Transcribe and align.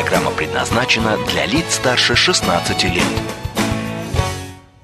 Программа 0.00 0.30
предназначена 0.30 1.16
для 1.26 1.44
лиц 1.44 1.74
старше 1.74 2.14
16 2.14 2.84
лет. 2.84 3.02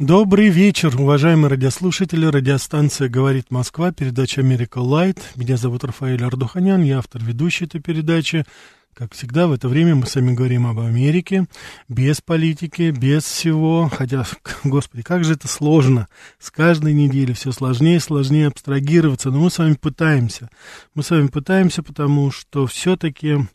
Добрый 0.00 0.48
вечер, 0.48 1.00
уважаемые 1.00 1.50
радиослушатели. 1.50 2.26
Радиостанция 2.26 3.08
«Говорит 3.08 3.48
Москва», 3.48 3.92
передача 3.92 4.40
«Америка 4.40 4.78
Лайт». 4.78 5.20
Меня 5.36 5.56
зовут 5.56 5.84
Рафаэль 5.84 6.24
Ардуханян, 6.24 6.82
я 6.82 6.98
автор 6.98 7.22
ведущей 7.22 7.66
этой 7.66 7.80
передачи. 7.80 8.44
Как 8.92 9.12
всегда, 9.12 9.46
в 9.46 9.52
это 9.52 9.68
время 9.68 9.94
мы 9.94 10.06
с 10.06 10.16
вами 10.16 10.34
говорим 10.34 10.66
об 10.66 10.80
Америке, 10.80 11.46
без 11.88 12.20
политики, 12.20 12.90
без 12.90 13.22
всего. 13.22 13.88
Хотя, 13.96 14.24
господи, 14.64 15.04
как 15.04 15.22
же 15.22 15.34
это 15.34 15.46
сложно. 15.46 16.08
С 16.40 16.50
каждой 16.50 16.92
недели 16.92 17.34
все 17.34 17.52
сложнее 17.52 17.96
и 17.96 18.00
сложнее 18.00 18.48
абстрагироваться. 18.48 19.30
Но 19.30 19.38
мы 19.38 19.50
с 19.50 19.58
вами 19.58 19.74
пытаемся. 19.74 20.50
Мы 20.94 21.04
с 21.04 21.10
вами 21.10 21.28
пытаемся, 21.28 21.84
потому 21.84 22.32
что 22.32 22.66
все-таки 22.66 23.46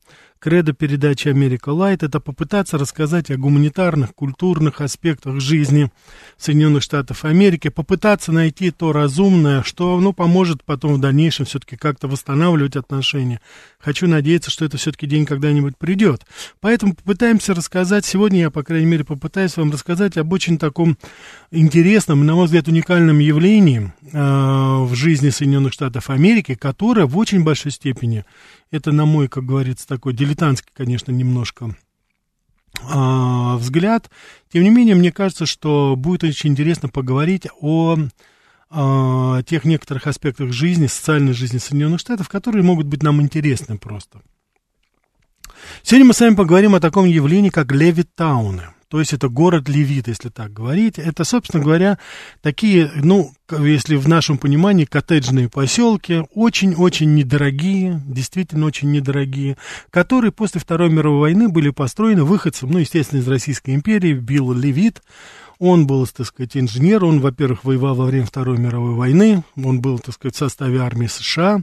Кредо 0.41 0.71
передачи 0.71 1.27
«Америка 1.27 1.71
Лайт»— 1.71 2.01
это 2.03 2.21
попытаться 2.21 2.77
рассказать 2.77 3.29
о 3.29 3.35
гуманитарных, 3.35 4.15
культурных 4.15 4.79
аспектах 4.79 5.41
жизни 5.41 5.91
Соединенных 6.37 6.81
Штатов 6.81 7.25
Америки, 7.25 7.67
попытаться 7.67 8.31
найти 8.31 8.71
то 8.71 8.93
разумное, 8.93 9.63
что 9.63 9.99
ну, 9.99 10.13
поможет 10.13 10.63
потом 10.63 10.93
в 10.93 11.01
дальнейшем 11.01 11.45
все-таки 11.45 11.75
как-то 11.75 12.07
восстанавливать 12.07 12.77
отношения. 12.77 13.41
Хочу 13.79 14.07
надеяться, 14.07 14.49
что 14.49 14.63
это 14.63 14.77
все-таки 14.77 15.07
день 15.07 15.25
когда-нибудь 15.25 15.77
придет. 15.77 16.21
Поэтому 16.61 16.95
попытаемся 16.95 17.53
рассказать, 17.53 18.05
сегодня 18.05 18.39
я, 18.39 18.49
по 18.49 18.63
крайней 18.63 18.85
мере, 18.85 19.03
попытаюсь 19.03 19.57
вам 19.57 19.71
рассказать 19.71 20.15
об 20.15 20.31
очень 20.31 20.57
таком 20.57 20.97
интересном, 21.51 22.25
на 22.25 22.35
мой 22.35 22.45
взгляд, 22.45 22.69
уникальном 22.69 23.19
явлении 23.19 23.91
э, 24.13 24.83
в 24.85 24.95
жизни 24.95 25.31
Соединенных 25.31 25.73
Штатов 25.73 26.09
Америки, 26.09 26.55
которое 26.55 27.07
в 27.07 27.17
очень 27.17 27.43
большой 27.43 27.73
степени 27.73 28.23
это, 28.71 28.91
на 28.91 29.05
мой, 29.05 29.27
как 29.27 29.45
говорится, 29.45 29.87
такой 29.87 30.13
дилетантский, 30.13 30.71
конечно, 30.73 31.11
немножко 31.11 31.75
э, 32.81 33.55
взгляд. 33.57 34.09
Тем 34.51 34.63
не 34.63 34.69
менее, 34.69 34.95
мне 34.95 35.11
кажется, 35.11 35.45
что 35.45 35.95
будет 35.97 36.23
очень 36.23 36.51
интересно 36.51 36.89
поговорить 36.89 37.47
о 37.59 37.97
э, 37.97 39.43
тех 39.45 39.65
некоторых 39.65 40.07
аспектах 40.07 40.51
жизни, 40.51 40.87
социальной 40.87 41.33
жизни 41.33 41.57
Соединенных 41.57 41.99
Штатов, 41.99 42.29
которые 42.29 42.63
могут 42.63 42.87
быть 42.87 43.03
нам 43.03 43.21
интересны 43.21 43.77
просто. 43.77 44.21
Сегодня 45.83 46.07
мы 46.07 46.13
с 46.13 46.19
вами 46.19 46.35
поговорим 46.35 46.75
о 46.75 46.79
таком 46.79 47.05
явлении, 47.05 47.49
как 47.49 47.71
левитауны– 47.71 48.69
то 48.89 48.99
есть 48.99 49.13
это 49.13 49.29
город 49.29 49.69
Левит, 49.69 50.07
если 50.07 50.29
так 50.29 50.51
говорить. 50.51 50.97
Это, 50.97 51.23
собственно 51.23 51.63
говоря, 51.63 51.99
такие, 52.41 52.91
ну, 52.95 53.31
если 53.51 53.95
в 53.95 54.07
нашем 54.07 54.39
понимании, 54.39 54.85
коттеджные 54.85 55.47
поселки, 55.47 56.23
очень-очень 56.33 57.13
недорогие, 57.13 58.01
действительно 58.05 58.65
очень 58.65 58.91
недорогие, 58.91 59.57
которые 59.91 60.31
после 60.31 60.59
Второй 60.59 60.89
мировой 60.89 61.19
войны 61.19 61.49
были 61.49 61.69
построены 61.69 62.23
выходцем, 62.23 62.71
ну, 62.71 62.79
естественно, 62.79 63.19
из 63.19 63.27
Российской 63.27 63.75
империи, 63.75 64.13
Билл 64.13 64.53
Левит, 64.53 65.03
он 65.59 65.85
был, 65.85 66.07
так 66.07 66.25
сказать, 66.25 66.55
инженер, 66.55 67.03
он, 67.03 67.19
во-первых, 67.19 67.65
воевал 67.65 67.95
во 67.95 68.05
время 68.05 68.25
Второй 68.25 68.57
мировой 68.57 68.93
войны, 68.93 69.43
он 69.61 69.81
был, 69.81 69.99
так 69.99 70.15
сказать, 70.15 70.35
в 70.35 70.39
составе 70.39 70.79
армии 70.79 71.07
США. 71.07 71.61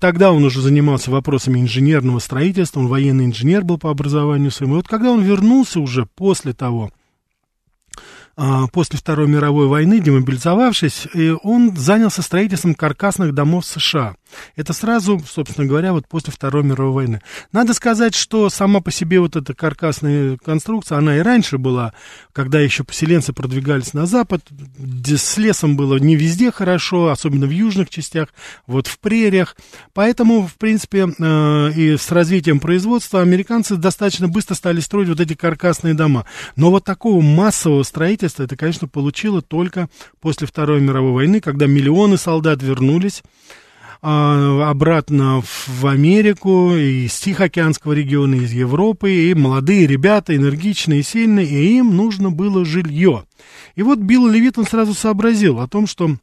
Тогда 0.00 0.32
он 0.32 0.44
уже 0.44 0.62
занимался 0.62 1.10
вопросами 1.10 1.60
инженерного 1.60 2.18
строительства, 2.20 2.80
он 2.80 2.88
военный 2.88 3.26
инженер 3.26 3.64
был 3.64 3.78
по 3.78 3.90
образованию 3.90 4.50
своему. 4.50 4.74
И 4.74 4.76
вот 4.78 4.88
когда 4.88 5.12
он 5.12 5.22
вернулся 5.22 5.78
уже 5.78 6.06
после 6.06 6.54
того, 6.54 6.90
а, 8.40 8.66
после 8.68 8.98
Второй 8.98 9.28
мировой 9.28 9.66
войны, 9.66 10.00
демобилизовавшись, 10.00 11.08
он 11.42 11.76
занялся 11.76 12.22
строительством 12.22 12.74
каркасных 12.74 13.34
домов 13.34 13.66
США. 13.66 14.14
Это 14.56 14.72
сразу, 14.72 15.20
собственно 15.28 15.66
говоря, 15.66 15.92
вот 15.92 16.06
после 16.08 16.32
Второй 16.32 16.62
мировой 16.62 16.92
войны. 16.92 17.22
Надо 17.52 17.74
сказать, 17.74 18.14
что 18.14 18.50
сама 18.50 18.80
по 18.80 18.90
себе 18.90 19.20
вот 19.20 19.36
эта 19.36 19.54
каркасная 19.54 20.36
конструкция, 20.36 20.98
она 20.98 21.16
и 21.16 21.20
раньше 21.20 21.58
была, 21.58 21.92
когда 22.32 22.60
еще 22.60 22.84
поселенцы 22.84 23.32
продвигались 23.32 23.94
на 23.94 24.06
запад, 24.06 24.42
с 24.78 25.36
лесом 25.36 25.76
было 25.76 25.96
не 25.96 26.16
везде 26.16 26.50
хорошо, 26.50 27.08
особенно 27.08 27.46
в 27.46 27.50
южных 27.50 27.90
частях, 27.90 28.28
вот 28.66 28.86
в 28.86 28.98
прериях. 28.98 29.56
Поэтому, 29.92 30.46
в 30.46 30.54
принципе, 30.54 31.08
э, 31.18 31.72
и 31.74 31.96
с 31.96 32.10
развитием 32.10 32.60
производства 32.60 33.20
американцы 33.20 33.76
достаточно 33.76 34.28
быстро 34.28 34.54
стали 34.54 34.80
строить 34.80 35.08
вот 35.08 35.20
эти 35.20 35.34
каркасные 35.34 35.94
дома. 35.94 36.26
Но 36.56 36.70
вот 36.70 36.84
такого 36.84 37.20
массового 37.20 37.82
строительства 37.82 38.42
это, 38.42 38.56
конечно, 38.56 38.88
получило 38.88 39.42
только 39.42 39.88
после 40.20 40.46
Второй 40.46 40.80
мировой 40.80 41.12
войны, 41.12 41.40
когда 41.40 41.66
миллионы 41.66 42.16
солдат 42.16 42.62
вернулись 42.62 43.22
обратно 44.00 45.42
в 45.42 45.86
Америку, 45.86 46.74
из 46.74 47.18
Тихоокеанского 47.18 47.92
региона, 47.92 48.36
из 48.36 48.52
Европы, 48.52 49.12
и 49.12 49.34
молодые 49.34 49.86
ребята, 49.86 50.36
энергичные, 50.36 51.02
сильные, 51.02 51.46
и 51.46 51.78
им 51.78 51.96
нужно 51.96 52.30
было 52.30 52.64
жилье. 52.64 53.24
И 53.74 53.82
вот 53.82 53.98
Билл 53.98 54.28
Левит, 54.28 54.58
он 54.58 54.66
сразу 54.66 54.94
сообразил 54.94 55.58
о 55.58 55.66
том, 55.66 55.86
что 55.86 56.16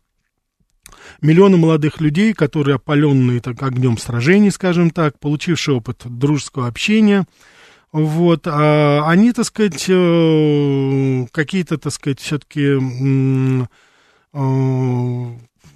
миллионы 1.22 1.58
молодых 1.58 2.00
людей, 2.00 2.34
которые 2.34 2.76
опаленные 2.76 3.42
так, 3.42 3.62
огнем 3.62 3.98
сражений, 3.98 4.52
скажем 4.52 4.90
так, 4.90 5.20
получившие 5.20 5.76
опыт 5.76 6.04
дружеского 6.06 6.68
общения, 6.68 7.26
вот, 7.92 8.46
а 8.46 9.10
они, 9.10 9.32
так 9.32 9.46
сказать, 9.46 9.86
э, 9.88 11.26
какие-то, 11.32 11.78
так 11.78 11.94
сказать, 11.94 12.20
все-таки 12.20 12.78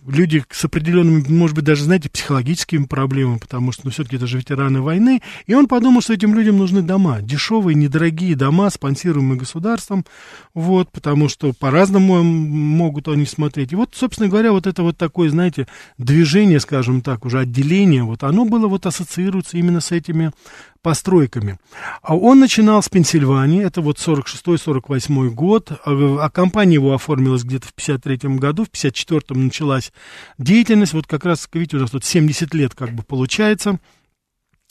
люди 0.10 0.44
с 0.50 0.66
определенными, 0.66 1.24
может 1.30 1.56
быть, 1.56 1.66
даже, 1.66 1.84
знаете, 1.84 2.10
психологическими 2.10 2.86
проблемами, 2.86 3.38
потому 3.38 3.72
что, 3.72 3.84
ну, 3.86 3.92
все-таки 3.92 4.16
это 4.18 4.28
же 4.28 4.38
ветераны 4.38 4.82
войны, 4.82 5.22
и 5.46 5.54
он 5.54 5.68
подумал, 5.68 6.02
что 6.02 6.14
этим 6.14 6.34
людям 6.36 6.58
нужны 6.58 6.82
дома, 6.82 7.22
дешевые, 7.22 7.76
недорогие 7.76 8.36
дома, 8.36 8.70
спонсируемые 8.70 9.40
государством, 9.40 10.06
вот, 10.54 10.92
потому 10.92 11.30
что 11.30 11.54
по-разному 11.54 12.24
могут 12.24 13.08
они 13.08 13.26
смотреть. 13.26 13.72
И 13.72 13.76
вот, 13.76 13.94
собственно 13.94 14.30
говоря, 14.30 14.52
вот 14.52 14.68
это 14.68 14.84
вот 14.84 14.98
такое, 14.98 15.30
знаете, 15.30 15.68
движение, 15.98 16.60
скажем 16.60 17.02
так, 17.02 17.26
уже 17.26 17.40
отделение, 17.40 18.04
вот 18.04 18.24
оно 18.24 18.46
было 18.46 18.68
вот 18.68 18.86
ассоциируется 18.86 19.58
именно 19.58 19.82
с 19.82 19.92
этими 19.92 20.32
постройками. 20.82 21.60
А 22.02 22.16
он 22.16 22.40
начинал 22.40 22.82
с 22.82 22.90
Пенсильвании, 22.90 23.64
это 23.64 23.82
вот 23.82 23.98
46-48 23.98 25.30
год, 25.30 25.72
а, 25.72 26.18
а 26.22 26.30
компания 26.30 26.76
его 26.76 26.94
оформилась 26.94 27.44
где-то 27.44 27.68
в 27.68 27.74
53 27.74 28.38
году, 28.38 28.66
в 28.66 28.70
54-м 28.70 29.46
началась 29.46 29.92
деятельность, 30.38 30.94
вот 30.94 31.08
как 31.08 31.26
раз, 31.26 31.48
видите, 31.54 31.78
у 31.78 31.82
нас 31.82 31.92
тут 31.92 32.06
70 32.06 32.54
лет 32.54 32.76
как 32.76 32.92
бы 32.92 33.04
получается– 33.04 33.80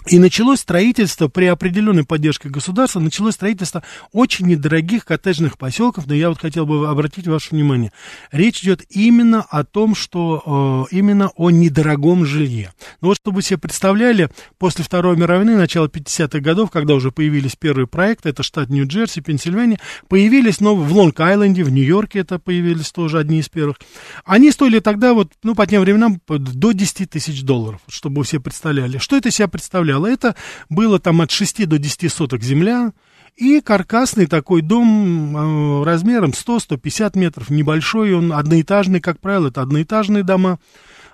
и 0.06 0.18
началось 0.18 0.60
строительство 0.60 1.28
при 1.28 1.46
определенной 1.46 2.04
поддержке 2.04 2.48
государства, 2.48 3.00
началось 3.00 3.34
строительство 3.34 3.82
очень 4.12 4.46
недорогих 4.46 5.04
коттеджных 5.04 5.58
поселков, 5.58 6.06
но 6.06 6.14
я 6.14 6.30
вот 6.30 6.38
хотел 6.38 6.64
бы 6.64 6.88
обратить 6.88 7.26
ваше 7.26 7.50
внимание. 7.50 7.92
Речь 8.32 8.62
идет 8.62 8.84
именно 8.88 9.42
о 9.42 9.64
том, 9.64 9.94
что 9.94 10.86
э, 10.90 10.96
именно 10.96 11.30
о 11.36 11.50
недорогом 11.50 12.24
жилье. 12.24 12.72
Ну 13.02 13.08
вот, 13.08 13.18
чтобы 13.18 13.42
себе 13.42 13.58
представляли, 13.58 14.30
после 14.56 14.82
Второй 14.82 15.16
мировой 15.16 15.44
войны, 15.44 15.58
начала 15.58 15.88
50-х 15.88 16.40
годов, 16.40 16.70
когда 16.70 16.94
уже 16.94 17.10
появились 17.10 17.56
первые 17.56 17.86
проекты, 17.86 18.30
это 18.30 18.42
штат 18.42 18.70
Нью-Джерси, 18.70 19.20
Пенсильвания, 19.20 19.78
появились 20.08 20.60
новые, 20.60 20.88
в 20.88 20.96
Лонг-Айленде, 20.96 21.64
в 21.64 21.70
Нью-Йорке 21.70 22.20
это 22.20 22.38
появились 22.38 22.92
тоже 22.92 23.18
одни 23.18 23.40
из 23.40 23.50
первых. 23.50 23.76
Они 24.24 24.52
стоили 24.52 24.78
тогда 24.78 25.12
вот, 25.12 25.32
ну, 25.42 25.54
по 25.54 25.66
тем 25.66 25.82
временам 25.82 26.20
до 26.28 26.72
10 26.72 27.10
тысяч 27.10 27.42
долларов, 27.42 27.80
чтобы 27.88 28.20
вы 28.20 28.24
себе 28.24 28.40
представляли. 28.40 28.96
Что 28.96 29.16
это 29.16 29.30
себя 29.30 29.48
представляло? 29.48 29.97
Представляло. 29.98 30.06
Это 30.06 30.34
было 30.68 30.98
там 30.98 31.20
от 31.20 31.30
6 31.30 31.66
до 31.66 31.78
10 31.78 32.12
соток 32.12 32.42
земля, 32.42 32.92
и 33.36 33.60
каркасный 33.60 34.26
такой 34.26 34.62
дом 34.62 35.36
э, 35.36 35.84
размером 35.84 36.30
100-150 36.30 37.18
метров, 37.18 37.50
небольшой 37.50 38.14
он, 38.14 38.32
одноэтажный, 38.32 39.00
как 39.00 39.20
правило, 39.20 39.48
это 39.48 39.62
одноэтажные 39.62 40.24
дома. 40.24 40.58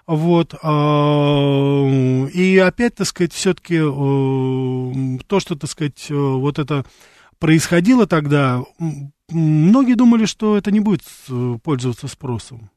Вот, 0.07 0.55
э, 0.55 2.29
и 2.35 2.59
опять, 2.59 2.95
так 2.97 3.07
сказать, 3.07 3.33
все-таки 3.33 3.77
э, 3.77 5.19
то, 5.27 5.41
что, 5.41 5.57
так 5.57 5.71
сказать, 5.71 6.07
вот 6.11 6.59
это 6.59 6.85
происходило 7.39 8.07
тогда, 8.07 8.63
многие 9.31 9.95
думали, 9.95 10.25
что 10.25 10.57
это 10.57 10.71
не 10.71 10.81
будет 10.81 11.03
пользоваться 11.63 12.09
спросом. 12.09 12.71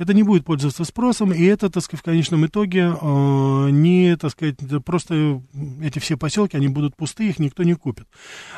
Это 0.00 0.14
не 0.14 0.22
будет 0.22 0.46
пользоваться 0.46 0.84
спросом, 0.84 1.30
и 1.30 1.44
это, 1.44 1.68
так 1.68 1.84
сказать, 1.84 2.00
в 2.00 2.04
конечном 2.04 2.46
итоге 2.46 2.96
э, 2.98 3.68
не, 3.70 4.16
так 4.16 4.30
сказать, 4.30 4.56
просто 4.82 5.42
эти 5.82 5.98
все 5.98 6.16
поселки, 6.16 6.56
они 6.56 6.68
будут 6.68 6.96
пустые, 6.96 7.28
их 7.28 7.38
никто 7.38 7.64
не 7.64 7.74
купит. 7.74 8.06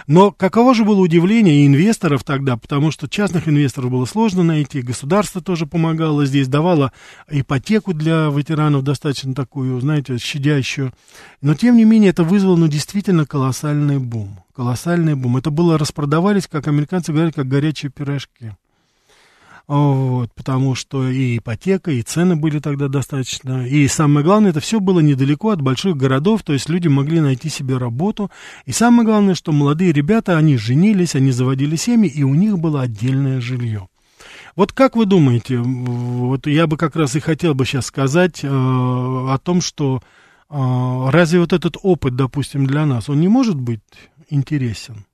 Но 0.06 0.30
каково 0.30 0.72
же 0.72 0.84
было 0.84 1.00
удивление 1.00 1.66
инвесторов 1.66 2.22
тогда, 2.22 2.56
потому 2.56 2.92
что 2.92 3.08
частных 3.08 3.48
инвесторов 3.48 3.90
было 3.90 4.04
сложно 4.04 4.44
найти, 4.44 4.82
государство 4.82 5.40
тоже 5.40 5.66
помогало 5.66 6.26
здесь, 6.26 6.46
давало 6.46 6.92
ипотеку 7.28 7.92
для 7.92 8.28
ветеранов 8.28 8.84
достаточно 8.84 9.34
такую, 9.34 9.80
знаете, 9.80 10.18
щадящую. 10.18 10.92
Но, 11.40 11.56
тем 11.56 11.76
не 11.76 11.84
менее, 11.84 12.10
это 12.10 12.22
вызвало, 12.22 12.54
ну, 12.54 12.68
действительно 12.68 13.26
колоссальный 13.26 13.98
бум. 13.98 14.38
Колоссальный 14.54 15.16
бум. 15.16 15.38
Это 15.38 15.50
было, 15.50 15.76
распродавались, 15.76 16.46
как 16.46 16.68
американцы 16.68 17.12
говорят, 17.12 17.34
как 17.34 17.48
горячие 17.48 17.90
пирожки. 17.90 18.52
Вот, 19.68 20.34
потому 20.34 20.74
что 20.74 21.08
и 21.08 21.38
ипотека, 21.38 21.92
и 21.92 22.02
цены 22.02 22.36
были 22.36 22.58
тогда 22.58 22.88
достаточно. 22.88 23.66
И 23.66 23.86
самое 23.88 24.24
главное, 24.24 24.50
это 24.50 24.60
все 24.60 24.80
было 24.80 25.00
недалеко 25.00 25.50
от 25.50 25.62
больших 25.62 25.96
городов, 25.96 26.42
то 26.42 26.52
есть 26.52 26.68
люди 26.68 26.88
могли 26.88 27.20
найти 27.20 27.48
себе 27.48 27.76
работу. 27.76 28.30
И 28.66 28.72
самое 28.72 29.06
главное, 29.06 29.34
что 29.34 29.52
молодые 29.52 29.92
ребята, 29.92 30.36
они 30.36 30.56
женились, 30.56 31.14
они 31.14 31.30
заводили 31.30 31.76
семьи, 31.76 32.10
и 32.10 32.22
у 32.22 32.34
них 32.34 32.58
было 32.58 32.82
отдельное 32.82 33.40
жилье. 33.40 33.88
Вот 34.56 34.72
как 34.72 34.96
вы 34.96 35.06
думаете, 35.06 35.58
вот 35.58 36.46
я 36.46 36.66
бы 36.66 36.76
как 36.76 36.96
раз 36.96 37.16
и 37.16 37.20
хотел 37.20 37.54
бы 37.54 37.64
сейчас 37.64 37.86
сказать 37.86 38.40
э, 38.42 38.48
о 38.48 39.38
том, 39.42 39.62
что 39.62 40.02
э, 40.50 41.10
разве 41.10 41.40
вот 41.40 41.52
этот 41.52 41.76
опыт, 41.82 42.16
допустим, 42.16 42.66
для 42.66 42.84
нас, 42.84 43.08
он 43.08 43.20
не 43.20 43.28
может 43.28 43.58
быть 43.58 43.80
интересен? 44.28 45.06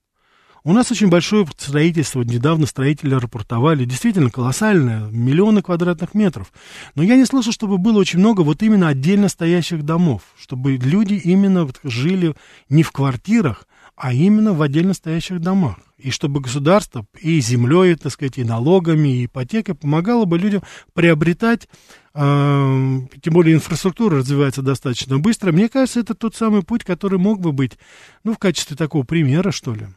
У 0.64 0.72
нас 0.72 0.90
очень 0.90 1.08
большое 1.08 1.46
строительство, 1.56 2.22
недавно 2.22 2.66
строители 2.66 3.14
рапортовали, 3.14 3.84
действительно 3.84 4.30
колоссальное, 4.30 5.08
миллионы 5.10 5.62
квадратных 5.62 6.14
метров. 6.14 6.52
Но 6.94 7.02
я 7.02 7.16
не 7.16 7.24
слышал, 7.24 7.52
чтобы 7.52 7.78
было 7.78 7.98
очень 7.98 8.18
много 8.18 8.40
вот 8.40 8.62
именно 8.62 8.88
отдельно 8.88 9.28
стоящих 9.28 9.84
домов, 9.84 10.22
чтобы 10.38 10.76
люди 10.76 11.14
именно 11.14 11.68
жили 11.84 12.34
не 12.68 12.82
в 12.82 12.90
квартирах, 12.90 13.66
а 13.96 14.12
именно 14.12 14.52
в 14.52 14.62
отдельно 14.62 14.94
стоящих 14.94 15.40
домах. 15.40 15.78
И 15.96 16.10
чтобы 16.10 16.40
государство 16.40 17.04
и 17.20 17.40
землей, 17.40 17.96
так 17.96 18.12
сказать, 18.12 18.38
и 18.38 18.44
налогами, 18.44 19.08
и 19.08 19.26
ипотекой 19.26 19.74
помогало 19.74 20.24
бы 20.24 20.38
людям 20.38 20.62
приобретать, 20.92 21.68
э, 22.14 22.98
тем 23.20 23.34
более 23.34 23.56
инфраструктура 23.56 24.18
развивается 24.18 24.62
достаточно 24.62 25.18
быстро. 25.18 25.50
Мне 25.50 25.68
кажется, 25.68 26.00
это 26.00 26.14
тот 26.14 26.36
самый 26.36 26.62
путь, 26.62 26.84
который 26.84 27.18
мог 27.18 27.40
бы 27.40 27.52
быть, 27.52 27.78
ну, 28.22 28.34
в 28.34 28.38
качестве 28.38 28.76
такого 28.76 29.02
примера, 29.02 29.50
что 29.50 29.74
ли. 29.74 29.88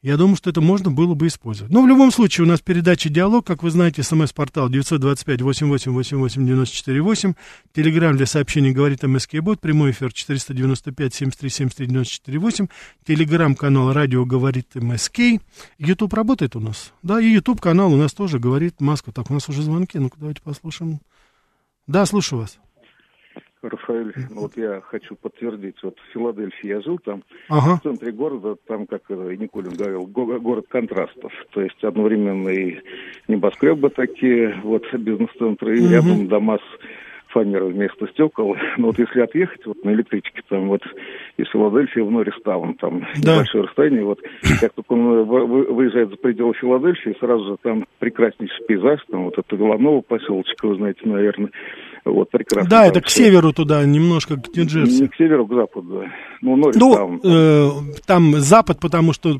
Я 0.00 0.16
думаю, 0.16 0.36
что 0.36 0.50
это 0.50 0.60
можно 0.60 0.92
было 0.92 1.14
бы 1.14 1.26
использовать. 1.26 1.72
Но 1.72 1.82
в 1.82 1.88
любом 1.88 2.12
случае 2.12 2.44
у 2.44 2.48
нас 2.48 2.60
передача 2.60 3.08
«Диалог», 3.08 3.44
как 3.44 3.64
вы 3.64 3.72
знаете, 3.72 4.04
смс-портал 4.04 4.70
925-88-84-8, 4.70 7.34
телеграмм 7.74 8.16
для 8.16 8.26
сообщений 8.26 8.70
«Говорит 8.70 9.02
МСК 9.02 9.40
Бот», 9.40 9.60
прямой 9.60 9.90
эфир 9.90 10.10
495-73-73-94-8, 10.10 12.70
телеграмм-канал 13.04 13.92
«Радио 13.92 14.24
говорит 14.24 14.76
МСК», 14.76 15.18
YouTube 15.78 16.14
работает 16.14 16.54
у 16.54 16.60
нас, 16.60 16.92
да, 17.02 17.20
и 17.20 17.28
YouTube-канал 17.32 17.92
у 17.92 17.96
нас 17.96 18.12
тоже 18.12 18.38
«Говорит 18.38 18.80
Москва». 18.80 19.12
Так, 19.12 19.32
у 19.32 19.34
нас 19.34 19.48
уже 19.48 19.62
звонки, 19.62 19.98
ну-ка 19.98 20.16
давайте 20.20 20.42
послушаем. 20.42 21.00
Да, 21.88 22.06
слушаю 22.06 22.42
вас. 22.42 22.56
Рафаэль, 23.62 24.12
ну 24.30 24.42
вот 24.42 24.56
я 24.56 24.80
хочу 24.80 25.16
подтвердить, 25.16 25.76
вот 25.82 25.96
в 25.98 26.12
Филадельфии 26.12 26.68
я 26.68 26.80
жил 26.80 26.98
там, 26.98 27.22
ага. 27.48 27.76
в 27.76 27.82
центре 27.82 28.12
города, 28.12 28.56
там, 28.66 28.86
как 28.86 29.08
Николин 29.10 29.74
говорил, 29.74 30.06
город 30.06 30.66
контрастов. 30.68 31.32
То 31.50 31.62
есть 31.62 31.82
одновременно 31.82 32.48
и 32.48 32.78
небоскребы 33.26 33.90
такие, 33.90 34.60
вот 34.62 34.84
бизнес-центры, 34.92 35.78
и 35.78 35.88
рядом 35.88 36.28
дома 36.28 36.58
с 36.58 37.28
фанеры 37.28 37.66
вместо 37.66 38.06
стекол. 38.08 38.56
Но 38.76 38.88
вот 38.88 38.98
если 38.98 39.20
отъехать 39.20 39.64
вот 39.66 39.84
на 39.84 39.90
электричке, 39.90 40.42
там 40.48 40.68
вот 40.68 40.82
из 41.36 41.48
Филадельфии 41.48 42.00
в 42.00 42.10
Норристаун, 42.10 42.74
там 42.74 43.06
да. 43.22 43.36
небольшое 43.36 43.64
расстояние, 43.64 44.04
вот 44.04 44.20
как 44.60 44.72
только 44.72 44.92
он 44.92 45.24
выезжает 45.24 46.10
за 46.10 46.16
пределы 46.16 46.54
Филадельфии, 46.54 47.16
сразу 47.20 47.44
же 47.44 47.56
там 47.62 47.86
прекраснейший 47.98 48.66
пейзаж, 48.66 49.00
там 49.10 49.24
вот 49.24 49.38
это 49.38 49.56
головного 49.56 50.00
поселочка, 50.00 50.66
вы 50.66 50.76
знаете, 50.76 51.00
наверное, 51.04 51.50
вот, 52.04 52.30
прекрасно. 52.30 52.68
Да, 52.68 52.86
это 52.86 53.00
к 53.00 53.08
северу 53.08 53.52
туда, 53.52 53.84
немножко 53.84 54.36
к 54.36 54.48
Нью-Джерси. 54.56 55.02
Не 55.02 55.08
к 55.08 55.14
северу, 55.16 55.46
к 55.46 55.54
западу. 55.54 56.04
Ну, 56.40 56.56
Норрис 56.56 56.76
ну 56.76 56.94
там. 56.94 57.20
Э, 57.24 57.68
там 58.06 58.32
запад, 58.36 58.78
потому 58.80 59.12
что, 59.12 59.38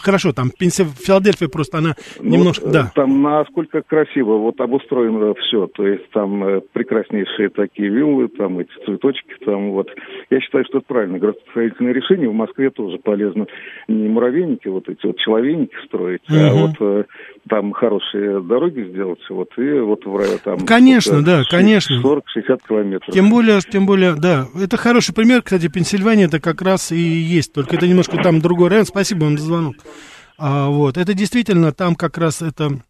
хорошо, 0.00 0.32
там 0.32 0.50
Пенси... 0.50 0.84
Филадельфия 0.84 1.48
просто, 1.48 1.78
она 1.78 1.94
ну, 2.20 2.30
немножко, 2.30 2.68
да. 2.68 2.92
Там 2.94 3.22
насколько 3.22 3.82
красиво 3.82 4.38
вот 4.38 4.60
обустроено 4.60 5.34
все, 5.34 5.66
то 5.66 5.86
есть 5.86 6.10
там 6.10 6.44
э, 6.44 6.60
прекраснейшие 6.72 7.48
такие 7.48 7.88
виллы, 7.88 8.28
там 8.28 8.58
эти 8.58 8.70
цветочки, 8.84 9.34
там 9.44 9.72
вот. 9.72 9.88
Я 10.30 10.40
считаю, 10.40 10.64
что 10.66 10.78
это 10.78 10.86
правильно 10.86 11.18
градостроительное 11.18 11.92
решение. 11.92 12.28
В 12.28 12.34
Москве 12.34 12.70
тоже 12.70 12.98
полезно 12.98 13.46
не 13.88 14.08
муравейники, 14.08 14.68
вот 14.68 14.88
эти 14.88 15.06
вот 15.06 15.16
человейники 15.18 15.74
строить, 15.86 16.22
угу. 16.28 16.38
а 16.38 16.52
вот 16.52 16.76
э, 16.80 17.04
там 17.48 17.72
хорошие 17.72 18.40
дороги 18.42 18.82
сделать, 18.90 19.20
вот, 19.30 19.48
и 19.56 19.80
вот 19.80 20.04
в 20.04 20.38
там... 20.44 20.58
Конечно, 20.66 21.16
вот, 21.16 21.24
да, 21.24 21.42
конечно. 21.48 21.69
40-60 21.78 22.60
километров. 22.66 23.14
Тем 23.14 23.30
более, 23.30 23.60
тем 23.60 23.86
более, 23.86 24.14
да, 24.14 24.46
это 24.60 24.76
хороший 24.76 25.14
пример, 25.14 25.42
кстати, 25.42 25.68
Пенсильвания 25.68 26.26
это 26.26 26.40
как 26.40 26.62
раз 26.62 26.92
и 26.92 26.98
есть, 26.98 27.52
только 27.52 27.76
это 27.76 27.86
немножко 27.86 28.16
там 28.22 28.40
другой 28.40 28.68
район. 28.68 28.86
Спасибо 28.86 29.24
вам 29.24 29.38
за 29.38 29.44
звонок. 29.44 29.76
А, 30.38 30.68
вот, 30.68 30.96
это 30.96 31.14
действительно 31.14 31.72
там 31.72 31.94
как 31.94 32.16
раз 32.18 32.42
это 32.42 32.80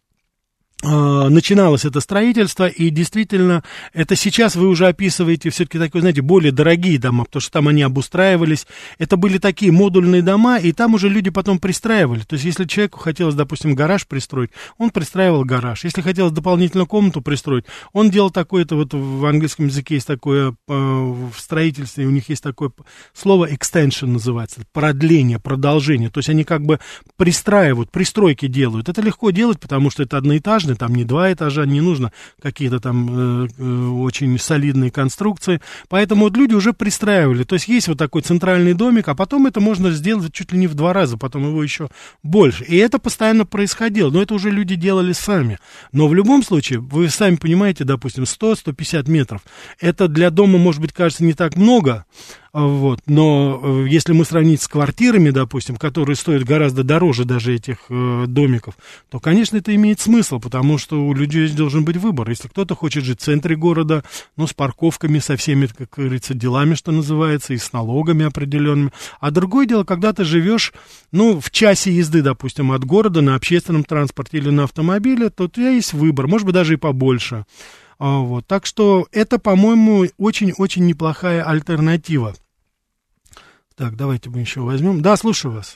начиналось 0.83 1.85
это 1.85 1.99
строительство, 1.99 2.67
и 2.67 2.89
действительно, 2.89 3.63
это 3.93 4.15
сейчас 4.15 4.55
вы 4.55 4.67
уже 4.67 4.87
описываете 4.87 5.49
все-таки 5.49 5.77
такие, 5.77 6.01
знаете, 6.01 6.21
более 6.21 6.51
дорогие 6.51 6.97
дома, 6.97 7.25
потому 7.25 7.41
что 7.41 7.51
там 7.51 7.67
они 7.67 7.81
обустраивались. 7.81 8.65
Это 8.97 9.17
были 9.17 9.37
такие 9.37 9.71
модульные 9.71 10.21
дома, 10.21 10.57
и 10.57 10.71
там 10.71 10.93
уже 10.93 11.09
люди 11.09 11.29
потом 11.29 11.59
пристраивали. 11.59 12.21
То 12.21 12.33
есть, 12.33 12.45
если 12.45 12.65
человеку 12.65 12.99
хотелось, 12.99 13.35
допустим, 13.35 13.75
гараж 13.75 14.07
пристроить, 14.07 14.51
он 14.77 14.89
пристраивал 14.89 15.43
гараж. 15.43 15.83
Если 15.83 16.01
хотелось 16.01 16.33
дополнительную 16.33 16.87
комнату 16.87 17.21
пристроить, 17.21 17.65
он 17.93 18.09
делал 18.09 18.31
такое-то, 18.31 18.75
вот 18.75 18.93
в 18.93 19.25
английском 19.25 19.67
языке 19.67 19.95
есть 19.95 20.07
такое, 20.07 20.51
э, 20.51 20.53
в 20.67 21.33
строительстве 21.37 22.05
у 22.05 22.11
них 22.11 22.29
есть 22.29 22.43
такое 22.43 22.71
слово 23.13 23.51
extension 23.51 24.07
называется, 24.07 24.61
продление, 24.73 25.39
продолжение. 25.39 26.09
То 26.09 26.19
есть, 26.19 26.29
они 26.29 26.43
как 26.43 26.65
бы 26.65 26.79
пристраивают, 27.17 27.91
пристройки 27.91 28.47
делают. 28.47 28.89
Это 28.89 29.01
легко 29.01 29.31
делать, 29.31 29.59
потому 29.59 29.89
что 29.89 30.03
это 30.03 30.17
одноэтажно, 30.17 30.70
нужны 30.71 30.75
там 30.75 30.95
не 30.95 31.03
два 31.03 31.31
этажа, 31.31 31.65
не 31.65 31.81
нужно 31.81 32.11
какие-то 32.41 32.79
там 32.79 33.45
э, 33.45 33.47
э, 33.57 33.87
очень 33.87 34.37
солидные 34.39 34.91
конструкции. 34.91 35.61
Поэтому 35.89 36.25
вот 36.25 36.37
люди 36.37 36.53
уже 36.53 36.73
пристраивали. 36.73 37.43
То 37.43 37.55
есть 37.55 37.67
есть 37.67 37.87
вот 37.87 37.97
такой 37.97 38.21
центральный 38.21 38.73
домик, 38.73 39.07
а 39.07 39.15
потом 39.15 39.47
это 39.47 39.59
можно 39.59 39.91
сделать 39.91 40.33
чуть 40.33 40.51
ли 40.51 40.59
не 40.59 40.67
в 40.67 40.73
два 40.73 40.93
раза, 40.93 41.17
потом 41.17 41.43
его 41.43 41.63
еще 41.63 41.89
больше. 42.23 42.63
И 42.63 42.77
это 42.77 42.99
постоянно 42.99 43.45
происходило. 43.45 44.09
Но 44.09 44.21
это 44.21 44.33
уже 44.33 44.49
люди 44.51 44.75
делали 44.75 45.13
сами. 45.13 45.57
Но 45.91 46.07
в 46.07 46.15
любом 46.15 46.43
случае, 46.43 46.79
вы 46.79 47.09
сами 47.09 47.35
понимаете, 47.35 47.83
допустим, 47.83 48.23
100-150 48.23 49.09
метров. 49.09 49.41
Это 49.79 50.07
для 50.07 50.29
дома, 50.29 50.57
может 50.57 50.81
быть, 50.81 50.93
кажется 50.93 51.23
не 51.23 51.33
так 51.33 51.55
много, 51.55 52.05
вот. 52.53 52.99
Но 53.05 53.61
э, 53.63 53.85
если 53.87 54.11
мы 54.11 54.25
сравнить 54.25 54.61
с 54.61 54.67
квартирами, 54.67 55.29
допустим, 55.29 55.77
которые 55.77 56.17
стоят 56.17 56.43
гораздо 56.43 56.83
дороже 56.83 57.23
даже 57.23 57.55
этих 57.55 57.77
э, 57.89 58.25
домиков, 58.27 58.73
то, 59.09 59.21
конечно, 59.21 59.55
это 59.55 59.73
имеет 59.73 60.01
смысл, 60.01 60.39
потому 60.39 60.77
что 60.77 61.01
у 61.01 61.13
людей 61.13 61.47
должен 61.49 61.85
быть 61.85 61.95
выбор. 61.95 62.29
Если 62.29 62.49
кто-то 62.49 62.75
хочет 62.75 63.05
жить 63.05 63.21
в 63.21 63.23
центре 63.23 63.55
города, 63.55 64.03
ну, 64.35 64.47
с 64.47 64.53
парковками, 64.53 65.19
со 65.19 65.37
всеми, 65.37 65.67
как 65.67 65.91
говорится, 65.95 66.33
делами, 66.33 66.75
что 66.75 66.91
называется, 66.91 67.53
и 67.53 67.57
с 67.57 67.71
налогами 67.71 68.25
определенными. 68.25 68.91
А 69.21 69.31
другое 69.31 69.65
дело, 69.65 69.85
когда 69.85 70.11
ты 70.11 70.25
живешь, 70.25 70.73
ну, 71.13 71.39
в 71.39 71.51
часе 71.51 71.93
езды, 71.93 72.21
допустим, 72.21 72.73
от 72.73 72.83
города 72.83 73.21
на 73.21 73.35
общественном 73.35 73.85
транспорте 73.85 74.39
или 74.39 74.49
на 74.49 74.65
автомобиле, 74.65 75.29
то 75.29 75.45
у 75.45 75.47
тебя 75.47 75.69
есть 75.69 75.93
выбор, 75.93 76.27
может 76.27 76.45
быть, 76.45 76.55
даже 76.55 76.73
и 76.73 76.77
побольше. 76.77 77.45
А, 78.03 78.17
вот. 78.17 78.47
Так 78.47 78.65
что 78.65 79.07
это, 79.11 79.37
по-моему, 79.37 80.07
очень-очень 80.17 80.87
неплохая 80.87 81.43
альтернатива. 81.43 82.33
Так, 83.81 83.97
давайте 83.97 84.29
мы 84.29 84.41
еще 84.41 84.59
возьмем. 84.59 85.01
Да, 85.01 85.15
слушаю 85.15 85.55
вас. 85.55 85.73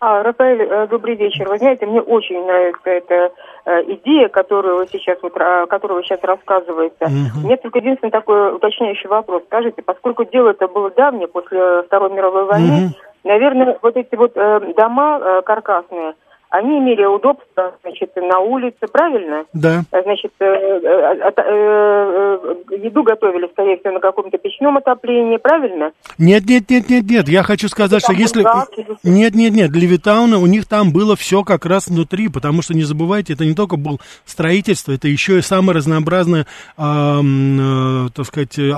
А, 0.00 0.24
Рафаэль, 0.24 0.62
э, 0.62 0.88
добрый 0.88 1.14
вечер. 1.14 1.48
Вы 1.48 1.58
знаете, 1.58 1.86
мне 1.86 2.00
очень 2.00 2.44
нравится 2.44 2.90
эта 2.90 3.30
э, 3.64 3.82
идея, 3.94 4.28
которую 4.28 4.78
вы 4.78 4.88
сейчас, 4.90 5.18
вот, 5.22 5.32
которую 5.32 5.98
вы 5.98 6.02
сейчас 6.02 6.18
рассказываете. 6.24 6.96
Угу. 7.04 7.46
Мне 7.46 7.56
только 7.58 7.78
единственный 7.78 8.10
такой 8.10 8.56
уточняющий 8.56 9.08
вопрос. 9.08 9.44
Скажите, 9.46 9.82
поскольку 9.82 10.24
дело 10.24 10.50
это 10.50 10.66
было 10.66 10.90
давнее, 10.90 11.28
после 11.28 11.84
Второй 11.86 12.10
мировой 12.10 12.46
войны, 12.46 12.86
угу. 12.86 12.94
наверное, 13.22 13.78
вот 13.80 13.96
эти 13.96 14.16
вот 14.16 14.32
э, 14.34 14.72
дома 14.76 15.20
э, 15.22 15.42
каркасные, 15.42 16.14
они 16.52 16.78
имели 16.80 17.04
удобство, 17.06 17.74
значит, 17.82 18.10
на 18.14 18.40
улице, 18.40 18.86
правильно? 18.92 19.46
Да. 19.54 19.84
Значит, 19.90 20.32
э, 20.38 20.44
э, 20.44 21.32
э, 21.34 22.54
еду 22.76 23.02
готовили, 23.02 23.48
скорее 23.52 23.78
всего, 23.78 23.94
на 23.94 24.00
каком-то 24.00 24.36
печном 24.36 24.76
отоплении, 24.76 25.38
правильно? 25.38 25.92
Нет, 26.18 26.44
нет, 26.44 26.68
нет, 26.68 26.90
нет, 26.90 27.04
нет. 27.08 27.26
Я 27.30 27.42
хочу 27.42 27.68
сказать, 27.68 28.02
что 28.02 28.12
если... 28.12 28.42
Газ, 28.42 28.68
нет, 29.02 29.34
нет, 29.34 29.54
нет. 29.54 29.70
Для 29.70 29.88
Витауна 29.88 30.36
у 30.38 30.46
них 30.46 30.66
там 30.66 30.92
было 30.92 31.16
все 31.16 31.42
как 31.42 31.64
раз 31.64 31.86
внутри, 31.86 32.28
потому 32.28 32.60
что, 32.60 32.74
не 32.74 32.82
забывайте, 32.82 33.32
это 33.32 33.46
не 33.46 33.54
только 33.54 33.78
было 33.78 33.96
строительство, 34.26 34.92
это 34.92 35.08
еще 35.08 35.38
и 35.38 35.42
самое 35.42 35.78
разнообразное, 35.78 36.46
э, 36.76 36.82
э, 36.82 38.08
так 38.14 38.26
сказать, 38.26 38.58
э, 38.58 38.62
э, 38.62 38.72
я 38.72 38.74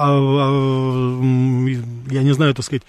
не 2.22 2.34
знаю, 2.34 2.54
так 2.54 2.64
сказать, 2.64 2.84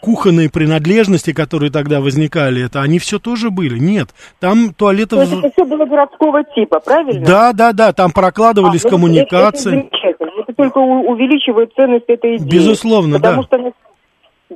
кухонные 0.00 0.48
принадлежности, 0.48 1.34
которые 1.34 1.70
тогда 1.70 2.00
возникали, 2.00 2.64
это 2.64 2.80
они 2.80 2.98
все 2.98 3.18
тоже 3.18 3.50
были. 3.50 3.78
Нет, 3.78 4.14
там 4.38 4.72
туалеты... 4.76 5.16
То 5.16 5.22
есть 5.22 5.32
это 5.32 5.50
все 5.50 5.64
было 5.64 5.84
городского 5.84 6.44
типа, 6.44 6.80
правильно? 6.80 7.26
Да, 7.26 7.52
да, 7.52 7.72
да, 7.72 7.92
там 7.92 8.12
прокладывались 8.12 8.84
а, 8.84 8.88
ну, 8.88 8.96
коммуникации. 8.96 9.88
Это, 9.90 10.24
это, 10.24 10.24
это 10.42 10.52
только 10.54 10.78
увеличивает 10.78 11.72
ценность 11.74 12.06
этой 12.08 12.36
идеи. 12.36 12.48
Безусловно, 12.48 13.16
потому 13.16 13.42
да. 13.42 13.58
Что 13.58 13.72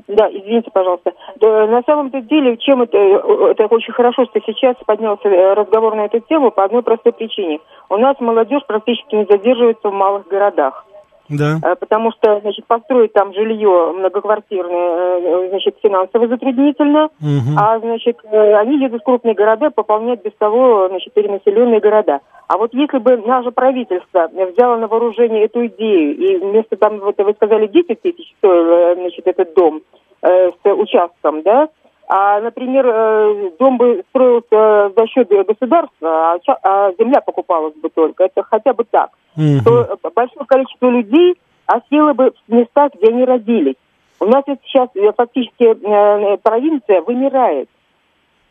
да, 0.09 0.29
извините, 0.29 0.71
пожалуйста. 0.73 1.13
На 1.41 1.83
самом-то 1.87 2.21
деле, 2.23 2.57
чем 2.57 2.83
это, 2.83 2.99
это 2.99 3.67
очень 3.67 3.93
хорошо, 3.93 4.25
что 4.25 4.41
сейчас 4.45 4.75
поднялся 4.85 5.29
разговор 5.55 5.95
на 5.95 6.07
эту 6.07 6.19
тему 6.21 6.51
по 6.51 6.65
одной 6.65 6.83
простой 6.83 7.13
причине. 7.13 7.61
У 7.89 7.97
нас 7.97 8.17
молодежь 8.19 8.63
практически 8.67 9.15
не 9.15 9.25
задерживается 9.25 9.89
в 9.89 9.93
малых 9.93 10.27
городах. 10.27 10.85
Да. 11.29 11.59
Э, 11.63 11.75
потому 11.77 12.13
что, 12.13 12.41
значит, 12.41 12.67
построить 12.67 13.13
там 13.13 13.33
жилье 13.33 13.93
многоквартирное, 13.97 15.21
э, 15.21 15.49
значит, 15.51 15.77
финансово 15.83 16.29
затруднительно, 16.29 17.05
угу. 17.05 17.57
а, 17.57 17.79
значит, 17.79 18.19
э, 18.25 18.55
они 18.57 18.79
едут 18.79 19.03
в 19.03 19.05
крупные 19.05 19.35
города 19.35 19.71
пополнять 19.71 20.23
без 20.23 20.33
того, 20.35 20.89
значит, 20.89 21.13
перенаселенные 21.15 21.81
города. 21.81 22.21
А 22.47 22.59
вот 22.59 22.75
если 22.75 22.99
бы 22.99 23.17
наше 23.17 23.51
правительство 23.53 24.29
взяло 24.53 24.77
на 24.77 24.87
вооружение 24.87 25.45
эту 25.45 25.67
идею, 25.67 26.17
и 26.17 26.37
вместо 26.37 26.77
там, 26.77 26.99
вот 26.99 27.17
вы 27.19 27.33
сказали, 27.33 27.69
10 27.69 28.03
тысяч 28.03 28.35
стоил, 28.39 28.95
значит, 28.97 29.27
этот 29.27 29.55
дом 29.55 29.81
э, 30.23 30.51
с 30.51 30.73
участком, 30.75 31.43
да, 31.43 31.69
а, 32.09 32.41
например, 32.41 33.53
дом 33.59 33.79
бы 33.79 34.05
строился 34.11 34.93
за 34.97 35.07
счет 35.09 35.29
государства, 35.29 36.35
а, 36.35 36.39
а 36.63 36.93
земля 36.99 37.21
покупалась 37.21 37.75
бы 37.75 37.89
только. 37.89 38.25
Это 38.25 38.43
хотя 38.43 38.73
бы 38.73 38.85
так 38.85 39.11
угу. 39.37 39.61
то 39.65 40.11
большое 40.15 40.47
количество 40.47 40.89
людей 40.89 41.37
осело 41.67 42.13
бы 42.13 42.33
в 42.47 42.53
местах, 42.53 42.93
где 42.95 43.09
они 43.09 43.25
родились. 43.25 43.77
У 44.21 44.27
нас 44.27 44.45
сейчас 44.47 44.89
э, 44.95 45.13
фактически 45.17 45.65
э, 45.65 46.37
провинция 46.43 47.03
вымирает. 47.03 47.69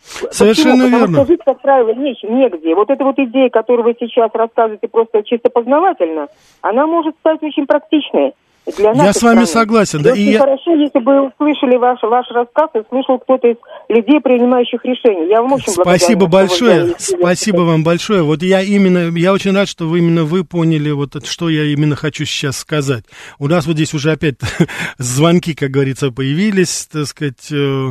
Совершенно 0.01 0.83
Почему? 0.83 0.89
верно. 0.89 1.07
Потому 1.07 1.23
что 1.23 1.31
жить, 1.31 1.41
как 1.45 1.61
правило, 1.61 1.93
не, 1.93 2.15
негде. 2.23 2.75
Вот 2.75 2.89
эта 2.89 3.03
вот 3.03 3.17
идея, 3.17 3.49
которую 3.49 3.85
вы 3.85 3.95
сейчас 3.97 4.29
рассказываете 4.33 4.87
просто 4.89 5.23
чисто 5.23 5.49
познавательно, 5.49 6.27
она 6.61 6.85
может 6.85 7.15
стать 7.19 7.41
очень 7.41 7.65
практичной. 7.65 8.33
Для 8.77 8.91
я 8.91 9.13
с 9.13 9.21
вами 9.21 9.43
страны. 9.43 9.45
согласен. 9.45 10.01
Да, 10.01 10.11
и 10.11 10.13
очень 10.13 10.31
я... 10.31 10.39
хорошо, 10.39 10.73
если 10.75 10.99
бы 10.99 11.27
услышали 11.27 11.75
ваш, 11.75 12.01
ваш 12.01 12.25
рассказ 12.31 12.69
и 12.75 12.79
слышал 12.89 13.19
кто-то 13.19 13.47
из 13.47 13.57
людей, 13.89 14.21
принимающих 14.21 14.83
решения. 14.85 15.29
Я 15.29 15.41
вам 15.41 15.53
очень 15.53 15.71
Спасибо 15.71 16.27
большое. 16.27 16.95
Спасибо 16.97 17.61
вам 17.61 17.83
большое. 17.83 18.23
Вот 18.23 18.41
я 18.41 18.61
именно, 18.61 19.15
я 19.17 19.33
очень 19.33 19.53
рад, 19.53 19.67
что 19.67 19.85
вы 19.85 19.99
именно 19.99 20.23
вы 20.23 20.45
поняли, 20.45 20.91
вот 20.91 21.25
что 21.25 21.49
я 21.49 21.65
именно 21.65 21.95
хочу 21.95 22.23
сейчас 22.25 22.57
сказать. 22.57 23.03
У 23.37 23.47
нас 23.47 23.65
вот 23.65 23.73
здесь 23.73 23.93
уже 23.93 24.11
опять 24.11 24.35
звонки, 24.97 25.53
как 25.53 25.69
говорится, 25.69 26.11
появились, 26.11 26.87
так 26.91 27.05
сказать, 27.05 27.51
э, 27.51 27.89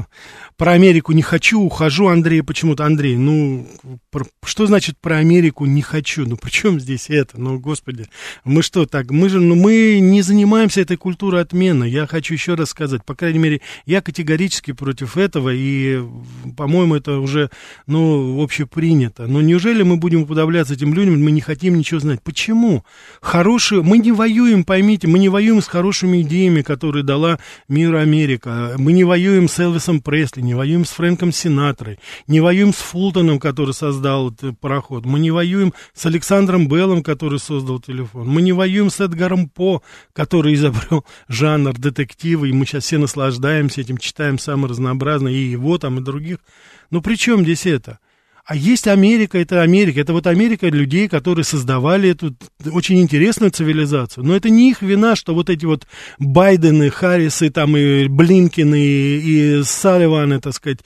про 0.56 0.72
Америку 0.72 1.12
не 1.12 1.22
хочу, 1.22 1.60
ухожу, 1.60 2.08
Андрей, 2.08 2.42
почему-то, 2.42 2.84
Андрей, 2.84 3.16
ну, 3.16 3.66
про, 4.10 4.24
что 4.44 4.66
значит 4.66 4.96
про 5.00 5.16
Америку 5.16 5.66
не 5.66 5.82
хочу? 5.82 6.26
Ну, 6.26 6.36
при 6.36 6.50
чем 6.50 6.80
здесь 6.80 7.10
это? 7.10 7.40
Ну, 7.40 7.58
господи, 7.58 8.06
мы 8.44 8.62
что 8.62 8.86
так, 8.86 9.10
мы 9.10 9.28
же, 9.28 9.40
ну, 9.40 9.54
мы 9.54 9.98
не 10.00 10.22
занимаемся 10.22 10.61
этой 10.70 10.96
культурой 10.96 11.42
отмены. 11.42 11.84
Я 11.84 12.06
хочу 12.06 12.34
еще 12.34 12.54
раз 12.54 12.70
сказать, 12.70 13.04
по 13.04 13.14
крайней 13.14 13.38
мере, 13.38 13.60
я 13.86 14.00
категорически 14.00 14.72
против 14.72 15.16
этого, 15.16 15.50
и, 15.52 16.00
по-моему, 16.56 16.94
это 16.94 17.18
уже, 17.18 17.50
ну, 17.86 18.42
общепринято. 18.42 19.26
Но 19.26 19.40
неужели 19.40 19.82
мы 19.82 19.96
будем 19.96 20.22
уподобляться 20.22 20.74
этим 20.74 20.94
людям, 20.94 21.22
мы 21.22 21.30
не 21.30 21.40
хотим 21.40 21.76
ничего 21.76 22.00
знать? 22.00 22.22
Почему? 22.22 22.84
Хорошие, 23.20 23.82
мы 23.82 23.98
не 23.98 24.12
воюем, 24.12 24.64
поймите, 24.64 25.08
мы 25.08 25.18
не 25.18 25.28
воюем 25.28 25.60
с 25.62 25.66
хорошими 25.66 26.22
идеями, 26.22 26.62
которые 26.62 27.04
дала 27.04 27.38
миру 27.68 27.98
Америка. 27.98 28.74
Мы 28.78 28.92
не 28.92 29.04
воюем 29.04 29.48
с 29.48 29.58
Элвисом 29.58 30.00
Пресли, 30.00 30.40
не 30.40 30.54
воюем 30.54 30.84
с 30.84 30.90
Фрэнком 30.90 31.32
Синатрой, 31.32 31.98
не 32.26 32.40
воюем 32.40 32.72
с 32.72 32.78
Фултоном, 32.78 33.38
который 33.38 33.74
создал 33.74 34.30
этот 34.30 34.58
пароход, 34.58 35.04
мы 35.04 35.18
не 35.18 35.30
воюем 35.30 35.72
с 35.94 36.06
Александром 36.06 36.68
Беллом, 36.68 37.02
который 37.02 37.38
создал 37.38 37.80
телефон, 37.80 38.28
мы 38.28 38.42
не 38.42 38.52
воюем 38.52 38.90
с 38.90 39.00
Эдгаром 39.00 39.48
По, 39.48 39.82
который 40.12 40.51
изобрел 40.54 41.04
жанр 41.28 41.74
детектива, 41.74 42.44
и 42.44 42.52
мы 42.52 42.66
сейчас 42.66 42.84
все 42.84 42.98
наслаждаемся 42.98 43.80
этим, 43.80 43.98
читаем 43.98 44.38
самое 44.38 44.70
разнообразное, 44.70 45.32
и 45.32 45.50
его 45.50 45.78
там, 45.78 45.98
и 45.98 46.02
других. 46.02 46.38
Но 46.90 47.00
при 47.00 47.16
чем 47.16 47.42
здесь 47.42 47.66
это? 47.66 47.98
А 48.44 48.56
есть 48.56 48.88
Америка, 48.88 49.38
это 49.38 49.62
Америка. 49.62 50.00
Это 50.00 50.12
вот 50.12 50.26
Америка 50.26 50.66
людей, 50.66 51.08
которые 51.08 51.44
создавали 51.44 52.10
эту 52.10 52.34
очень 52.72 53.00
интересную 53.00 53.52
цивилизацию. 53.52 54.24
Но 54.24 54.34
это 54.34 54.50
не 54.50 54.70
их 54.70 54.82
вина, 54.82 55.14
что 55.14 55.32
вот 55.32 55.48
эти 55.48 55.64
вот 55.64 55.86
Байдены, 56.18 56.90
Харрисы, 56.90 57.50
там 57.50 57.76
и 57.76 58.08
Блинкины, 58.08 58.80
и, 58.80 59.60
и 59.60 59.62
Салливаны, 59.62 60.40
так 60.40 60.54
сказать, 60.54 60.80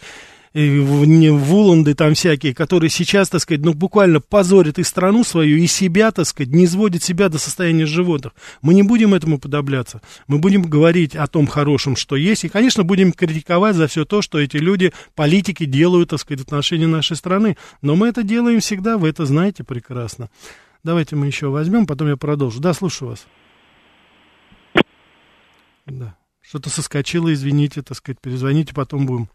Вуланды 0.56 1.94
там 1.94 2.14
всякие, 2.14 2.54
которые 2.54 2.88
сейчас, 2.88 3.28
так 3.28 3.42
сказать, 3.42 3.62
ну, 3.62 3.74
буквально 3.74 4.20
позорят 4.20 4.78
и 4.78 4.84
страну 4.84 5.22
свою, 5.22 5.58
и 5.58 5.66
себя, 5.66 6.12
так 6.12 6.26
сказать, 6.26 6.50
не 6.50 6.64
изводят 6.64 7.02
себя 7.02 7.28
до 7.28 7.38
состояния 7.38 7.84
животных. 7.84 8.32
Мы 8.62 8.72
не 8.72 8.82
будем 8.82 9.12
этому 9.12 9.38
подобляться. 9.38 10.00
Мы 10.26 10.38
будем 10.38 10.62
говорить 10.62 11.14
о 11.14 11.26
том 11.26 11.46
хорошем, 11.46 11.94
что 11.94 12.16
есть, 12.16 12.44
и, 12.44 12.48
конечно, 12.48 12.84
будем 12.84 13.12
критиковать 13.12 13.76
за 13.76 13.86
все 13.86 14.06
то, 14.06 14.22
что 14.22 14.38
эти 14.38 14.56
люди, 14.56 14.94
политики, 15.14 15.66
делают, 15.66 16.08
так 16.08 16.20
сказать, 16.20 16.40
в 16.40 16.46
отношении 16.46 16.86
нашей 16.86 17.16
страны. 17.16 17.58
Но 17.82 17.94
мы 17.94 18.08
это 18.08 18.22
делаем 18.22 18.60
всегда, 18.60 18.96
вы 18.96 19.10
это 19.10 19.26
знаете 19.26 19.62
прекрасно. 19.62 20.30
Давайте 20.82 21.16
мы 21.16 21.26
еще 21.26 21.48
возьмем, 21.48 21.86
потом 21.86 22.08
я 22.08 22.16
продолжу. 22.16 22.60
Да, 22.60 22.72
слушаю 22.72 23.10
вас. 23.10 23.26
Да. 25.84 26.16
Что-то 26.40 26.70
соскочило, 26.70 27.30
извините, 27.34 27.82
так 27.82 27.98
сказать, 27.98 28.20
перезвоните, 28.22 28.72
потом 28.72 29.04
будем. 29.04 29.28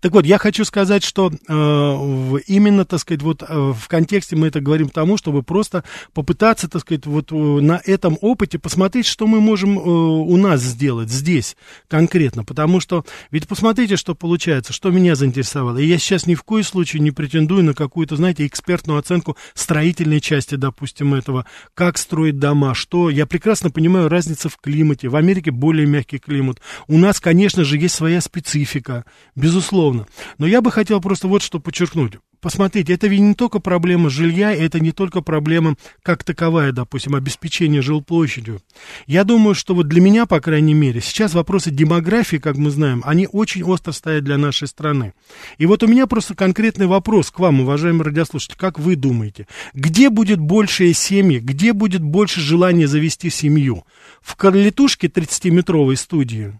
Так 0.00 0.12
вот, 0.12 0.26
я 0.26 0.38
хочу 0.38 0.64
сказать, 0.64 1.04
что 1.04 1.30
э, 1.30 2.40
именно, 2.46 2.84
так 2.84 3.00
сказать, 3.00 3.22
вот 3.22 3.42
э, 3.42 3.46
в 3.48 3.88
контексте 3.88 4.36
мы 4.36 4.48
это 4.48 4.60
говорим 4.60 4.88
тому, 4.88 5.16
чтобы 5.16 5.42
просто 5.42 5.84
попытаться, 6.12 6.68
так 6.68 6.82
сказать, 6.82 7.06
вот 7.06 7.32
э, 7.32 7.34
на 7.34 7.80
этом 7.84 8.18
опыте 8.20 8.58
посмотреть, 8.58 9.06
что 9.06 9.26
мы 9.26 9.40
можем 9.40 9.78
э, 9.78 9.82
у 9.82 10.36
нас 10.36 10.60
сделать 10.60 11.10
здесь 11.10 11.56
конкретно. 11.88 12.44
Потому 12.44 12.80
что, 12.80 13.04
ведь 13.30 13.48
посмотрите, 13.48 13.96
что 13.96 14.14
получается, 14.14 14.72
что 14.72 14.90
меня 14.90 15.14
заинтересовало. 15.14 15.78
И 15.78 15.86
я 15.86 15.98
сейчас 15.98 16.26
ни 16.26 16.34
в 16.34 16.42
коем 16.42 16.64
случае 16.64 17.00
не 17.00 17.10
претендую 17.10 17.64
на 17.64 17.74
какую-то, 17.74 18.16
знаете, 18.16 18.46
экспертную 18.46 18.98
оценку 18.98 19.36
строительной 19.54 20.20
части, 20.20 20.56
допустим, 20.56 21.14
этого, 21.14 21.46
как 21.74 21.98
строить 21.98 22.38
дома, 22.38 22.74
что. 22.74 23.10
Я 23.10 23.26
прекрасно 23.26 23.70
понимаю 23.70 24.08
разницу 24.08 24.48
в 24.48 24.56
климате. 24.56 25.08
В 25.08 25.16
Америке 25.16 25.50
более 25.50 25.86
мягкий 25.86 26.18
климат. 26.18 26.60
У 26.88 26.98
нас, 26.98 27.20
конечно 27.20 27.64
же, 27.64 27.78
есть 27.78 27.94
своя 27.94 28.20
специфика. 28.20 29.04
Безусловно 29.34 29.59
безусловно. 29.60 30.06
Но 30.38 30.46
я 30.46 30.60
бы 30.60 30.72
хотел 30.72 31.00
просто 31.00 31.28
вот 31.28 31.42
что 31.42 31.60
подчеркнуть. 31.60 32.14
Посмотрите, 32.40 32.94
это 32.94 33.06
ведь 33.06 33.20
не 33.20 33.34
только 33.34 33.58
проблема 33.58 34.08
жилья, 34.08 34.50
это 34.50 34.80
не 34.80 34.92
только 34.92 35.20
проблема 35.20 35.74
как 36.02 36.24
таковая, 36.24 36.72
допустим, 36.72 37.14
обеспечения 37.14 37.82
жилплощадью. 37.82 38.62
Я 39.06 39.24
думаю, 39.24 39.54
что 39.54 39.74
вот 39.74 39.88
для 39.88 40.00
меня, 40.00 40.24
по 40.24 40.40
крайней 40.40 40.72
мере, 40.72 41.02
сейчас 41.02 41.34
вопросы 41.34 41.70
демографии, 41.70 42.38
как 42.38 42.56
мы 42.56 42.70
знаем, 42.70 43.02
они 43.04 43.28
очень 43.30 43.62
остро 43.62 43.92
стоят 43.92 44.24
для 44.24 44.38
нашей 44.38 44.68
страны. 44.68 45.12
И 45.58 45.66
вот 45.66 45.82
у 45.82 45.86
меня 45.86 46.06
просто 46.06 46.34
конкретный 46.34 46.86
вопрос 46.86 47.30
к 47.30 47.38
вам, 47.38 47.60
уважаемые 47.60 48.04
радиослушатели. 48.04 48.56
Как 48.56 48.78
вы 48.78 48.96
думаете, 48.96 49.46
где 49.74 50.08
будет 50.08 50.40
большая 50.40 50.94
семьи, 50.94 51.40
где 51.40 51.74
будет 51.74 52.00
больше 52.00 52.40
желания 52.40 52.86
завести 52.86 53.28
семью? 53.28 53.84
В 54.22 54.34
Карлетушке 54.36 55.08
30-метровой 55.08 55.96
студии? 55.96 56.58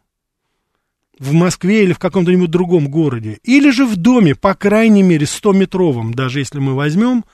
В 1.21 1.33
Москве 1.33 1.85
или 1.85 1.93
в 1.93 1.99
каком-то 1.99 2.35
другом 2.49 2.89
городе, 2.89 3.39
или 3.45 3.71
же 3.71 3.87
в 3.87 3.97
доме, 3.97 4.35
по 4.35 4.55
крайней 4.55 5.03
мере, 5.03 5.27
100-метровом, 5.27 6.15
даже 6.15 6.41
если 6.41 6.59
мы 6.59 6.75
возьмем, 6.75 7.25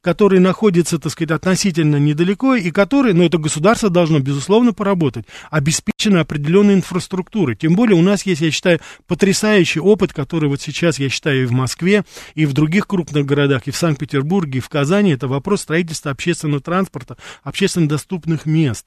который 0.00 0.38
находится, 0.40 0.98
так 0.98 1.12
сказать, 1.12 1.30
относительно 1.30 1.96
недалеко, 1.96 2.54
и 2.54 2.70
который, 2.70 3.12
ну, 3.14 3.24
это 3.24 3.38
государство 3.38 3.90
должно, 3.90 4.18
безусловно, 4.18 4.72
поработать, 4.72 5.26
обеспечено 5.50 6.20
определенной 6.20 6.74
инфраструктурой. 6.74 7.54
Тем 7.56 7.74
более 7.74 7.96
у 7.96 8.02
нас 8.02 8.26
есть, 8.26 8.40
я 8.40 8.50
считаю, 8.50 8.80
потрясающий 9.06 9.80
опыт, 9.80 10.12
который 10.12 10.48
вот 10.48 10.60
сейчас, 10.60 10.98
я 10.98 11.08
считаю, 11.08 11.42
и 11.42 11.46
в 11.46 11.52
Москве, 11.52 12.04
и 12.34 12.44
в 12.46 12.54
других 12.54 12.86
крупных 12.86 13.24
городах, 13.24 13.62
и 13.66 13.70
в 13.70 13.76
Санкт-Петербурге, 13.76 14.58
и 14.58 14.62
в 14.62 14.68
Казани, 14.68 15.12
это 15.12 15.28
вопрос 15.28 15.62
строительства 15.62 16.10
общественного 16.10 16.60
транспорта, 16.60 17.16
общественно 17.42 17.88
доступных 17.88 18.44
мест. 18.46 18.86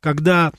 Когда 0.00 0.52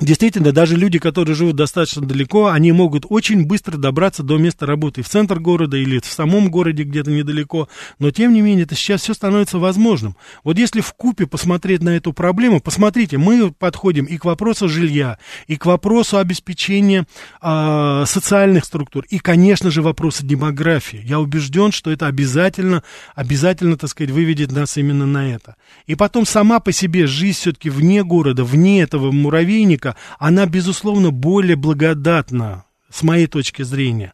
Действительно, 0.00 0.52
даже 0.52 0.76
люди, 0.76 0.98
которые 0.98 1.34
живут 1.34 1.56
достаточно 1.56 2.06
далеко, 2.06 2.48
они 2.48 2.70
могут 2.70 3.04
очень 3.08 3.46
быстро 3.46 3.76
добраться 3.76 4.22
до 4.22 4.38
места 4.38 4.64
работы 4.64 5.02
в 5.02 5.08
центр 5.08 5.40
города 5.40 5.76
или 5.76 5.98
в 5.98 6.06
самом 6.06 6.50
городе 6.50 6.84
где-то 6.84 7.10
недалеко, 7.10 7.68
но 7.98 8.10
тем 8.10 8.32
не 8.32 8.40
менее 8.40 8.64
это 8.64 8.76
сейчас 8.76 9.02
все 9.02 9.14
становится 9.14 9.58
возможным. 9.58 10.16
Вот 10.44 10.56
если 10.56 10.80
в 10.80 10.92
купе 10.92 11.26
посмотреть 11.26 11.82
на 11.82 11.90
эту 11.90 12.12
проблему, 12.12 12.60
посмотрите, 12.60 13.18
мы 13.18 13.50
подходим 13.50 14.04
и 14.04 14.18
к 14.18 14.24
вопросу 14.24 14.68
жилья, 14.68 15.18
и 15.48 15.56
к 15.56 15.66
вопросу 15.66 16.18
обеспечения 16.18 17.06
э, 17.42 18.04
социальных 18.06 18.64
структур, 18.66 19.04
и, 19.10 19.18
конечно 19.18 19.70
же, 19.70 19.82
вопросы 19.82 20.24
демографии. 20.24 21.02
Я 21.04 21.18
убежден, 21.18 21.72
что 21.72 21.90
это 21.90 22.06
обязательно, 22.06 22.84
обязательно, 23.16 23.76
так 23.76 23.90
сказать, 23.90 24.12
выведет 24.12 24.52
нас 24.52 24.76
именно 24.76 25.06
на 25.06 25.28
это. 25.28 25.56
И 25.86 25.96
потом 25.96 26.24
сама 26.24 26.60
по 26.60 26.70
себе 26.70 27.06
жизнь 27.06 27.38
все-таки 27.38 27.68
вне 27.68 28.04
города, 28.04 28.44
вне 28.44 28.82
этого 28.82 29.10
муравейника, 29.10 29.87
она, 30.18 30.46
безусловно, 30.46 31.10
более 31.10 31.56
благодатна, 31.56 32.64
с 32.90 33.02
моей 33.02 33.26
точки 33.26 33.62
зрения. 33.62 34.12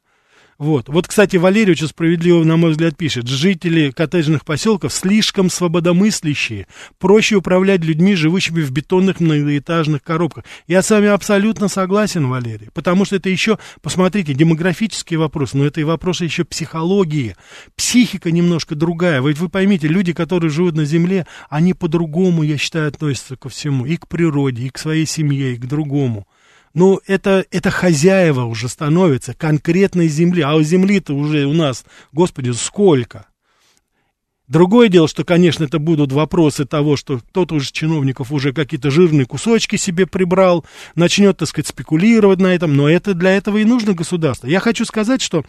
Вот. 0.58 0.88
вот, 0.88 1.08
кстати, 1.08 1.36
Валерий 1.36 1.72
очень 1.72 1.88
справедливо, 1.88 2.44
на 2.44 2.56
мой 2.56 2.70
взгляд, 2.70 2.96
пишет, 2.96 3.26
жители 3.26 3.90
коттеджных 3.90 4.44
поселков 4.44 4.92
слишком 4.92 5.50
свободомыслящие, 5.50 6.68
проще 6.98 7.36
управлять 7.36 7.84
людьми, 7.84 8.14
живущими 8.14 8.60
в 8.60 8.70
бетонных 8.70 9.18
многоэтажных 9.18 10.02
коробках. 10.02 10.44
Я 10.68 10.82
с 10.82 10.90
вами 10.90 11.08
абсолютно 11.08 11.68
согласен, 11.68 12.28
Валерий, 12.28 12.68
потому 12.72 13.04
что 13.04 13.16
это 13.16 13.28
еще, 13.28 13.58
посмотрите, 13.82 14.32
демографический 14.32 15.16
вопрос, 15.16 15.54
но 15.54 15.64
это 15.64 15.80
и 15.80 15.84
вопрос 15.84 16.20
еще 16.20 16.44
психологии. 16.44 17.34
Психика 17.74 18.30
немножко 18.30 18.76
другая. 18.76 19.20
Ведь 19.22 19.38
вы 19.38 19.48
поймите, 19.48 19.88
люди, 19.88 20.12
которые 20.12 20.50
живут 20.50 20.76
на 20.76 20.84
земле, 20.84 21.26
они 21.50 21.74
по-другому, 21.74 22.44
я 22.44 22.58
считаю, 22.58 22.88
относятся 22.88 23.36
ко 23.36 23.48
всему, 23.48 23.86
и 23.86 23.96
к 23.96 24.06
природе, 24.06 24.64
и 24.64 24.70
к 24.70 24.78
своей 24.78 25.06
семье, 25.06 25.54
и 25.54 25.56
к 25.56 25.66
другому 25.66 26.28
ну, 26.74 27.00
это, 27.06 27.46
это 27.52 27.70
хозяева 27.70 28.44
уже 28.44 28.68
становятся 28.68 29.32
конкретной 29.32 30.08
земли. 30.08 30.42
А 30.42 30.56
у 30.56 30.62
земли-то 30.62 31.14
уже 31.14 31.46
у 31.46 31.52
нас, 31.52 31.84
господи, 32.12 32.50
сколько? 32.50 33.26
Другое 34.48 34.88
дело, 34.88 35.08
что, 35.08 35.24
конечно, 35.24 35.64
это 35.64 35.78
будут 35.78 36.12
вопросы 36.12 36.66
того, 36.66 36.96
что 36.96 37.18
кто-то 37.18 37.56
из 37.56 37.70
чиновников 37.70 38.30
уже 38.30 38.52
какие-то 38.52 38.90
жирные 38.90 39.24
кусочки 39.24 39.76
себе 39.76 40.06
прибрал, 40.06 40.66
начнет, 40.96 41.38
так 41.38 41.48
сказать, 41.48 41.68
спекулировать 41.68 42.40
на 42.40 42.48
этом, 42.48 42.76
но 42.76 42.88
это 42.88 43.14
для 43.14 43.30
этого 43.30 43.58
и 43.58 43.64
нужно 43.64 43.94
государство. 43.94 44.46
Я 44.46 44.60
хочу 44.60 44.84
сказать, 44.84 45.22
что 45.22 45.44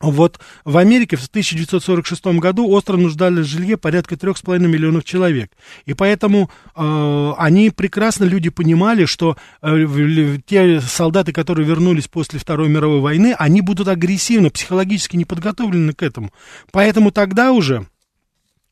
вот 0.00 0.38
в 0.64 0.76
Америке 0.76 1.16
в 1.16 1.26
1946 1.26 2.26
году 2.38 2.68
остро 2.68 2.96
нуждали 2.96 3.40
в 3.40 3.44
жилье 3.44 3.76
порядка 3.76 4.14
3,5 4.14 4.58
миллионов 4.60 5.04
человек. 5.04 5.50
И 5.86 5.94
поэтому 5.94 6.50
э, 6.76 7.32
они 7.36 7.70
прекрасно, 7.70 8.24
люди 8.24 8.50
понимали, 8.50 9.06
что 9.06 9.36
э, 9.62 10.38
те 10.46 10.80
солдаты, 10.80 11.32
которые 11.32 11.66
вернулись 11.66 12.06
после 12.06 12.38
Второй 12.38 12.68
мировой 12.68 13.00
войны, 13.00 13.34
они 13.38 13.60
будут 13.60 13.88
агрессивно, 13.88 14.50
психологически 14.50 15.16
не 15.16 15.24
подготовлены 15.24 15.92
к 15.92 16.02
этому. 16.02 16.32
Поэтому 16.70 17.10
тогда 17.10 17.52
уже 17.52 17.86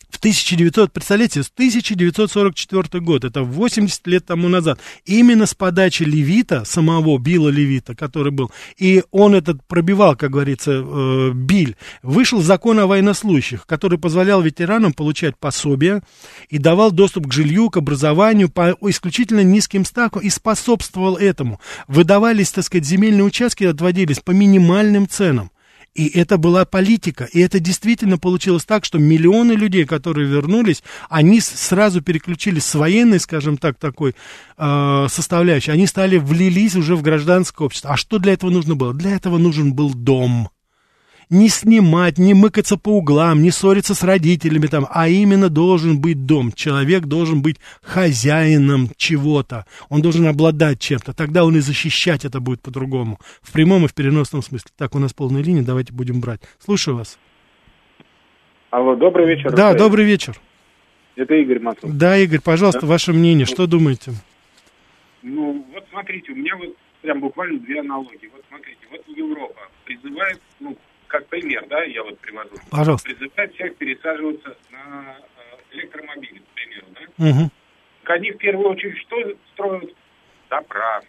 в 0.09 0.19
1900, 0.19 0.93
представляете, 0.93 1.43
с 1.43 1.51
1944 1.51 3.03
год, 3.03 3.25
это 3.25 3.43
80 3.43 4.07
лет 4.07 4.25
тому 4.25 4.49
назад, 4.49 4.79
именно 5.05 5.47
с 5.47 5.55
подачи 5.55 6.05
Левита, 6.05 6.65
самого 6.65 7.19
Билла 7.19 7.49
Левита, 7.49 7.95
который 7.95 8.33
был, 8.33 8.51
и 8.79 9.03
он 9.11 9.35
этот 9.35 9.65
пробивал, 9.67 10.17
как 10.17 10.31
говорится, 10.31 10.73
э, 10.73 11.31
Биль, 11.35 11.77
вышел 12.03 12.41
закон 12.41 12.79
о 12.79 12.87
военнослужащих, 12.87 13.67
который 13.67 13.99
позволял 13.99 14.41
ветеранам 14.43 14.93
получать 14.93 15.37
пособия 15.39 16.03
и 16.49 16.59
давал 16.59 16.93
доступ 16.93 17.27
к 17.27 17.33
жилью, 17.33 17.69
к 17.71 17.77
образованию 17.77 18.49
по 18.49 18.77
исключительно 18.83 19.43
низким 19.43 19.85
ставкам 19.85 20.23
и 20.23 20.31
способствовал 20.31 21.17
этому. 21.17 21.61
Выдавались, 21.89 22.53
так 22.53 22.65
сказать, 22.65 22.87
земельные 22.87 23.25
участки, 23.25 23.65
отводились 23.65 24.21
по 24.21 24.31
минимальным 24.31 25.09
ценам. 25.09 25.51
И 25.97 26.19
это 26.19 26.37
была 26.37 26.67
политика. 26.67 27.25
И 27.25 27.41
это 27.41 27.59
действительно 27.59 28.19
получилось 28.19 28.67
так, 28.67 28.85
что 28.85 28.99
миллионы 28.99 29.53
людей, 29.53 29.87
которые 29.87 30.29
вернулись, 30.29 30.83
они 31.09 31.41
сразу 31.41 32.03
переключились 32.03 32.67
с 32.67 32.75
военной, 32.75 33.19
скажем 33.19 33.57
так, 33.57 33.79
такой 33.79 34.15
э, 34.59 35.07
составляющей. 35.09 35.71
Они 35.71 35.87
стали, 35.87 36.19
влились 36.19 36.77
уже 36.77 36.97
в 36.97 37.03
гражданское 37.03 37.65
общество. 37.65 37.93
А 37.93 37.97
что 37.97 38.19
для 38.19 38.35
этого 38.35 38.51
нужно 38.51 38.77
было? 38.77 38.93
Для 38.93 39.17
этого 39.17 39.39
нужен 39.39 39.73
был 39.73 39.95
дом 39.95 40.51
не 41.31 41.49
снимать, 41.49 42.19
не 42.19 42.35
мыкаться 42.35 42.77
по 42.77 42.99
углам, 42.99 43.43
не 43.43 43.51
ссориться 43.51 43.95
с 43.95 44.03
родителями 44.03 44.67
там, 44.67 44.87
а 44.91 45.09
именно 45.09 45.49
должен 45.49 46.01
быть 46.01 46.27
дом. 46.27 46.53
Человек 46.53 47.05
должен 47.05 47.43
быть 47.43 47.57
хозяином 47.83 48.89
чего-то. 48.97 49.67
Он 49.89 50.03
должен 50.03 50.27
обладать 50.27 50.81
чем-то. 50.81 51.13
Тогда 51.15 51.45
он 51.45 51.57
и 51.57 51.61
защищать 51.61 52.25
это 52.25 52.41
будет 52.41 52.63
по-другому. 52.63 53.19
В 53.43 53.53
прямом 53.53 53.85
и 53.85 53.89
в 53.89 53.95
переносном 53.95 54.43
смысле. 54.43 54.71
Так, 54.77 54.95
у 54.95 54.99
нас 54.99 55.13
полная 55.13 55.43
линия, 55.43 55.63
давайте 55.63 55.93
будем 55.93 56.21
брать. 56.21 56.41
Слушаю 56.59 56.97
вас. 56.97 57.19
Алло, 58.71 58.95
добрый 58.95 59.27
вечер. 59.27 59.51
Да, 59.51 59.69
Рафаэль. 59.69 59.79
добрый 59.79 60.05
вечер. 60.05 60.37
Это 61.17 61.35
Игорь 61.35 61.61
Маслов. 61.61 61.97
Да, 61.97 62.19
Игорь, 62.19 62.41
пожалуйста, 62.41 62.83
да? 62.83 62.87
ваше 62.89 63.13
мнение, 63.13 63.47
что 63.47 63.67
думаете? 63.67 64.13
Ну, 65.23 65.65
вот 65.73 65.85
смотрите, 65.91 66.33
у 66.33 66.37
меня 66.37 66.55
вот 66.57 66.77
прям 67.01 67.21
буквально 67.21 67.59
две 67.61 67.81
аналогии. 67.81 68.31
Вот 68.33 68.45
смотрите, 68.49 68.79
вот 68.91 69.03
Европа 69.09 69.61
призывает, 69.85 70.41
ну, 70.61 70.77
как 71.09 71.27
пример, 71.29 71.65
да, 71.69 71.83
я 71.85 72.03
вот 72.03 72.19
привожу. 72.21 72.51
Пожалуйста. 72.71 73.09
Призывает 73.09 73.55
всех 73.55 73.77
пересаживаться 73.77 74.57
на 74.71 75.17
э, 75.19 75.77
электромобили, 75.77 76.39
к 76.39 76.55
примеру, 76.55 76.87
да. 76.95 77.29
Угу. 77.29 77.51
Они 78.05 78.31
в 78.31 78.39
первую 78.39 78.71
очередь 78.71 78.99
что 78.99 79.17
строят? 79.53 79.91
Заправки. 80.49 81.09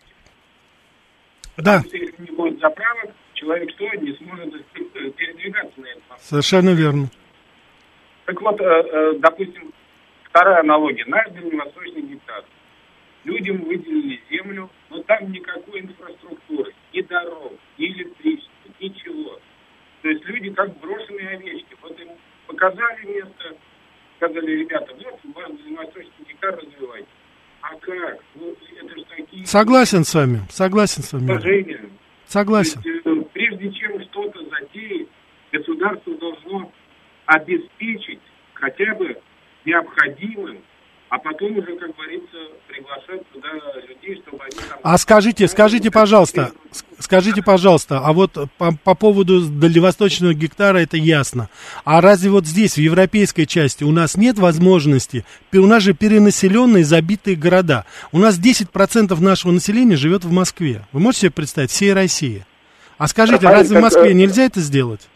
Да. 1.57 1.81
Потому 1.81 1.86
что 1.86 1.97
если 1.97 2.21
не 2.21 2.31
будет 2.31 2.60
заправок, 2.60 3.12
человек 3.33 3.71
что, 3.71 3.89
не 3.95 4.13
сможет 4.13 4.55
э, 4.55 5.10
передвигаться 5.12 5.79
на 5.79 5.88
этом. 5.88 6.17
Совершенно 6.19 6.69
верно. 6.71 7.10
Так 8.25 8.41
вот, 8.41 8.60
э, 8.60 9.13
допустим, 9.19 9.73
вторая 10.23 10.60
аналогия. 10.60 11.05
Наш 11.05 11.29
дальневосточный 11.31 12.01
гектар. 12.01 12.43
Людям 13.23 13.57
выделили 13.63 14.21
землю, 14.29 14.69
но 14.89 15.01
там 15.03 15.31
никакой 15.31 15.81
инфраструктуры, 15.81 16.73
ни 16.93 17.01
дорог, 17.01 17.53
ни 17.77 17.88
электричества, 17.88 18.71
ничего. 18.79 19.39
То 20.08 20.12
есть 20.12 20.24
люди 20.24 20.50
как 20.52 20.74
брошенные 20.80 21.36
овечки. 21.36 21.76
Вот 21.82 22.00
им 22.00 22.08
показали 22.48 23.06
место, 23.08 23.58
сказали, 24.15 24.52
ребята, 24.52 24.93
вот 24.93 25.20
ваш 25.36 25.50
дальневосточный 25.50 26.26
гектар 26.30 26.56
развивайте. 26.56 27.08
А 27.60 27.76
как? 27.76 28.20
Ну, 28.36 28.56
это 28.80 28.98
же 28.98 29.04
такие... 29.04 29.46
Согласен 29.46 30.06
с 30.06 30.15
вами, 30.15 30.39
согласен 30.50 31.04
с 31.04 31.12
вами. 31.12 31.28
Положения. 31.28 31.89
Согласен. 32.26 32.82
Есть, 32.86 33.06
э, 33.06 33.22
прежде 33.34 33.70
чем 33.74 34.02
что-то 34.04 34.39
затеять, 34.46 35.10
государство 35.52 36.15
должно 36.15 36.72
обеспечить 37.26 38.22
хотя 38.54 38.96
бы 38.96 39.13
необходимым 39.65 40.60
а 41.10 41.17
потом 41.20 41.58
уже, 41.58 41.76
как 41.78 41.96
говорится, 41.96 42.38
приглашать 42.67 43.26
туда 43.32 43.50
людей, 43.88 44.22
чтобы 44.22 44.43
они 44.43 44.58
там... 44.70 44.80
А 44.84 44.98
скажите, 44.98 45.48
скажите, 45.48 45.89
пожалуйста, 45.89 46.52
скажите, 47.00 47.41
пожалуйста, 47.41 48.00
а 48.00 48.12
вот 48.12 48.34
по, 48.58 48.76
по 48.84 48.93
поводу 48.93 49.41
дальневосточного 49.48 50.34
гектара 50.34 50.80
это 50.80 50.98
ясно. 50.98 51.50
А 51.86 52.02
разве 52.02 52.30
вот 52.30 52.46
здесь, 52.46 52.74
в 52.74 52.82
европейской 52.82 53.46
части, 53.46 53.86
у 53.86 53.91
нас 53.91 54.17
нет 54.17 54.38
возможности, 54.38 55.24
у 55.54 55.65
нас 55.65 55.84
же 55.84 55.93
перенаселенные, 55.93 56.84
забитые 56.84 57.38
города. 57.38 57.86
У 58.12 58.20
нас 58.20 58.38
10% 58.38 59.20
нашего 59.22 59.52
населения 59.52 59.96
живет 59.96 60.26
в 60.26 60.32
Москве. 60.32 60.86
Вы 60.91 61.00
можете 61.00 61.22
себе 61.22 61.32
представить, 61.32 61.72
всей 61.72 61.93
России? 61.93 62.46
А 62.98 63.08
скажите, 63.08 63.48
разве 63.48 63.80
в 63.80 63.82
Москве 63.82 64.13
нельзя 64.13 64.43
это 64.43 64.60
сделать? 64.60 65.08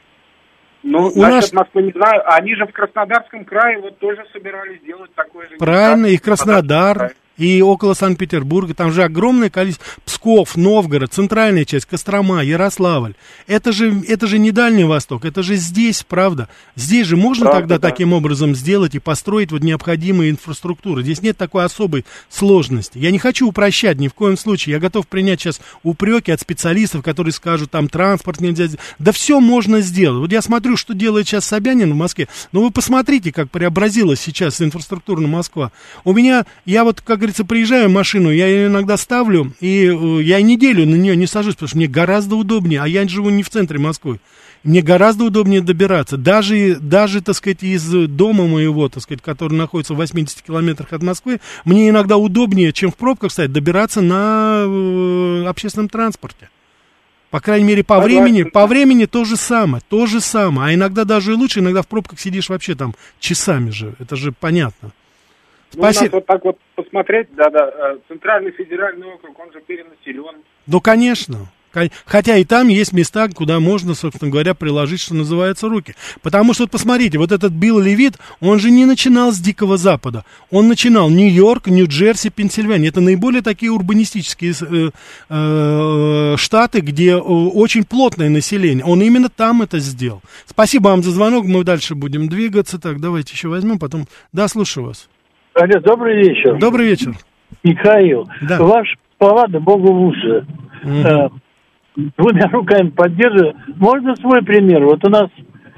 Ну, 0.83 1.11
у 1.13 1.21
насчет 1.21 1.53
нас... 1.53 1.53
Москвы 1.53 1.83
не 1.83 1.91
знаю. 1.91 2.21
Они 2.25 2.55
же 2.55 2.65
в 2.65 2.71
Краснодарском 2.71 3.45
крае 3.45 3.79
вот 3.79 3.99
тоже 3.99 4.23
собирались 4.33 4.81
сделать 4.81 5.13
такое 5.15 5.47
же. 5.47 5.57
Правильно, 5.57 6.07
и 6.07 6.17
Краснодар 6.17 7.13
и 7.37 7.61
около 7.61 7.93
Санкт-Петербурга, 7.93 8.73
там 8.73 8.91
же 8.91 9.03
огромное 9.03 9.49
количество, 9.49 9.85
Псков, 10.05 10.55
Новгород, 10.55 11.13
центральная 11.13 11.65
часть, 11.65 11.85
Кострома, 11.85 12.43
Ярославль. 12.43 13.15
Это 13.47 13.71
же, 13.71 14.01
это 14.07 14.27
же 14.27 14.37
не 14.37 14.51
Дальний 14.51 14.83
Восток, 14.83 15.25
это 15.25 15.41
же 15.41 15.55
здесь, 15.55 16.03
правда. 16.07 16.49
Здесь 16.75 17.07
же 17.07 17.17
можно 17.17 17.45
правда, 17.45 17.61
тогда 17.61 17.79
да. 17.79 17.89
таким 17.89 18.13
образом 18.13 18.55
сделать 18.55 18.95
и 18.95 18.99
построить 18.99 19.51
вот 19.51 19.63
необходимые 19.63 20.31
инфраструктуры. 20.31 21.03
Здесь 21.03 21.21
нет 21.21 21.37
такой 21.37 21.65
особой 21.65 22.05
сложности. 22.29 22.97
Я 22.97 23.11
не 23.11 23.19
хочу 23.19 23.47
упрощать 23.47 23.97
ни 23.97 24.07
в 24.07 24.13
коем 24.13 24.37
случае. 24.37 24.73
Я 24.73 24.79
готов 24.79 25.07
принять 25.07 25.41
сейчас 25.41 25.61
упреки 25.83 26.31
от 26.31 26.41
специалистов, 26.41 27.03
которые 27.03 27.33
скажут, 27.33 27.71
там 27.71 27.87
транспорт 27.89 28.41
нельзя 28.41 28.67
сделать. 28.67 28.85
Да 28.99 29.11
все 29.11 29.39
можно 29.39 29.81
сделать. 29.81 30.19
Вот 30.19 30.31
я 30.31 30.41
смотрю, 30.41 30.77
что 30.77 30.93
делает 30.93 31.27
сейчас 31.27 31.45
Собянин 31.45 31.91
в 31.93 31.95
Москве. 31.95 32.27
Но 32.51 32.61
вы 32.61 32.71
посмотрите, 32.71 33.31
как 33.31 33.49
преобразилась 33.49 34.19
сейчас 34.19 34.61
инфраструктурная 34.61 35.27
Москва. 35.27 35.71
У 36.03 36.13
меня, 36.13 36.45
я 36.65 36.83
вот 36.83 37.01
как 37.01 37.20
говорится, 37.21 37.45
приезжаю 37.45 37.89
в 37.89 37.93
машину, 37.93 38.31
я 38.31 38.47
ее 38.47 38.67
иногда 38.67 38.97
ставлю, 38.97 39.53
и 39.59 39.85
э, 39.85 40.21
я 40.23 40.41
неделю 40.41 40.85
на 40.85 40.95
нее 40.95 41.15
не 41.15 41.27
сажусь, 41.27 41.53
потому 41.53 41.69
что 41.69 41.77
мне 41.77 41.87
гораздо 41.87 42.35
удобнее, 42.35 42.81
а 42.81 42.87
я 42.87 43.07
живу 43.07 43.29
не 43.29 43.43
в 43.43 43.49
центре 43.49 43.79
Москвы. 43.79 44.19
Мне 44.63 44.81
гораздо 44.81 45.25
удобнее 45.25 45.61
добираться. 45.61 46.17
Даже, 46.17 46.75
даже, 46.75 47.21
так 47.21 47.35
сказать, 47.35 47.63
из 47.63 47.83
дома 48.07 48.45
моего, 48.45 48.89
так 48.89 49.01
сказать, 49.01 49.21
который 49.23 49.53
находится 49.53 49.93
в 49.93 49.97
80 49.97 50.41
километрах 50.41 50.93
от 50.93 51.01
Москвы, 51.01 51.39
мне 51.65 51.89
иногда 51.89 52.17
удобнее, 52.17 52.73
чем 52.73 52.91
в 52.91 52.95
пробках, 52.95 53.29
кстати, 53.29 53.49
добираться 53.49 54.01
на 54.01 54.63
э, 54.65 55.45
общественном 55.47 55.89
транспорте. 55.89 56.49
По 57.31 57.39
крайней 57.39 57.65
мере, 57.65 57.83
по 57.83 58.01
времени, 58.01 58.43
по 58.43 58.67
времени 58.67 59.05
то 59.05 59.23
же 59.23 59.37
самое, 59.37 59.81
то 59.87 60.05
же 60.05 60.19
самое. 60.19 60.71
А 60.71 60.73
иногда 60.73 61.05
даже 61.05 61.31
и 61.31 61.35
лучше, 61.35 61.59
иногда 61.59 61.81
в 61.81 61.87
пробках 61.87 62.19
сидишь 62.19 62.49
вообще 62.49 62.75
там 62.75 62.93
часами 63.19 63.69
же. 63.69 63.95
Это 63.99 64.17
же 64.17 64.33
понятно. 64.33 64.91
Спасибо. 65.71 66.09
Ну, 66.11 66.17
вот 66.17 66.25
так 66.25 66.45
вот 66.45 66.57
посмотреть, 66.75 67.27
да-да, 67.35 67.69
э, 67.69 67.97
Центральный 68.07 68.51
федеральный 68.51 69.07
округ, 69.07 69.39
он 69.39 69.51
же 69.53 69.61
перенаселен. 69.61 70.43
Ну, 70.67 70.81
конечно. 70.81 71.47
Хотя 72.05 72.37
и 72.37 72.43
там 72.43 72.67
есть 72.67 72.91
места, 72.91 73.29
куда 73.29 73.59
можно, 73.59 73.95
собственно 73.95 74.29
говоря, 74.29 74.53
приложить, 74.53 74.99
что 74.99 75.15
называется, 75.15 75.69
руки. 75.69 75.95
Потому 76.21 76.53
что, 76.53 76.63
вот 76.63 76.71
посмотрите, 76.71 77.17
вот 77.17 77.31
этот 77.31 77.53
Билл 77.53 77.79
Левит, 77.79 78.15
он 78.41 78.59
же 78.59 78.71
не 78.71 78.85
начинал 78.85 79.31
с 79.31 79.39
Дикого 79.39 79.77
Запада. 79.77 80.25
Он 80.49 80.67
начинал 80.67 81.09
Нью-Йорк, 81.09 81.67
Нью-Джерси, 81.67 82.29
Пенсильвания. 82.29 82.89
Это 82.89 82.99
наиболее 82.99 83.41
такие 83.41 83.71
урбанистические 83.71 84.51
э, 84.51 84.91
э, 85.29 86.35
штаты, 86.37 86.81
где 86.81 87.11
э, 87.11 87.19
очень 87.19 87.85
плотное 87.85 88.29
население. 88.29 88.83
Он 88.83 89.01
именно 89.01 89.29
там 89.29 89.61
это 89.61 89.79
сделал. 89.79 90.21
Спасибо 90.45 90.89
вам 90.89 91.03
за 91.03 91.11
звонок. 91.11 91.45
Мы 91.45 91.63
дальше 91.63 91.95
будем 91.95 92.27
двигаться. 92.27 92.79
Так, 92.79 92.99
давайте 92.99 93.33
еще 93.33 93.47
возьмем, 93.47 93.79
потом... 93.79 94.07
Да, 94.33 94.47
слушаю 94.49 94.87
вас. 94.87 95.07
Алло, 95.53 95.79
добрый 95.81 96.17
вечер. 96.17 96.57
Добрый 96.57 96.87
вечер. 96.87 97.13
Михаил, 97.63 98.27
да. 98.41 98.61
ваш 98.61 98.97
слова, 99.17 99.47
да 99.47 99.59
богу 99.59 99.91
лучше. 99.91 100.45
Угу 100.83 101.41
двумя 101.95 102.47
руками 102.49 102.89
поддерживаю. 102.89 103.55
Можно 103.77 104.15
свой 104.15 104.43
пример? 104.43 104.85
Вот 104.85 105.05
у 105.05 105.09
нас 105.09 105.29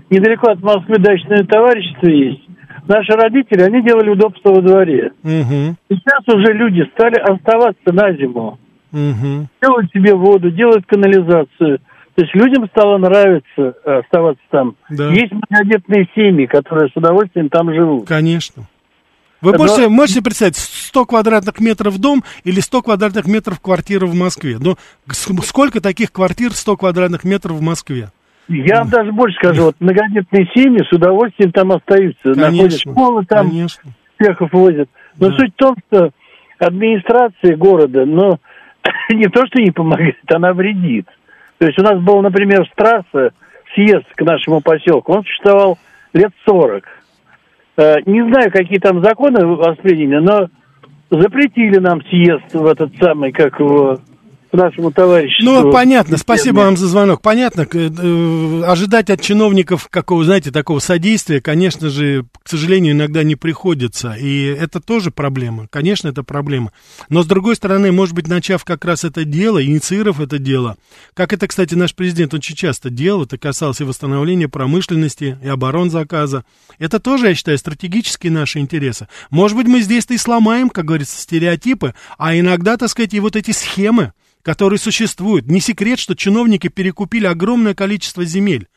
недалеко 0.10 0.52
от 0.52 0.62
Москвы 0.62 0.96
дачное 1.00 1.44
товарищество 1.44 2.08
есть. 2.08 2.42
Наши 2.88 3.14
родители, 3.14 3.62
они 3.62 3.82
делали 3.82 4.10
удобство 4.10 4.54
во 4.54 4.62
дворе. 4.62 5.12
Угу. 5.24 5.76
Сейчас 5.90 6.28
уже 6.28 6.54
люди 6.54 6.84
стали 6.94 7.16
оставаться 7.16 7.94
на 7.94 8.14
зиму. 8.14 8.60
Угу. 8.92 9.48
Делают 9.62 9.92
себе 9.92 10.14
воду, 10.14 10.52
делают 10.52 10.86
канализацию. 10.86 11.80
То 12.16 12.22
есть 12.22 12.36
людям 12.36 12.68
стало 12.68 12.98
нравиться 12.98 13.74
оставаться 13.86 14.44
там. 14.52 14.76
Да. 14.90 15.10
Есть 15.10 15.32
многодетные 15.32 16.08
семьи, 16.14 16.46
которые 16.46 16.90
с 16.90 16.96
удовольствием 16.96 17.50
там 17.50 17.74
живут. 17.74 18.08
Конечно. 18.08 18.64
Вы 19.44 19.52
Но... 19.52 19.58
можете, 19.58 19.90
можете 19.90 20.22
представить, 20.22 20.56
100 20.56 21.06
квадратных 21.06 21.60
метров 21.60 22.00
дом 22.00 22.24
или 22.46 22.62
100 22.62 22.82
квадратных 22.82 23.28
метров 23.28 23.60
квартира 23.60 24.06
в 24.06 24.16
Москве? 24.16 24.58
Ну, 24.58 24.78
сколько 25.44 25.82
таких 25.82 26.14
квартир 26.14 26.54
100 26.54 26.78
квадратных 26.78 27.26
метров 27.26 27.58
в 27.58 27.62
Москве? 27.62 28.10
Я 28.48 28.80
вам 28.80 28.90
даже 28.90 29.12
больше 29.12 29.36
скажу, 29.38 29.64
вот 29.66 29.76
многодетные 29.82 30.50
семьи 30.56 30.82
с 30.90 30.92
удовольствием 30.94 31.52
там 31.52 31.74
остаются. 31.74 32.22
Конечно, 32.24 32.52
находят 32.52 32.80
школы 32.80 33.26
там, 33.26 33.50
конечно. 33.50 33.92
успехов 34.18 34.54
возят. 34.54 34.90
Но 35.20 35.30
да. 35.30 35.36
суть 35.36 35.54
в 35.54 35.58
том, 35.58 35.76
что 35.88 36.10
администрация 36.60 37.58
города, 37.58 38.06
но 38.06 38.40
не 39.10 39.28
то, 39.28 39.46
что 39.48 39.62
не 39.62 39.72
помогает, 39.72 40.16
она 40.34 40.54
вредит. 40.54 41.08
То 41.58 41.68
есть 41.68 41.78
у 41.80 41.84
нас 41.84 42.02
был, 42.02 42.22
например, 42.22 42.66
с 42.66 42.76
трассы 42.76 43.34
съезд 43.76 44.06
к 44.16 44.22
нашему 44.22 44.62
поселку, 44.62 45.14
он 45.14 45.24
существовал 45.26 45.78
лет 46.14 46.32
40. 46.46 46.86
Э, 47.76 47.96
не 48.06 48.22
знаю, 48.30 48.52
какие 48.52 48.80
там 48.80 49.04
законы 49.04 49.46
восприняли, 49.46 50.18
но 50.18 50.48
запретили 51.10 51.78
нам 51.80 52.02
съезд 52.04 52.54
в 52.54 52.66
этот 52.66 52.96
самый, 52.98 53.32
как 53.32 53.60
его, 53.60 53.98
нашему 54.54 54.92
товарищу. 54.92 55.44
Ну, 55.44 55.72
понятно, 55.72 56.18
спасибо 56.18 56.60
вам 56.60 56.78
за 56.78 56.88
звонок. 56.88 57.22
Понятно, 57.22 57.68
э, 57.72 58.64
ожидать 58.66 59.10
от 59.10 59.22
чиновников 59.22 59.88
какого, 59.90 60.24
знаете, 60.24 60.52
такого 60.52 60.80
содействия, 60.80 61.42
конечно 61.42 61.90
же, 61.90 62.26
к 62.44 62.50
сожалению, 62.50 62.94
иногда 62.94 63.24
не 63.24 63.36
приходится. 63.36 64.14
И 64.14 64.44
это 64.46 64.80
тоже 64.80 65.12
проблема. 65.12 65.68
Конечно, 65.70 66.08
это 66.08 66.24
проблема. 66.24 66.72
Но, 67.10 67.24
с 67.24 67.26
другой 67.26 67.56
стороны, 67.56 67.92
может 67.92 68.16
быть, 68.16 68.28
начав 68.28 68.64
как 68.64 68.86
раз 68.86 69.04
это 69.04 69.26
дело, 69.26 69.64
инициировав 69.64 70.20
это 70.20 70.38
дело, 70.38 70.78
как 71.14 71.34
это, 71.34 71.48
кстати, 71.48 71.76
наш 71.76 71.96
президент 71.96 72.34
очень 72.34 72.56
часто 72.56 72.90
делал, 72.90 73.24
это 73.24 73.38
касалось 73.38 73.82
и 73.82 73.84
восстановления 73.84 74.48
промышленности, 74.48 75.38
и 75.44 75.48
оборонзаказа. 75.48 76.44
Это 76.80 77.00
тоже, 77.00 77.30
я 77.30 77.36
считаю, 77.36 77.58
стратегические 77.58 78.32
наши 78.32 78.60
интересы. 78.60 79.08
Может 79.30 79.58
быть, 79.58 79.68
мы 79.68 79.82
здесь-то 79.82 80.14
и 80.14 80.18
сломаем, 80.18 80.70
как 80.70 80.86
говорится, 80.86 81.20
стереотипы, 81.20 81.94
а 82.18 82.38
иногда, 82.38 82.78
так 82.78 82.90
сказать, 82.90 83.14
и 83.14 83.20
вот 83.20 83.36
эти 83.36 83.52
схемы, 83.52 84.14
которые 84.44 84.78
существуют. 84.78 85.48
Не 85.48 85.60
секрет, 85.60 85.98
что 85.98 86.16
чиновники 86.16 86.68
перекупили 86.68 87.26
огромное 87.26 87.74
количество 87.74 88.24
земель. 88.24 88.68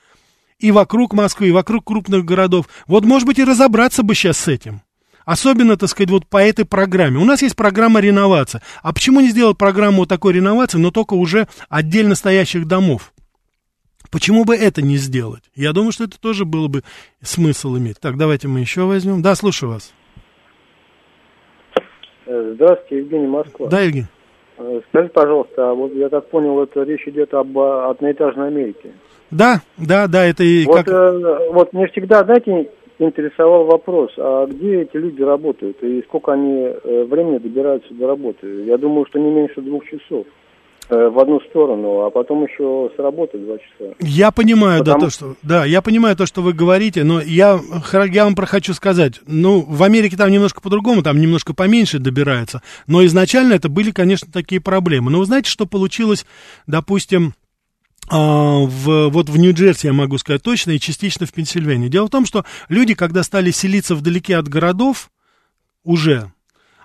И 0.58 0.70
вокруг 0.70 1.12
Москвы, 1.12 1.48
и 1.48 1.52
вокруг 1.52 1.84
крупных 1.84 2.24
городов. 2.24 2.66
Вот, 2.86 3.04
может 3.04 3.26
быть, 3.26 3.38
и 3.38 3.44
разобраться 3.44 4.02
бы 4.02 4.14
сейчас 4.14 4.38
с 4.38 4.48
этим. 4.48 4.80
Особенно, 5.26 5.76
так 5.76 5.90
сказать, 5.90 6.08
вот 6.08 6.26
по 6.26 6.38
этой 6.38 6.64
программе. 6.64 7.18
У 7.18 7.24
нас 7.24 7.42
есть 7.42 7.56
программа 7.56 8.00
реновации. 8.00 8.62
А 8.82 8.94
почему 8.94 9.20
не 9.20 9.28
сделать 9.28 9.58
программу 9.58 9.98
вот 9.98 10.08
такой 10.08 10.32
реновации, 10.32 10.78
но 10.78 10.92
только 10.92 11.14
уже 11.14 11.48
отдельно 11.68 12.14
стоящих 12.14 12.66
домов? 12.66 13.12
Почему 14.10 14.44
бы 14.44 14.54
это 14.54 14.82
не 14.82 14.96
сделать? 14.96 15.42
Я 15.56 15.72
думаю, 15.72 15.90
что 15.90 16.04
это 16.04 16.18
тоже 16.18 16.44
было 16.44 16.68
бы 16.68 16.84
смысл 17.22 17.76
иметь. 17.76 17.98
Так, 18.00 18.16
давайте 18.16 18.46
мы 18.46 18.60
еще 18.60 18.82
возьмем. 18.82 19.20
Да, 19.20 19.34
слушаю 19.34 19.70
вас. 19.70 19.92
Здравствуйте, 22.24 22.98
Евгений 22.98 23.26
Москва. 23.26 23.68
Да, 23.68 23.80
Евгений. 23.80 24.06
Э, 24.58 24.80
скажи, 24.88 25.08
пожалуйста, 25.08 25.70
а 25.70 25.74
вот 25.74 25.92
я 25.94 26.08
так 26.08 26.28
понял, 26.28 26.60
это 26.62 26.82
речь 26.82 27.06
идет 27.06 27.34
об 27.34 27.58
одноэтажной 27.58 28.48
Америке. 28.48 28.92
Да, 29.30 29.60
да, 29.76 30.06
да, 30.06 30.24
это 30.24 30.44
и 30.44 30.64
вот, 30.64 30.76
как... 30.76 30.88
Э, 30.88 31.50
вот 31.52 31.72
мне 31.72 31.88
всегда, 31.88 32.24
знаете, 32.24 32.70
интересовал 32.98 33.64
вопрос, 33.64 34.12
а 34.16 34.46
где 34.46 34.82
эти 34.82 34.96
люди 34.96 35.22
работают 35.22 35.82
и 35.82 36.02
сколько 36.02 36.32
они 36.32 36.62
э, 36.62 37.04
времени 37.04 37.38
добираются 37.38 37.92
до 37.92 38.06
работы? 38.06 38.64
Я 38.64 38.78
думаю, 38.78 39.06
что 39.06 39.18
не 39.18 39.30
меньше 39.30 39.60
двух 39.60 39.84
часов. 39.84 40.26
Э, 40.88 41.08
в 41.08 41.18
одну 41.18 41.40
сторону, 41.50 42.02
а 42.02 42.10
потом 42.10 42.44
еще 42.44 42.90
с 42.94 42.98
работы 43.00 43.38
два 43.38 43.56
часа. 43.58 43.94
Я 43.98 44.30
понимаю, 44.30 44.80
Потому... 44.80 45.00
да, 45.00 45.06
то, 45.06 45.10
что, 45.12 45.34
да, 45.42 45.64
я 45.64 45.82
понимаю 45.82 46.14
то, 46.14 46.26
что 46.26 46.42
вы 46.42 46.52
говорите, 46.52 47.02
но 47.02 47.20
я, 47.20 47.58
я 48.12 48.24
вам 48.24 48.36
хочу 48.36 48.72
сказать, 48.72 49.20
ну, 49.26 49.62
в 49.62 49.82
Америке 49.82 50.16
там 50.16 50.30
немножко 50.30 50.60
по-другому, 50.60 51.02
там 51.02 51.20
немножко 51.20 51.54
поменьше 51.54 51.98
добирается, 51.98 52.62
но 52.86 53.04
изначально 53.04 53.54
это 53.54 53.68
были, 53.68 53.90
конечно, 53.90 54.30
такие 54.32 54.60
проблемы. 54.60 55.10
Но 55.10 55.18
вы 55.18 55.24
знаете, 55.24 55.50
что 55.50 55.66
получилось, 55.66 56.24
допустим, 56.68 57.34
а, 58.08 58.60
в, 58.60 59.08
вот 59.08 59.28
в 59.28 59.36
Нью-Джерси, 59.36 59.88
я 59.88 59.92
могу 59.92 60.18
сказать 60.18 60.44
точно, 60.44 60.70
и 60.70 60.78
частично 60.78 61.26
в 61.26 61.32
Пенсильвании. 61.32 61.88
Дело 61.88 62.06
в 62.06 62.10
том, 62.10 62.24
что 62.26 62.44
люди, 62.68 62.94
когда 62.94 63.24
стали 63.24 63.50
селиться 63.50 63.96
вдалеке 63.96 64.36
от 64.36 64.46
городов, 64.46 65.10
уже, 65.82 66.30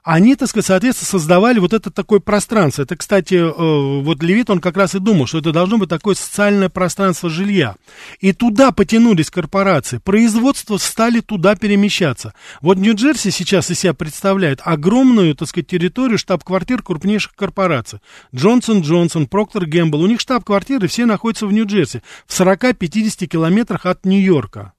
они, 0.03 0.35
так 0.35 0.49
сказать, 0.49 0.65
соответственно, 0.65 1.09
создавали 1.09 1.59
вот 1.59 1.73
это 1.73 1.91
такое 1.91 2.19
пространство. 2.19 2.81
Это, 2.81 2.95
кстати, 2.95 3.35
э, 3.35 4.01
вот 4.01 4.23
Левит, 4.23 4.49
он 4.49 4.59
как 4.59 4.75
раз 4.75 4.95
и 4.95 4.99
думал, 4.99 5.27
что 5.27 5.37
это 5.37 5.51
должно 5.51 5.77
быть 5.77 5.89
такое 5.89 6.15
социальное 6.15 6.69
пространство 6.69 7.29
жилья. 7.29 7.75
И 8.19 8.33
туда 8.33 8.71
потянулись 8.71 9.29
корпорации. 9.29 9.99
Производство 9.99 10.77
стали 10.77 11.19
туда 11.19 11.55
перемещаться. 11.55 12.33
Вот 12.61 12.77
Нью-Джерси 12.77 13.29
сейчас 13.29 13.69
из 13.69 13.79
себя 13.79 13.93
представляет 13.93 14.59
огромную, 14.63 15.35
так 15.35 15.47
сказать, 15.47 15.67
территорию 15.67 16.17
штаб-квартир 16.17 16.81
крупнейших 16.81 17.35
корпораций. 17.35 17.99
Джонсон 18.33 18.81
Джонсон, 18.81 19.27
Проктор 19.27 19.67
Гэмбл. 19.67 20.01
У 20.01 20.07
них 20.07 20.19
штаб-квартиры 20.19 20.87
все 20.87 21.05
находятся 21.05 21.45
в 21.45 21.53
Нью-Джерси. 21.53 22.01
В 22.25 22.39
40-50 22.39 23.27
километрах 23.27 23.85
от 23.85 24.03
Нью-Йорка. 24.05 24.73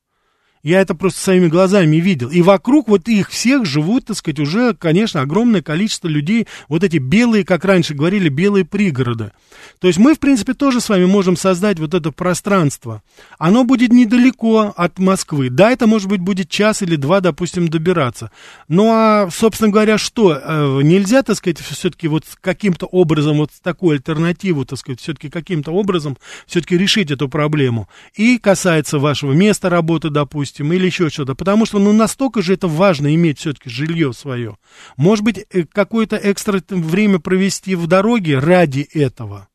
Я 0.62 0.81
это 0.81 0.94
просто 0.94 1.20
своими 1.20 1.48
глазами 1.48 1.96
видел. 1.96 2.31
И 2.31 2.40
вокруг 2.40 2.87
вот 2.87 3.09
их 3.09 3.31
всех 3.31 3.66
живут, 3.66 4.07
так 4.07 4.16
сказать, 4.16 4.38
уже, 4.38 4.75
конечно, 4.75 5.20
огромное 5.20 5.61
количество 5.61 6.07
людей, 6.07 6.46
вот 6.68 6.85
эти 6.85 6.98
белые, 6.98 7.44
как 7.44 7.64
раньше 7.64 7.94
говорили, 7.94 8.29
белые 8.29 8.64
пригороды. 8.64 9.33
То 9.81 9.88
есть 9.88 9.98
мы, 9.98 10.14
в 10.14 10.20
принципе, 10.20 10.55
тоже 10.55 10.81
с 10.81 10.88
вами 10.88 11.05
можем 11.05 11.37
создать 11.37 11.81
вот 11.81 11.94
это 11.94 12.12
пространство. 12.12 13.03
Оно 13.38 13.64
будет 13.64 13.92
недалеко 13.92 14.72
от 14.77 15.01
Москвы. 15.01 15.51
Да, 15.51 15.72
это, 15.72 15.88
может 15.88 16.09
быть, 16.09 16.20
будет 16.20 16.48
час 16.48 16.81
или 16.83 16.94
два, 16.94 17.20
допустим, 17.20 17.66
добираться. 17.66 18.31
Ну, 18.68 18.88
а, 18.92 19.29
собственно 19.33 19.72
говоря, 19.72 19.98
что? 19.98 20.40
Э, 20.40 20.81
нельзя, 20.85 21.25
так 21.25 21.37
сказать, 21.37 21.59
все-таки 21.59 22.07
вот 22.07 22.22
каким-то 22.40 22.87
образом, 22.87 23.38
вот 23.38 23.51
такую 23.64 23.94
альтернативу, 23.94 24.64
так 24.64 24.79
сказать, 24.79 25.01
все-таки 25.01 25.29
каким-то 25.29 25.72
образом 25.72 26.16
все-таки 26.46 26.79
решить 26.79 27.11
эту 27.11 27.29
проблему. 27.29 27.88
И 28.14 28.38
касается 28.38 29.01
вашего 29.01 29.33
места 29.33 29.68
работы, 29.68 30.11
допустим, 30.11 30.52
допустим, 30.53 30.73
или 30.73 30.87
еще 30.87 31.09
что-то. 31.09 31.35
Потому 31.35 31.67
что, 31.67 31.79
ну, 31.79 31.93
настолько 31.93 32.43
же 32.43 32.55
это 32.55 32.69
важно 32.69 33.15
иметь 33.15 33.38
все-таки 33.38 33.71
жилье 33.71 34.12
свое. 34.12 34.57
Может 34.97 35.25
быть, 35.25 35.47
э, 35.51 35.65
какое-то 35.65 36.21
экстра 36.23 36.62
время 36.69 37.19
провести 37.19 37.75
в 37.75 37.87
дороге 37.87 38.38
ради 38.38 38.81
этого. 38.93 39.49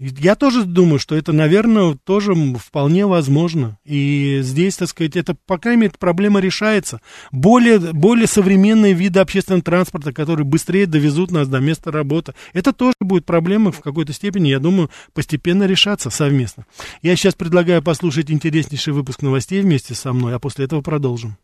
Я 0.00 0.36
тоже 0.36 0.62
думаю, 0.62 1.00
что 1.00 1.16
это, 1.16 1.32
наверное, 1.32 1.94
тоже 2.04 2.32
вполне 2.56 3.04
возможно. 3.06 3.78
И 3.84 4.38
здесь, 4.42 4.76
так 4.76 4.88
сказать, 4.88 5.16
это, 5.16 5.34
по 5.34 5.58
крайней 5.58 5.82
мере, 5.82 5.92
проблема 5.98 6.38
решается. 6.38 7.00
Более, 7.32 7.80
более 7.80 8.28
современные 8.28 8.92
виды 8.92 9.18
общественного 9.18 9.62
транспорта, 9.62 10.12
которые 10.12 10.44
быстрее 10.44 10.86
довезут 10.86 11.32
нас 11.32 11.48
до 11.48 11.58
места 11.58 11.90
работы, 11.90 12.34
это 12.52 12.72
тоже 12.72 12.94
будет 13.00 13.26
проблема 13.26 13.72
в 13.72 13.80
какой-то 13.80 14.12
степени, 14.12 14.50
я 14.50 14.60
думаю, 14.60 14.88
постепенно 15.14 15.64
решаться 15.64 16.10
совместно. 16.10 16.64
Я 17.02 17.16
сейчас 17.16 17.34
предлагаю 17.34 17.82
послушать 17.82 18.30
интереснейший 18.30 18.92
выпуск 18.92 19.22
новостей 19.22 19.60
вместе 19.62 19.94
со 19.96 20.12
мной, 20.12 20.36
а 20.36 20.38
после 20.38 20.66
этого 20.66 20.80
продолжим. 20.80 21.36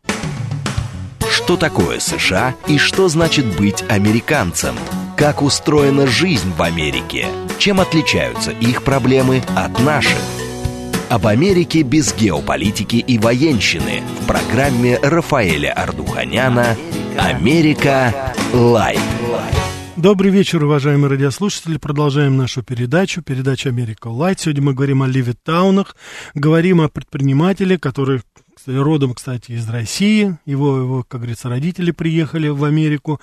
Что 1.29 1.57
такое 1.57 1.99
США 1.99 2.55
и 2.67 2.77
что 2.77 3.09
значит 3.09 3.57
быть 3.57 3.83
американцем? 3.89 4.75
Как 5.17 5.41
устроена 5.41 6.07
жизнь 6.07 6.51
в 6.51 6.61
Америке? 6.61 7.27
Чем 7.57 7.79
отличаются 7.79 8.51
их 8.51 8.83
проблемы 8.83 9.41
от 9.55 9.79
наших? 9.79 10.19
Об 11.07 11.25
Америке 11.25 11.83
без 11.83 12.13
геополитики 12.13 12.97
и 12.97 13.17
военщины 13.17 14.03
в 14.19 14.27
программе 14.27 14.99
Рафаэля 15.01 15.71
Ардуханяна 15.71 16.75
«Америка. 17.17 18.33
Лайт». 18.51 18.99
Добрый 19.95 20.31
вечер, 20.31 20.61
уважаемые 20.65 21.09
радиослушатели. 21.09 21.77
Продолжаем 21.77 22.35
нашу 22.35 22.61
передачу, 22.61 23.21
передача 23.21 23.69
«Америка 23.69 24.09
Лайт». 24.09 24.41
Сегодня 24.41 24.63
мы 24.63 24.73
говорим 24.73 25.01
о 25.01 25.07
Левитаунах, 25.07 25.95
говорим 26.33 26.81
о 26.81 26.89
предпринимателе, 26.89 27.79
который 27.79 28.21
родом, 28.67 29.13
кстати, 29.13 29.53
из 29.53 29.69
России. 29.69 30.37
Его, 30.45 30.77
его, 30.77 31.03
как 31.07 31.21
говорится, 31.21 31.47
родители 31.47 31.91
приехали 31.91 32.49
в 32.49 32.65
Америку. 32.65 33.21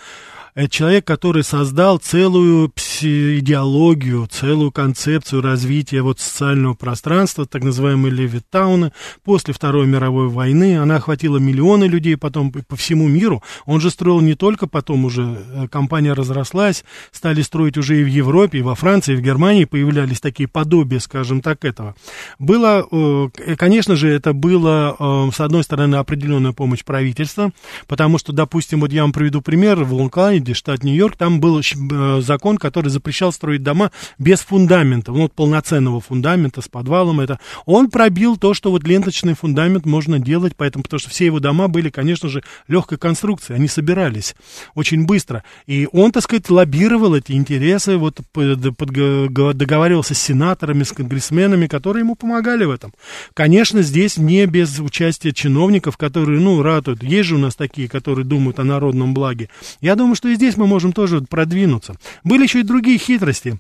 Это 0.55 0.69
человек, 0.69 1.07
который 1.07 1.45
создал 1.45 1.99
целую 1.99 2.71
идеологию, 3.09 4.27
целую 4.31 4.73
концепцию 4.73 5.43
развития 5.43 6.03
вот 6.03 6.21
социального 6.21 6.75
пространства, 6.75 7.47
так 7.47 7.63
называемые 7.63 8.13
Левитауны, 8.13 8.93
после 9.25 9.55
Второй 9.55 9.87
мировой 9.87 10.29
войны. 10.29 10.79
Она 10.79 10.97
охватила 10.97 11.39
миллионы 11.39 11.85
людей 11.85 12.17
потом 12.17 12.53
по 12.53 12.77
всему 12.77 13.09
миру. 13.09 13.43
Он 13.67 13.81
же 13.81 13.91
строил 13.91 14.21
не 14.21 14.35
только 14.35 14.67
потом 14.67 15.05
уже, 15.05 15.23
э, 15.23 15.69
компания 15.69 16.13
разрослась, 16.13 16.85
стали 17.11 17.43
строить 17.43 17.77
уже 17.77 18.01
и 18.01 18.05
в 18.05 18.09
Европе, 18.09 18.59
и 18.59 18.63
во 18.63 18.75
Франции, 18.75 19.15
и 19.15 19.17
в 19.17 19.21
Германии 19.21 19.65
появлялись 19.65 20.21
такие 20.21 20.49
подобия, 20.49 20.99
скажем 20.99 21.41
так, 21.41 21.65
этого. 21.65 21.95
Было, 22.39 22.87
э, 22.91 23.57
конечно 23.57 23.97
же, 23.97 24.09
это 24.09 24.33
было, 24.33 24.97
э, 24.99 25.31
с 25.35 25.41
одной 25.41 25.63
стороны, 25.65 25.97
определенная 25.97 26.53
помощь 26.53 26.85
правительства, 26.85 27.53
потому 27.87 28.19
что, 28.19 28.33
допустим, 28.33 28.81
вот 28.81 28.93
я 28.93 29.03
вам 29.03 29.13
приведу 29.13 29.41
пример, 29.43 29.85
в 29.85 29.93
Лонг-Айленде 29.95 30.55
штат 30.55 30.85
Нью-Йорк, 30.85 31.17
там 31.17 31.41
был 31.41 31.61
э, 31.61 32.21
закон, 32.21 32.59
который 32.59 32.89
запрещал 32.93 33.33
строить 33.33 33.63
дома 33.63 33.91
без 34.19 34.41
фундамента, 34.41 35.11
ну, 35.13 35.23
вот 35.23 35.33
полноценного 35.33 36.01
фундамента 36.01 36.61
с 36.61 36.69
подвалом 36.69 37.21
это. 37.21 37.41
Он 37.67 37.91
пробил 37.91 38.37
то, 38.37 38.55
что 38.55 38.71
вот 38.71 38.85
ленточный 38.85 39.35
фундамент 39.35 39.87
можно 39.87 40.19
делать, 40.19 40.55
поэтому, 40.57 40.85
потому 40.85 41.01
что 41.01 41.11
все 41.11 41.27
его 41.27 41.41
дома 41.41 41.69
были, 41.69 41.91
конечно 41.91 42.29
же, 42.29 42.43
легкой 42.69 42.99
конструкции, 42.99 43.55
они 43.55 43.69
собирались 43.69 44.35
очень 44.75 45.07
быстро. 45.07 45.43
И 45.67 45.89
он, 45.93 46.13
так 46.13 46.23
сказать, 46.23 46.51
лоббировал 46.51 47.15
эти 47.15 47.33
интересы, 47.33 47.97
вот 47.97 48.21
договаривался 48.35 50.15
с 50.15 50.19
сенаторами, 50.19 50.83
с 50.83 50.93
конгрессменами, 50.93 51.67
которые 51.67 52.03
ему 52.03 52.15
помогали 52.15 52.65
в 52.65 52.71
этом. 52.71 52.93
Конечно, 53.35 53.83
здесь 53.83 54.17
не 54.19 54.47
без 54.47 54.79
участия 54.79 55.33
чиновников, 55.33 55.97
которые, 55.97 56.41
ну, 56.41 56.63
ратуют. 56.63 57.03
Есть 57.03 57.29
же 57.31 57.37
у 57.37 57.39
нас 57.39 57.57
такие, 57.57 57.89
которые 57.89 58.25
думают 58.25 58.59
о 58.59 58.65
народном 58.65 59.15
благе. 59.15 59.49
Я 59.81 59.97
думаю, 59.97 60.15
что 60.15 60.29
и 60.29 60.35
здесь 60.35 60.57
мы 60.57 60.67
можем 60.67 60.93
тоже 60.93 61.21
продвинуться. 61.23 61.95
Были 62.25 62.43
еще 62.43 62.61
и 62.61 62.65
другие 62.65 62.82
хитрости. 62.99 63.59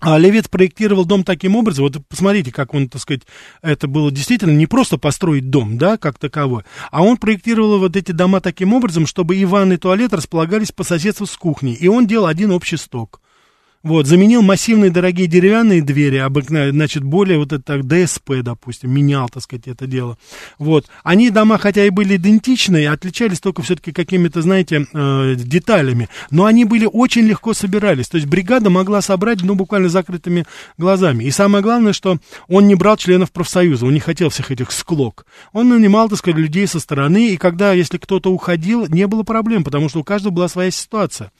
А 0.00 0.18
Левец 0.18 0.48
проектировал 0.48 1.04
дом 1.04 1.22
таким 1.22 1.54
образом, 1.54 1.84
вот 1.84 1.96
посмотрите, 2.08 2.50
как 2.50 2.74
он, 2.74 2.88
так 2.88 3.00
сказать, 3.00 3.22
это 3.62 3.86
было 3.86 4.10
действительно 4.10 4.50
не 4.50 4.66
просто 4.66 4.98
построить 4.98 5.48
дом, 5.48 5.78
да, 5.78 5.96
как 5.96 6.18
таковой, 6.18 6.64
а 6.90 7.04
он 7.04 7.16
проектировал 7.16 7.78
вот 7.78 7.94
эти 7.94 8.10
дома 8.10 8.40
таким 8.40 8.74
образом, 8.74 9.06
чтобы 9.06 9.36
и 9.36 9.44
ванны, 9.44 9.74
и 9.74 9.76
туалет 9.76 10.12
располагались 10.12 10.72
по 10.72 10.82
соседству 10.82 11.24
с 11.24 11.36
кухней, 11.36 11.74
и 11.74 11.86
он 11.86 12.08
делал 12.08 12.26
один 12.26 12.50
общий 12.50 12.78
сток. 12.78 13.20
Вот, 13.82 14.06
заменил 14.06 14.42
массивные 14.42 14.90
дорогие 14.92 15.26
деревянные 15.26 15.82
двери, 15.82 16.18
обыкновенно, 16.18 16.72
значит, 16.72 17.02
более 17.02 17.38
вот 17.38 17.52
это 17.52 17.62
так, 17.62 17.84
ДСП, 17.84 18.34
допустим, 18.42 18.92
менял, 18.92 19.28
так 19.28 19.42
сказать, 19.42 19.66
это 19.66 19.88
дело. 19.88 20.18
Вот. 20.58 20.86
Они, 21.02 21.30
дома, 21.30 21.58
хотя 21.58 21.84
и 21.84 21.90
были 21.90 22.14
идентичные, 22.16 22.90
отличались 22.90 23.40
только 23.40 23.62
все-таки 23.62 23.90
какими-то, 23.90 24.40
знаете, 24.40 24.86
э, 24.92 25.34
деталями, 25.36 26.08
но 26.30 26.44
они 26.44 26.64
были 26.64 26.88
очень 26.90 27.22
легко 27.22 27.54
собирались. 27.54 28.08
То 28.08 28.18
есть 28.18 28.28
бригада 28.28 28.70
могла 28.70 29.02
собрать, 29.02 29.42
ну, 29.42 29.56
буквально 29.56 29.88
закрытыми 29.88 30.44
глазами. 30.78 31.24
И 31.24 31.32
самое 31.32 31.64
главное, 31.64 31.92
что 31.92 32.18
он 32.48 32.68
не 32.68 32.76
брал 32.76 32.96
членов 32.96 33.32
профсоюза, 33.32 33.86
он 33.86 33.94
не 33.94 34.00
хотел 34.00 34.28
всех 34.28 34.52
этих 34.52 34.70
склок. 34.70 35.26
Он 35.52 35.68
нанимал, 35.68 36.08
так 36.08 36.18
сказать, 36.18 36.38
людей 36.38 36.68
со 36.68 36.78
стороны, 36.78 37.30
и 37.30 37.36
когда, 37.36 37.72
если 37.72 37.98
кто-то 37.98 38.32
уходил, 38.32 38.86
не 38.86 39.08
было 39.08 39.24
проблем, 39.24 39.64
потому 39.64 39.88
что 39.88 39.98
у 39.98 40.04
каждого 40.04 40.32
была 40.32 40.46
своя 40.46 40.70
ситуация. 40.70 41.32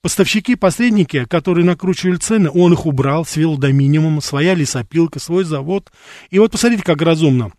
Поставщики, 0.00 0.54
посредники, 0.54 1.24
которые 1.24 1.64
накручивали 1.64 2.18
цены, 2.18 2.50
он 2.54 2.72
их 2.72 2.86
убрал, 2.86 3.24
свел 3.24 3.56
до 3.56 3.72
минимума, 3.72 4.20
своя 4.20 4.54
лесопилка, 4.54 5.18
свой 5.18 5.42
завод. 5.42 5.90
И 6.30 6.38
вот 6.38 6.52
посмотрите, 6.52 6.84
как 6.84 7.02
разумно. 7.02 7.50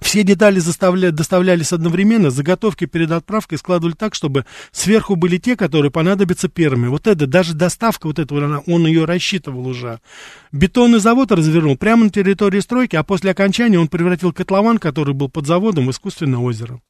Все 0.00 0.22
детали 0.22 0.60
заставля... 0.60 1.10
доставлялись 1.10 1.72
одновременно, 1.72 2.30
заготовки 2.30 2.86
перед 2.86 3.10
отправкой 3.10 3.58
складывали 3.58 3.94
так, 3.94 4.14
чтобы 4.14 4.46
сверху 4.70 5.16
были 5.16 5.38
те, 5.38 5.56
которые 5.56 5.90
понадобятся 5.90 6.48
первыми. 6.48 6.86
Вот 6.86 7.06
это, 7.06 7.26
даже 7.26 7.54
доставка 7.54 8.06
вот 8.06 8.18
этого, 8.18 8.62
он 8.66 8.86
ее 8.86 9.04
рассчитывал 9.04 9.66
уже. 9.66 10.00
Бетонный 10.52 11.00
завод 11.00 11.32
развернул 11.32 11.76
прямо 11.76 12.04
на 12.04 12.10
территории 12.10 12.60
стройки, 12.60 12.96
а 12.96 13.02
после 13.02 13.32
окончания 13.32 13.78
он 13.78 13.88
превратил 13.88 14.32
котлован, 14.32 14.78
который 14.78 15.14
был 15.14 15.28
под 15.28 15.46
заводом, 15.46 15.88
в 15.88 15.90
искусственное 15.90 16.38
озеро. 16.38 16.80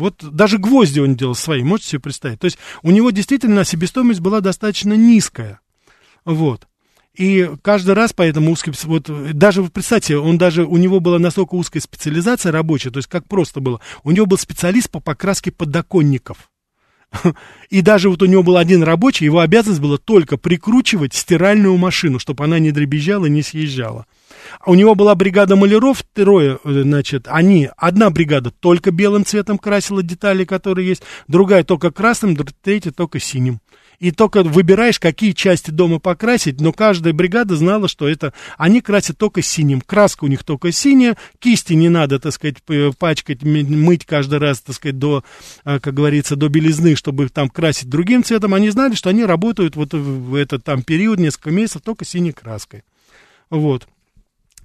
Вот 0.00 0.24
даже 0.34 0.58
гвозди 0.58 1.00
он 1.00 1.14
делал 1.14 1.34
свои, 1.34 1.62
можете 1.62 1.90
себе 1.90 2.00
представить. 2.00 2.40
То 2.40 2.46
есть 2.46 2.58
у 2.82 2.90
него 2.90 3.10
действительно 3.10 3.64
себестоимость 3.64 4.20
была 4.20 4.40
достаточно 4.40 4.94
низкая. 4.94 5.60
Вот. 6.24 6.66
И 7.14 7.50
каждый 7.62 7.94
раз 7.94 8.12
поэтому 8.12 8.52
узкий, 8.52 8.72
вот 8.84 9.10
даже, 9.36 9.64
представьте, 9.64 10.16
он 10.16 10.38
даже, 10.38 10.64
у 10.64 10.76
него 10.76 11.00
была 11.00 11.18
настолько 11.18 11.54
узкая 11.54 11.82
специализация 11.82 12.52
рабочая, 12.52 12.90
то 12.90 12.98
есть 12.98 13.08
как 13.08 13.26
просто 13.26 13.60
было, 13.60 13.80
у 14.04 14.10
него 14.10 14.26
был 14.26 14.38
специалист 14.38 14.90
по 14.90 15.00
покраске 15.00 15.50
подоконников. 15.50 16.50
И 17.70 17.82
даже 17.82 18.08
вот 18.08 18.22
у 18.22 18.26
него 18.26 18.42
был 18.42 18.56
один 18.56 18.82
рабочий, 18.82 19.24
его 19.24 19.40
обязанность 19.40 19.80
была 19.80 19.98
только 19.98 20.36
прикручивать 20.36 21.12
стиральную 21.12 21.76
машину, 21.76 22.18
чтобы 22.18 22.44
она 22.44 22.58
не 22.58 22.70
дребезжала, 22.70 23.26
не 23.26 23.42
съезжала. 23.42 24.06
А 24.58 24.70
у 24.70 24.74
него 24.74 24.94
была 24.94 25.14
бригада 25.14 25.56
маляров, 25.56 26.02
трое, 26.12 26.58
э, 26.64 26.82
значит, 26.82 27.26
они, 27.28 27.70
одна 27.76 28.10
бригада 28.10 28.50
только 28.50 28.90
белым 28.90 29.24
цветом 29.24 29.58
красила 29.58 30.02
детали, 30.02 30.44
которые 30.44 30.88
есть, 30.88 31.02
другая 31.28 31.64
только 31.64 31.90
красным, 31.90 32.36
третья 32.62 32.90
только 32.90 33.20
синим. 33.20 33.60
И 34.00 34.12
только 34.12 34.42
выбираешь, 34.42 34.98
какие 34.98 35.32
части 35.32 35.70
дома 35.70 35.98
покрасить, 35.98 36.58
но 36.58 36.72
каждая 36.72 37.12
бригада 37.12 37.54
знала, 37.54 37.86
что 37.86 38.08
это 38.08 38.32
они 38.56 38.80
красят 38.80 39.18
только 39.18 39.42
синим. 39.42 39.82
Краска 39.82 40.24
у 40.24 40.26
них 40.26 40.42
только 40.42 40.72
синяя, 40.72 41.18
кисти 41.38 41.74
не 41.74 41.90
надо, 41.90 42.18
так 42.18 42.32
сказать, 42.32 42.56
пачкать, 42.98 43.42
мыть 43.42 44.06
каждый 44.06 44.38
раз, 44.38 44.60
так 44.60 44.74
сказать, 44.74 44.98
до, 44.98 45.22
э, 45.66 45.78
как 45.80 45.92
говорится, 45.92 46.34
до 46.34 46.48
белизны, 46.48 46.96
чтобы 46.96 47.28
там 47.28 47.50
красить 47.50 47.90
другим 47.90 48.24
цветом. 48.24 48.54
Они 48.54 48.70
знали, 48.70 48.94
что 48.94 49.10
они 49.10 49.26
работают 49.26 49.76
вот 49.76 49.92
в 49.92 50.34
этот 50.34 50.64
там 50.64 50.82
период, 50.82 51.18
несколько 51.18 51.50
месяцев, 51.50 51.82
только 51.82 52.06
синей 52.06 52.32
краской. 52.32 52.84
Вот. 53.50 53.86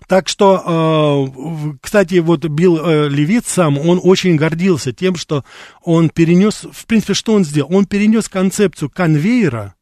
Так 0.07 0.27
что, 0.27 1.31
э, 1.71 1.77
кстати, 1.81 2.15
вот 2.15 2.45
Билл 2.45 2.77
э, 2.77 3.09
Левит 3.09 3.45
сам, 3.45 3.77
он 3.77 3.99
очень 4.03 4.35
гордился 4.35 4.91
тем, 4.91 5.15
что 5.15 5.43
он 5.83 6.09
перенес, 6.09 6.65
в 6.71 6.85
принципе, 6.85 7.13
что 7.13 7.33
он 7.33 7.45
сделал? 7.45 7.73
Он 7.75 7.85
перенес 7.85 8.29
концепцию 8.29 8.89
конвейера, 8.89 9.74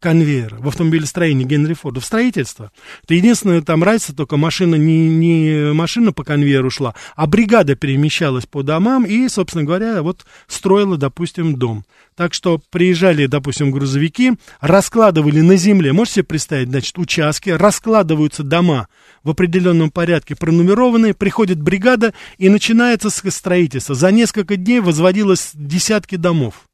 конвейера 0.00 0.56
в 0.58 0.68
автомобилестроении 0.68 1.44
Генри 1.44 1.74
Форда 1.74 2.00
в 2.00 2.04
строительство. 2.04 2.70
Это 3.02 3.14
единственное, 3.14 3.62
там 3.62 3.82
разница, 3.82 4.14
только 4.14 4.36
машина 4.36 4.76
не, 4.76 5.08
не 5.08 5.72
машина 5.72 6.12
по 6.12 6.24
конвейеру 6.24 6.70
шла, 6.70 6.94
а 7.16 7.26
бригада 7.26 7.74
перемещалась 7.74 8.46
по 8.46 8.62
домам 8.62 9.04
и, 9.04 9.28
собственно 9.28 9.64
говоря, 9.64 10.02
вот 10.02 10.24
строила, 10.46 10.96
допустим, 10.96 11.56
дом. 11.56 11.84
Так 12.14 12.34
что 12.34 12.60
приезжали, 12.70 13.26
допустим, 13.26 13.70
грузовики, 13.70 14.34
раскладывали 14.60 15.40
на 15.40 15.56
земле, 15.56 15.92
можете 15.92 16.16
себе 16.16 16.24
представить, 16.24 16.68
значит, 16.68 16.98
участки, 16.98 17.50
раскладываются 17.50 18.42
дома 18.42 18.88
в 19.24 19.30
определенном 19.30 19.90
порядке, 19.90 20.36
пронумерованные, 20.36 21.14
приходит 21.14 21.60
бригада 21.60 22.14
и 22.38 22.48
начинается 22.48 23.10
строительство. 23.10 23.94
За 23.94 24.10
несколько 24.10 24.56
дней 24.56 24.80
возводилось 24.80 25.50
десятки 25.54 26.16
домов. 26.16 26.67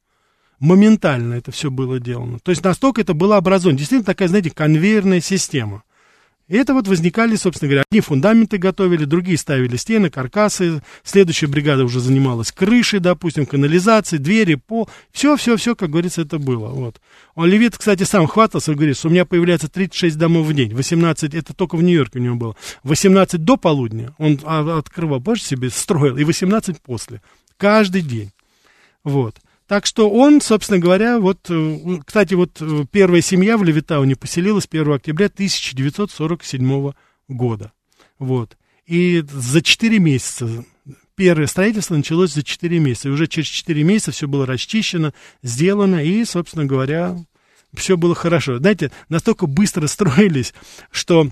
Моментально 0.64 1.34
это 1.34 1.52
все 1.52 1.70
было 1.70 1.98
сделано. 1.98 2.38
То 2.38 2.50
есть 2.50 2.64
настолько 2.64 3.02
это 3.02 3.12
было 3.12 3.36
образовано. 3.36 3.76
Действительно 3.76 4.06
такая, 4.06 4.28
знаете, 4.28 4.48
конвейерная 4.48 5.20
система. 5.20 5.82
И 6.48 6.56
это 6.56 6.72
вот 6.72 6.88
возникали, 6.88 7.36
собственно 7.36 7.68
говоря, 7.68 7.84
одни 7.86 8.00
фундаменты 8.00 8.56
готовили, 8.56 9.04
другие 9.04 9.36
ставили 9.36 9.76
стены, 9.76 10.08
каркасы, 10.08 10.82
следующая 11.02 11.48
бригада 11.48 11.84
уже 11.84 12.00
занималась 12.00 12.50
крышей, 12.50 13.00
допустим, 13.00 13.44
канализацией, 13.44 14.22
двери, 14.22 14.54
пол, 14.54 14.88
все-все-все, 15.12 15.74
как 15.74 15.90
говорится, 15.90 16.22
это 16.22 16.38
было, 16.38 16.68
вот. 16.68 16.98
Он 17.34 17.46
Левит, 17.46 17.76
кстати, 17.76 18.04
сам 18.04 18.26
хватался, 18.26 18.74
говорит, 18.74 18.96
что 18.96 19.08
у 19.08 19.10
меня 19.10 19.26
появляется 19.26 19.68
36 19.68 20.16
домов 20.16 20.46
в 20.46 20.52
день, 20.52 20.74
18, 20.74 21.34
это 21.34 21.54
только 21.54 21.76
в 21.76 21.82
Нью-Йорке 21.82 22.18
у 22.18 22.22
него 22.22 22.36
было, 22.36 22.56
18 22.82 23.42
до 23.42 23.56
полудня, 23.56 24.14
он 24.18 24.38
а, 24.44 24.78
открывал, 24.78 25.20
больше 25.20 25.44
себе 25.44 25.70
строил, 25.70 26.18
и 26.18 26.24
18 26.24 26.80
после, 26.82 27.22
каждый 27.56 28.02
день, 28.02 28.32
вот. 29.02 29.36
Так 29.66 29.86
что 29.86 30.10
он, 30.10 30.40
собственно 30.40 30.78
говоря, 30.78 31.18
вот, 31.18 31.46
э, 31.48 31.98
кстати, 32.04 32.34
вот 32.34 32.60
э, 32.60 32.84
первая 32.90 33.22
семья 33.22 33.56
в 33.56 33.64
Левитауне 33.64 34.14
поселилась 34.14 34.68
1 34.70 34.92
октября 34.92 35.26
1947 35.26 36.92
года. 37.28 37.72
Вот. 38.18 38.58
И 38.86 39.24
за 39.26 39.62
4 39.62 39.98
месяца, 39.98 40.64
первое 41.14 41.46
строительство 41.46 41.96
началось 41.96 42.34
за 42.34 42.42
4 42.42 42.78
месяца. 42.78 43.08
И 43.08 43.12
уже 43.12 43.26
через 43.26 43.48
4 43.48 43.82
месяца 43.84 44.12
все 44.12 44.28
было 44.28 44.44
расчищено, 44.44 45.14
сделано, 45.42 46.04
и, 46.04 46.24
собственно 46.26 46.66
говоря, 46.66 47.16
все 47.72 47.96
было 47.96 48.14
хорошо. 48.14 48.58
Знаете, 48.58 48.90
настолько 49.08 49.46
быстро 49.46 49.86
строились, 49.88 50.52
что 50.90 51.30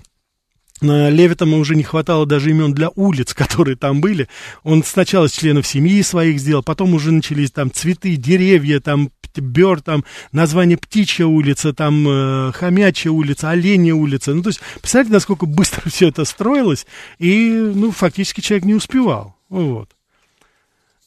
Левитому 0.81 1.57
уже 1.57 1.75
не 1.75 1.83
хватало 1.83 2.25
даже 2.25 2.49
имен 2.49 2.73
для 2.73 2.89
улиц, 2.95 3.33
которые 3.35 3.75
там 3.75 4.01
были. 4.01 4.27
Он 4.63 4.83
сначала 4.83 5.29
членов 5.29 5.67
семьи 5.67 6.01
своих 6.01 6.39
сделал, 6.39 6.63
потом 6.63 6.93
уже 6.93 7.11
начались 7.11 7.51
там 7.51 7.71
цветы, 7.71 8.15
деревья, 8.15 8.79
там 8.79 9.09
Бер, 9.35 9.81
там 9.81 10.03
название 10.31 10.77
Птичья 10.77 11.25
улица, 11.25 11.73
там 11.73 12.05
э, 12.07 12.51
Хомячья 12.53 13.09
улица, 13.09 13.49
Оленья 13.49 13.95
улица. 13.95 14.33
Ну, 14.33 14.43
то 14.43 14.49
есть, 14.49 14.61
представляете, 14.79 15.13
насколько 15.13 15.45
быстро 15.45 15.81
все 15.89 16.09
это 16.09 16.25
строилось, 16.25 16.85
и, 17.17 17.49
ну, 17.49 17.91
фактически 17.91 18.41
человек 18.41 18.65
не 18.65 18.75
успевал. 18.75 19.35
Вот. 19.49 19.89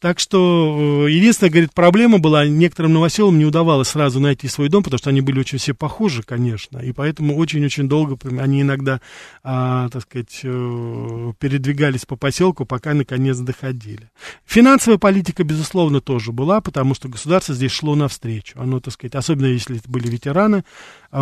Так 0.06 0.20
что, 0.20 1.04
э, 1.08 1.10
единственная, 1.10 1.50
говорит, 1.50 1.74
проблема 1.74 2.20
была, 2.20 2.46
некоторым 2.46 2.92
новоселам 2.92 3.40
не 3.40 3.44
удавалось 3.44 3.88
сразу 3.88 4.20
найти 4.20 4.46
свой 4.46 4.68
дом, 4.68 4.84
потому 4.84 4.98
что 4.98 5.10
они 5.10 5.20
были 5.20 5.40
очень 5.40 5.58
все 5.58 5.74
похожи, 5.74 6.22
конечно, 6.22 6.78
и 6.78 6.92
поэтому 6.92 7.36
очень-очень 7.36 7.88
долго 7.88 8.16
они 8.40 8.62
иногда, 8.62 9.00
а, 9.42 9.88
так 9.88 10.02
сказать, 10.02 10.42
э, 10.44 11.32
передвигались 11.40 12.04
по 12.04 12.14
поселку, 12.14 12.64
пока 12.64 12.94
наконец 12.94 13.38
доходили. 13.38 14.08
Финансовая 14.44 14.98
политика, 14.98 15.42
безусловно, 15.42 16.00
тоже 16.00 16.30
была, 16.30 16.60
потому 16.60 16.94
что 16.94 17.08
государство 17.08 17.52
здесь 17.52 17.72
шло 17.72 17.96
навстречу. 17.96 18.60
Оно, 18.60 18.78
так 18.78 18.94
сказать, 18.94 19.16
особенно 19.16 19.46
если 19.46 19.80
были 19.88 20.06
ветераны 20.06 20.62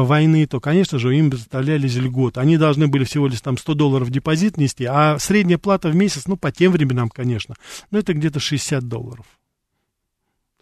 войны, 0.02 0.46
то, 0.46 0.60
конечно 0.60 0.98
же, 0.98 1.16
им 1.16 1.32
заставлялись 1.32 1.94
льгот. 1.94 2.38
Они 2.38 2.56
должны 2.56 2.88
были 2.88 3.04
всего 3.04 3.28
лишь 3.28 3.40
там 3.40 3.56
100 3.56 3.74
долларов 3.74 4.10
депозит 4.10 4.56
нести, 4.56 4.84
а 4.84 5.18
средняя 5.18 5.58
плата 5.58 5.88
в 5.88 5.94
месяц, 5.94 6.26
ну, 6.26 6.36
по 6.36 6.50
тем 6.50 6.72
временам, 6.72 7.08
конечно, 7.08 7.54
ну, 7.90 7.98
это 7.98 8.12
где-то 8.12 8.40
60 8.40 8.74
60 8.74 8.88
долларов. 8.88 9.26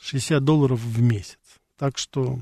60 0.00 0.44
долларов 0.44 0.80
в 0.80 1.00
месяц. 1.00 1.38
Так 1.78 1.98
что 1.98 2.40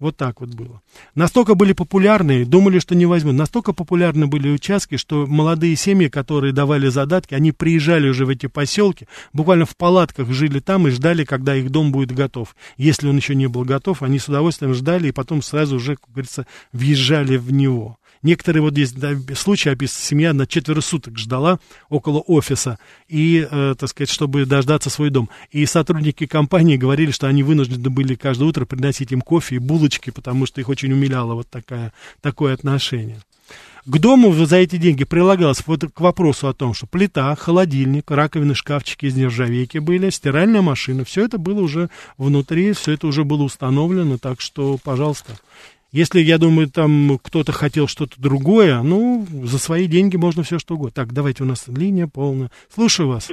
вот 0.00 0.16
так 0.16 0.40
вот 0.40 0.50
было. 0.50 0.80
Настолько 1.16 1.56
были 1.56 1.72
популярны, 1.72 2.44
думали, 2.44 2.78
что 2.78 2.94
не 2.94 3.06
возьмут. 3.06 3.34
Настолько 3.34 3.72
популярны 3.72 4.28
были 4.28 4.48
участки, 4.48 4.96
что 4.96 5.26
молодые 5.26 5.74
семьи, 5.74 6.08
которые 6.08 6.52
давали 6.52 6.88
задатки, 6.88 7.34
они 7.34 7.50
приезжали 7.50 8.08
уже 8.08 8.24
в 8.24 8.28
эти 8.28 8.46
поселки, 8.46 9.08
буквально 9.32 9.66
в 9.66 9.76
палатках 9.76 10.30
жили 10.30 10.60
там 10.60 10.86
и 10.86 10.90
ждали, 10.90 11.24
когда 11.24 11.56
их 11.56 11.70
дом 11.70 11.90
будет 11.90 12.12
готов. 12.12 12.54
Если 12.76 13.08
он 13.08 13.16
еще 13.16 13.34
не 13.34 13.48
был 13.48 13.64
готов, 13.64 14.02
они 14.02 14.20
с 14.20 14.28
удовольствием 14.28 14.72
ждали 14.72 15.08
и 15.08 15.12
потом 15.12 15.42
сразу 15.42 15.76
уже, 15.76 15.96
как 15.96 16.10
говорится, 16.10 16.46
въезжали 16.72 17.36
в 17.36 17.52
него. 17.52 17.97
Некоторые 18.22 18.62
вот 18.62 18.76
есть 18.76 18.98
да, 18.98 19.14
случаи 19.34 19.70
описаны, 19.70 20.04
семья 20.04 20.32
на 20.32 20.46
четверо 20.46 20.80
суток 20.80 21.18
ждала 21.18 21.60
около 21.88 22.18
офиса, 22.20 22.78
и, 23.08 23.46
э, 23.50 23.74
так 23.78 23.88
сказать, 23.88 24.10
чтобы 24.10 24.44
дождаться 24.44 24.90
свой 24.90 25.10
дом. 25.10 25.28
И 25.50 25.64
сотрудники 25.66 26.26
компании 26.26 26.76
говорили, 26.76 27.10
что 27.10 27.26
они 27.26 27.42
вынуждены 27.42 27.90
были 27.90 28.14
каждое 28.14 28.46
утро 28.46 28.64
приносить 28.64 29.12
им 29.12 29.20
кофе 29.20 29.56
и 29.56 29.58
булочки, 29.58 30.10
потому 30.10 30.46
что 30.46 30.60
их 30.60 30.68
очень 30.68 30.92
умиляло 30.92 31.34
вот 31.34 31.48
такая, 31.48 31.92
такое 32.20 32.54
отношение. 32.54 33.20
К 33.88 33.98
дому 33.98 34.34
за 34.34 34.56
эти 34.56 34.76
деньги 34.76 35.04
прилагалось 35.04 35.62
вот 35.66 35.84
к 35.94 36.00
вопросу 36.00 36.48
о 36.48 36.52
том, 36.52 36.74
что 36.74 36.86
плита, 36.86 37.34
холодильник, 37.34 38.10
раковины, 38.10 38.54
шкафчики 38.54 39.06
из 39.06 39.16
нержавейки 39.16 39.78
были, 39.78 40.10
стиральная 40.10 40.60
машина, 40.60 41.06
все 41.06 41.24
это 41.24 41.38
было 41.38 41.62
уже 41.62 41.88
внутри, 42.18 42.74
все 42.74 42.92
это 42.92 43.06
уже 43.06 43.24
было 43.24 43.44
установлено, 43.44 44.18
так 44.18 44.42
что, 44.42 44.76
пожалуйста, 44.84 45.38
если, 45.90 46.20
я 46.20 46.38
думаю, 46.38 46.68
там 46.68 47.18
кто-то 47.22 47.52
хотел 47.52 47.88
что-то 47.88 48.20
другое, 48.20 48.82
ну, 48.82 49.24
за 49.30 49.58
свои 49.58 49.86
деньги 49.86 50.16
можно 50.16 50.42
все 50.42 50.58
что 50.58 50.74
угодно. 50.74 50.92
Так, 50.94 51.12
давайте, 51.12 51.44
у 51.44 51.46
нас 51.46 51.66
линия 51.68 52.06
полная. 52.06 52.50
Слушаю 52.68 53.08
вас. 53.08 53.30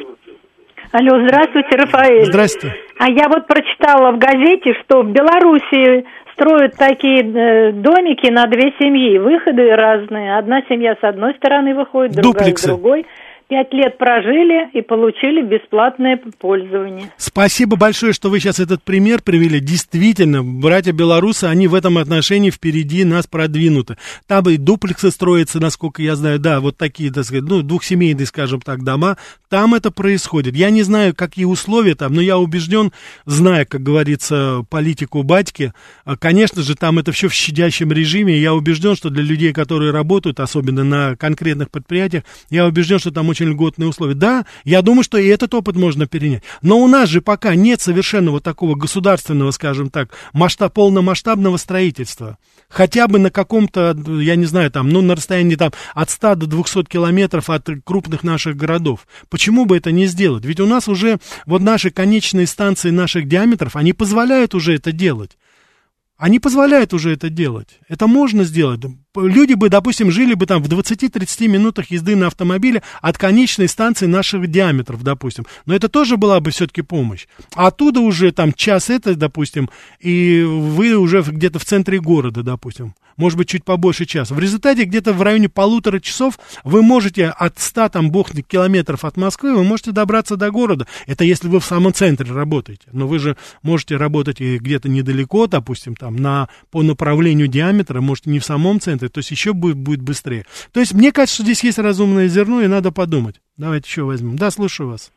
Алло, 0.92 1.22
здравствуйте, 1.26 1.76
Рафаэль. 1.76 2.26
Здравствуйте. 2.26 2.76
А 2.98 3.10
я 3.10 3.28
вот 3.28 3.48
прочитала 3.48 4.12
в 4.14 4.18
газете, 4.18 4.74
что 4.84 5.02
в 5.04 5.12
Белоруссии 5.12 6.06
строят 6.34 6.76
такие 6.78 7.22
э, 7.22 7.72
домики 7.74 8.32
на 8.32 8.46
две 8.46 8.72
семьи, 8.80 9.18
выходы 9.18 9.76
разные. 9.76 10.38
Одна 10.38 10.62
семья 10.70 10.96
с 11.00 11.04
одной 11.04 11.34
стороны 11.36 11.76
выходит, 11.76 12.16
другая 12.16 12.46
Дуплексы. 12.46 12.68
с 12.68 12.68
другой. 12.68 13.06
Пять 13.48 13.72
лет 13.74 14.00
прожили 14.00 14.72
и 14.74 14.82
получили 14.82 15.44
бесплатное 15.44 16.20
пользование. 16.40 17.12
Спасибо 17.18 17.78
большое, 17.78 18.12
что 18.12 18.32
вы 18.32 18.40
сейчас 18.40 18.60
этот 18.60 18.82
пример 18.82 19.22
привели. 19.22 19.60
Действительно, 19.60 20.44
братья 20.44 20.94
белорусы, 20.94 21.44
они 21.44 21.68
в 21.68 21.76
этом 21.76 22.00
отношении 22.00 22.50
впереди 22.50 23.04
нас 23.04 23.28
продвинуты. 23.28 23.98
Там 24.26 24.50
и 24.50 24.58
дуплексы 24.58 25.12
строятся, 25.12 25.60
насколько 25.60 26.02
я 26.02 26.16
знаю, 26.16 26.40
да, 26.40 26.60
вот 26.60 26.78
такие, 26.78 27.14
так 27.14 27.24
сказать, 27.24 27.44
ну, 27.48 27.62
двухсемейные, 27.62 28.26
скажем 28.26 28.62
так, 28.62 28.84
дома. 28.84 29.16
Там 29.48 29.76
это 29.76 29.92
происходит. 29.92 30.56
Я 30.56 30.72
не 30.72 30.82
знаю, 30.82 31.14
какие 31.14 31.46
условия 31.46 31.94
там, 31.94 32.16
но 32.16 32.22
я 32.22 32.40
убежден, 32.40 32.94
зная, 33.26 33.66
как 33.66 33.84
говорится, 33.84 34.64
политику 34.72 35.22
батьки, 35.22 35.72
а, 36.04 36.18
конечно 36.18 36.64
же, 36.64 36.74
там 36.74 36.98
это 36.98 37.12
все 37.12 37.28
в 37.28 37.34
щадящем 37.34 37.92
режиме. 37.92 38.36
Я 38.40 38.56
убежден, 38.56 38.96
что 38.96 39.12
для 39.12 39.22
людей, 39.22 39.54
которые 39.54 39.92
работают, 39.92 40.40
особенно 40.40 40.84
на 40.84 41.16
конкретных 41.16 41.70
предприятиях, 41.70 42.24
я 42.50 42.66
убежден, 42.66 42.98
что 42.98 43.12
там 43.12 43.35
очень 43.36 43.50
льготные 43.50 43.90
условия. 43.90 44.14
Да, 44.14 44.46
я 44.64 44.82
думаю, 44.82 45.04
что 45.04 45.18
и 45.18 45.28
этот 45.28 45.54
опыт 45.54 45.76
можно 45.76 46.08
перенять. 46.08 46.44
Но 46.62 46.80
у 46.80 46.88
нас 46.88 47.10
же 47.10 47.22
пока 47.22 47.54
нет 47.56 47.82
совершенного 47.82 48.40
такого 48.40 48.76
государственного, 48.76 49.52
скажем 49.52 49.90
так, 49.90 50.12
масштаб, 50.32 50.74
полномасштабного 50.74 51.58
строительства. 51.58 52.38
Хотя 52.70 53.08
бы 53.08 53.20
на 53.20 53.30
каком-то, 53.30 53.96
я 54.22 54.36
не 54.36 54.46
знаю, 54.46 54.72
там, 54.72 54.90
ну, 54.90 55.02
на 55.02 55.16
расстоянии 55.16 55.56
там 55.56 55.72
от 55.94 56.10
100 56.10 56.36
до 56.36 56.48
200 56.48 56.86
километров 56.86 57.50
от 57.50 57.68
крупных 57.84 58.24
наших 58.24 58.56
городов. 58.56 59.06
Почему 59.30 59.66
бы 59.66 59.76
это 59.76 59.92
не 59.92 60.06
сделать? 60.06 60.46
Ведь 60.46 60.62
у 60.62 60.66
нас 60.66 60.88
уже 60.88 61.18
вот 61.46 61.62
наши 61.62 61.92
конечные 61.92 62.48
станции 62.48 62.90
наших 62.90 63.28
диаметров, 63.28 63.76
они 63.76 63.92
позволяют 63.92 64.56
уже 64.56 64.76
это 64.76 64.94
делать. 64.94 65.38
Они 66.18 66.40
позволяют 66.40 66.94
уже 66.94 67.12
это 67.12 67.30
делать. 67.30 67.80
Это 67.90 68.08
можно 68.08 68.46
сделать. 68.46 68.82
Люди 69.16 69.54
бы, 69.54 69.70
допустим, 69.70 70.12
жили 70.12 70.34
бы 70.34 70.46
там 70.46 70.64
в 70.64 70.68
20-30 70.68 71.48
минутах 71.48 71.92
езды 71.92 72.16
на 72.16 72.28
автомобиле 72.28 72.84
от 73.02 73.18
конечной 73.18 73.68
станции 73.68 74.06
наших 74.06 74.48
диаметров, 74.48 75.04
допустим. 75.04 75.46
Но 75.66 75.76
это 75.76 75.90
тоже 75.90 76.16
была 76.16 76.40
бы 76.40 76.52
все-таки 76.52 76.82
помощь. 76.82 77.28
А 77.54 77.68
оттуда 77.68 78.00
уже 78.00 78.32
там 78.32 78.54
час 78.54 78.90
это, 78.90 79.16
допустим, 79.16 79.70
и 80.00 80.42
вы 80.42 80.96
уже 80.96 81.22
где-то 81.22 81.60
в 81.60 81.66
центре 81.66 82.00
города, 82.00 82.44
допустим 82.44 82.96
может 83.18 83.38
быть, 83.38 83.50
чуть 83.50 83.64
побольше 83.64 84.06
часа. 84.06 84.34
В 84.34 84.40
результате 84.40 84.84
где-то 84.84 85.14
в 85.14 85.22
районе 85.22 85.50
полутора 85.50 86.00
часов 86.00 86.40
вы 86.64 86.82
можете 86.82 87.28
от 87.28 87.60
100 87.60 87.90
там, 87.90 88.12
бог 88.12 88.32
километров 88.32 89.06
от 89.06 89.18
Москвы, 89.18 89.56
вы 89.56 89.64
можете 89.64 89.92
добраться 89.92 90.36
до 90.36 90.52
города. 90.52 90.88
Это 91.06 91.24
если 91.24 91.48
вы 91.48 91.60
в 91.60 91.66
самом 91.66 91.94
центре 91.94 92.32
работаете. 92.32 92.88
Но 92.92 93.08
вы 93.08 93.20
же 93.20 93.38
можете 93.62 93.98
работать 93.98 94.42
и 94.42 94.58
где-то 94.58 94.90
недалеко, 94.90 95.48
допустим, 95.48 95.96
там, 95.96 96.05
на, 96.10 96.50
по 96.72 96.84
направлению 96.84 97.48
диаметра, 97.48 98.02
может, 98.02 98.26
не 98.26 98.40
в 98.40 98.46
самом 98.46 98.80
центре, 98.80 99.10
то 99.10 99.20
есть 99.20 99.32
еще 99.32 99.54
будет, 99.54 99.78
будет 99.78 100.02
быстрее. 100.02 100.46
То 100.74 100.80
есть 100.80 100.94
мне 100.94 101.12
кажется, 101.12 101.36
что 101.36 101.44
здесь 101.44 101.64
есть 101.64 101.80
разумное 101.80 102.28
зерно, 102.28 102.62
и 102.62 102.68
надо 102.68 102.92
подумать. 102.92 103.42
Давайте 103.58 103.88
еще 103.88 104.04
возьмем. 104.04 104.38
Да, 104.38 104.52
слушаю 104.52 104.90
вас. 104.90 105.12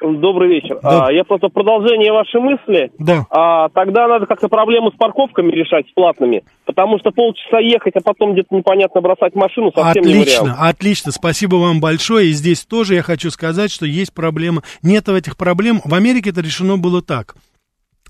Добрый 0.00 0.48
вечер. 0.48 0.78
Да. 0.82 1.06
А, 1.06 1.12
я 1.12 1.24
просто 1.24 1.48
продолжение 1.48 2.10
вашей 2.10 2.40
мысли. 2.40 2.90
Да. 2.98 3.26
А, 3.28 3.68
тогда 3.68 4.08
надо 4.08 4.24
как-то 4.24 4.48
проблему 4.48 4.90
с 4.90 4.94
парковками 4.94 5.52
решать, 5.52 5.86
с 5.88 5.92
платными. 5.92 6.42
Потому 6.64 6.98
что 6.98 7.10
полчаса 7.10 7.58
ехать, 7.58 7.94
а 7.96 8.00
потом 8.00 8.32
где-то 8.32 8.54
непонятно 8.54 9.02
бросать 9.02 9.34
машину 9.34 9.72
совсем 9.74 10.02
отлично, 10.02 10.08
не 10.08 10.24
вариант. 10.24 10.38
Отлично, 10.40 10.68
отлично. 10.68 11.12
Спасибо 11.12 11.56
вам 11.56 11.80
большое. 11.80 12.28
И 12.28 12.32
здесь 12.32 12.64
тоже 12.64 12.94
я 12.94 13.02
хочу 13.02 13.30
сказать, 13.30 13.70
что 13.70 13.84
есть 13.84 14.14
проблема. 14.14 14.62
Нет 14.82 15.06
этих 15.08 15.36
проблем. 15.36 15.82
В 15.84 15.94
Америке 15.94 16.30
это 16.30 16.40
решено 16.40 16.78
было 16.78 17.02
так. 17.02 17.34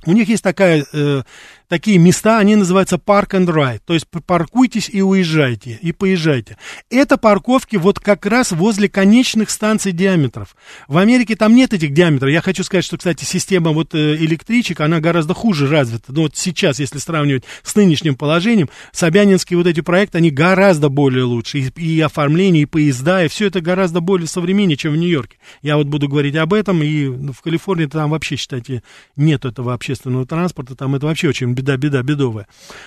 У 0.06 0.12
них 0.12 0.28
есть 0.28 0.44
такая, 0.44 0.84
э, 0.94 1.22
такие 1.70 1.98
места, 1.98 2.38
они 2.38 2.56
называются 2.56 2.96
park 2.96 3.30
and 3.30 3.46
ride, 3.46 3.80
то 3.86 3.94
есть 3.94 4.06
паркуйтесь 4.26 4.90
и 4.92 5.00
уезжайте, 5.02 5.78
и 5.80 5.92
поезжайте. 5.92 6.58
Это 6.90 7.16
парковки 7.16 7.76
вот 7.76 8.00
как 8.00 8.26
раз 8.26 8.50
возле 8.50 8.88
конечных 8.88 9.50
станций 9.50 9.92
диаметров. 9.92 10.56
В 10.88 10.98
Америке 10.98 11.36
там 11.36 11.54
нет 11.54 11.72
этих 11.72 11.94
диаметров. 11.94 12.30
Я 12.30 12.42
хочу 12.42 12.64
сказать, 12.64 12.84
что, 12.84 12.98
кстати, 12.98 13.24
система 13.24 13.70
вот 13.70 13.94
э, 13.94 14.16
электричек, 14.16 14.80
она 14.80 14.98
гораздо 14.98 15.32
хуже 15.32 15.68
развита. 15.68 16.12
Но 16.12 16.22
вот 16.22 16.36
сейчас, 16.36 16.80
если 16.80 16.98
сравнивать 16.98 17.44
с 17.62 17.76
нынешним 17.76 18.16
положением, 18.16 18.68
Собянинские 18.92 19.56
вот 19.56 19.68
эти 19.68 19.80
проекты, 19.80 20.18
они 20.18 20.30
гораздо 20.30 20.88
более 20.88 21.22
лучше. 21.22 21.58
И, 21.58 21.68
и 21.76 22.00
оформление, 22.00 22.64
и 22.64 22.66
поезда, 22.66 23.24
и 23.24 23.28
все 23.28 23.46
это 23.46 23.60
гораздо 23.60 24.00
более 24.00 24.26
современнее, 24.26 24.76
чем 24.76 24.92
в 24.92 24.96
Нью-Йорке. 24.96 25.38
Я 25.62 25.76
вот 25.76 25.86
буду 25.86 26.08
говорить 26.08 26.34
об 26.34 26.52
этом, 26.52 26.82
и 26.82 27.06
в 27.06 27.40
Калифорнии 27.42 27.86
там 27.86 28.10
вообще, 28.10 28.34
считайте, 28.34 28.82
нет 29.14 29.44
этого 29.44 29.72
общественного 29.72 30.26
транспорта, 30.26 30.74
там 30.74 30.96
это 30.96 31.06
вообще 31.06 31.28
очень 31.28 31.54
беда, 31.60 31.76
беда, 31.76 32.02
бедовая. 32.02 32.46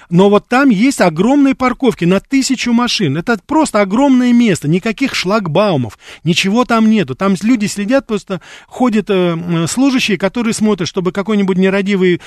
Но 0.09 0.29
вот 0.29 0.47
там 0.47 0.69
есть 0.69 1.01
огромные 1.01 1.55
парковки 1.55 2.05
на 2.05 2.19
тысячу 2.19 2.73
машин. 2.73 3.17
Это 3.17 3.39
просто 3.45 3.81
огромное 3.81 4.33
место, 4.33 4.67
никаких 4.67 5.15
шлагбаумов, 5.15 5.97
ничего 6.23 6.65
там 6.65 6.89
нету. 6.89 7.15
Там 7.15 7.35
люди 7.41 7.67
следят, 7.67 8.07
просто 8.07 8.41
ходят 8.67 9.09
э, 9.09 9.65
служащие, 9.67 10.17
которые 10.17 10.53
смотрят, 10.53 10.87
чтобы 10.87 11.11
какой-нибудь 11.11 11.57
нерадивый 11.57 12.15
э, 12.15 12.19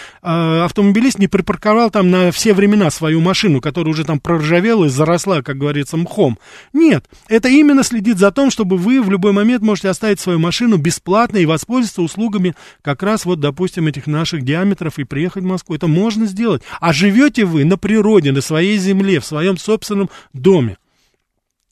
автомобилист 0.64 1.18
не 1.18 1.28
припарковал 1.28 1.90
там 1.90 2.10
на 2.10 2.30
все 2.30 2.54
времена 2.54 2.90
свою 2.90 3.20
машину, 3.20 3.60
которая 3.60 3.92
уже 3.92 4.04
там 4.04 4.20
проржавела 4.20 4.84
и 4.84 4.88
заросла, 4.88 5.42
как 5.42 5.58
говорится, 5.58 5.96
мхом. 5.96 6.38
Нет, 6.72 7.08
это 7.28 7.48
именно 7.48 7.82
следит 7.82 8.18
за 8.18 8.30
тем, 8.30 8.50
чтобы 8.50 8.76
вы 8.76 9.02
в 9.02 9.10
любой 9.10 9.32
момент 9.32 9.62
можете 9.62 9.88
оставить 9.88 10.20
свою 10.20 10.38
машину 10.38 10.76
бесплатно 10.76 11.38
и 11.38 11.46
воспользоваться 11.46 12.02
услугами 12.02 12.54
как 12.82 13.02
раз 13.02 13.24
вот, 13.24 13.40
допустим, 13.40 13.86
этих 13.86 14.06
наших 14.06 14.42
диаметров 14.42 14.98
и 14.98 15.04
приехать 15.04 15.42
в 15.42 15.46
Москву. 15.46 15.74
Это 15.74 15.86
можно 15.86 16.26
сделать. 16.26 16.35
А 16.80 16.92
живете 16.92 17.44
вы 17.44 17.64
на 17.64 17.76
природе, 17.76 18.32
на 18.32 18.40
своей 18.40 18.78
земле, 18.78 19.20
в 19.20 19.26
своем 19.26 19.56
собственном 19.56 20.10
доме. 20.32 20.76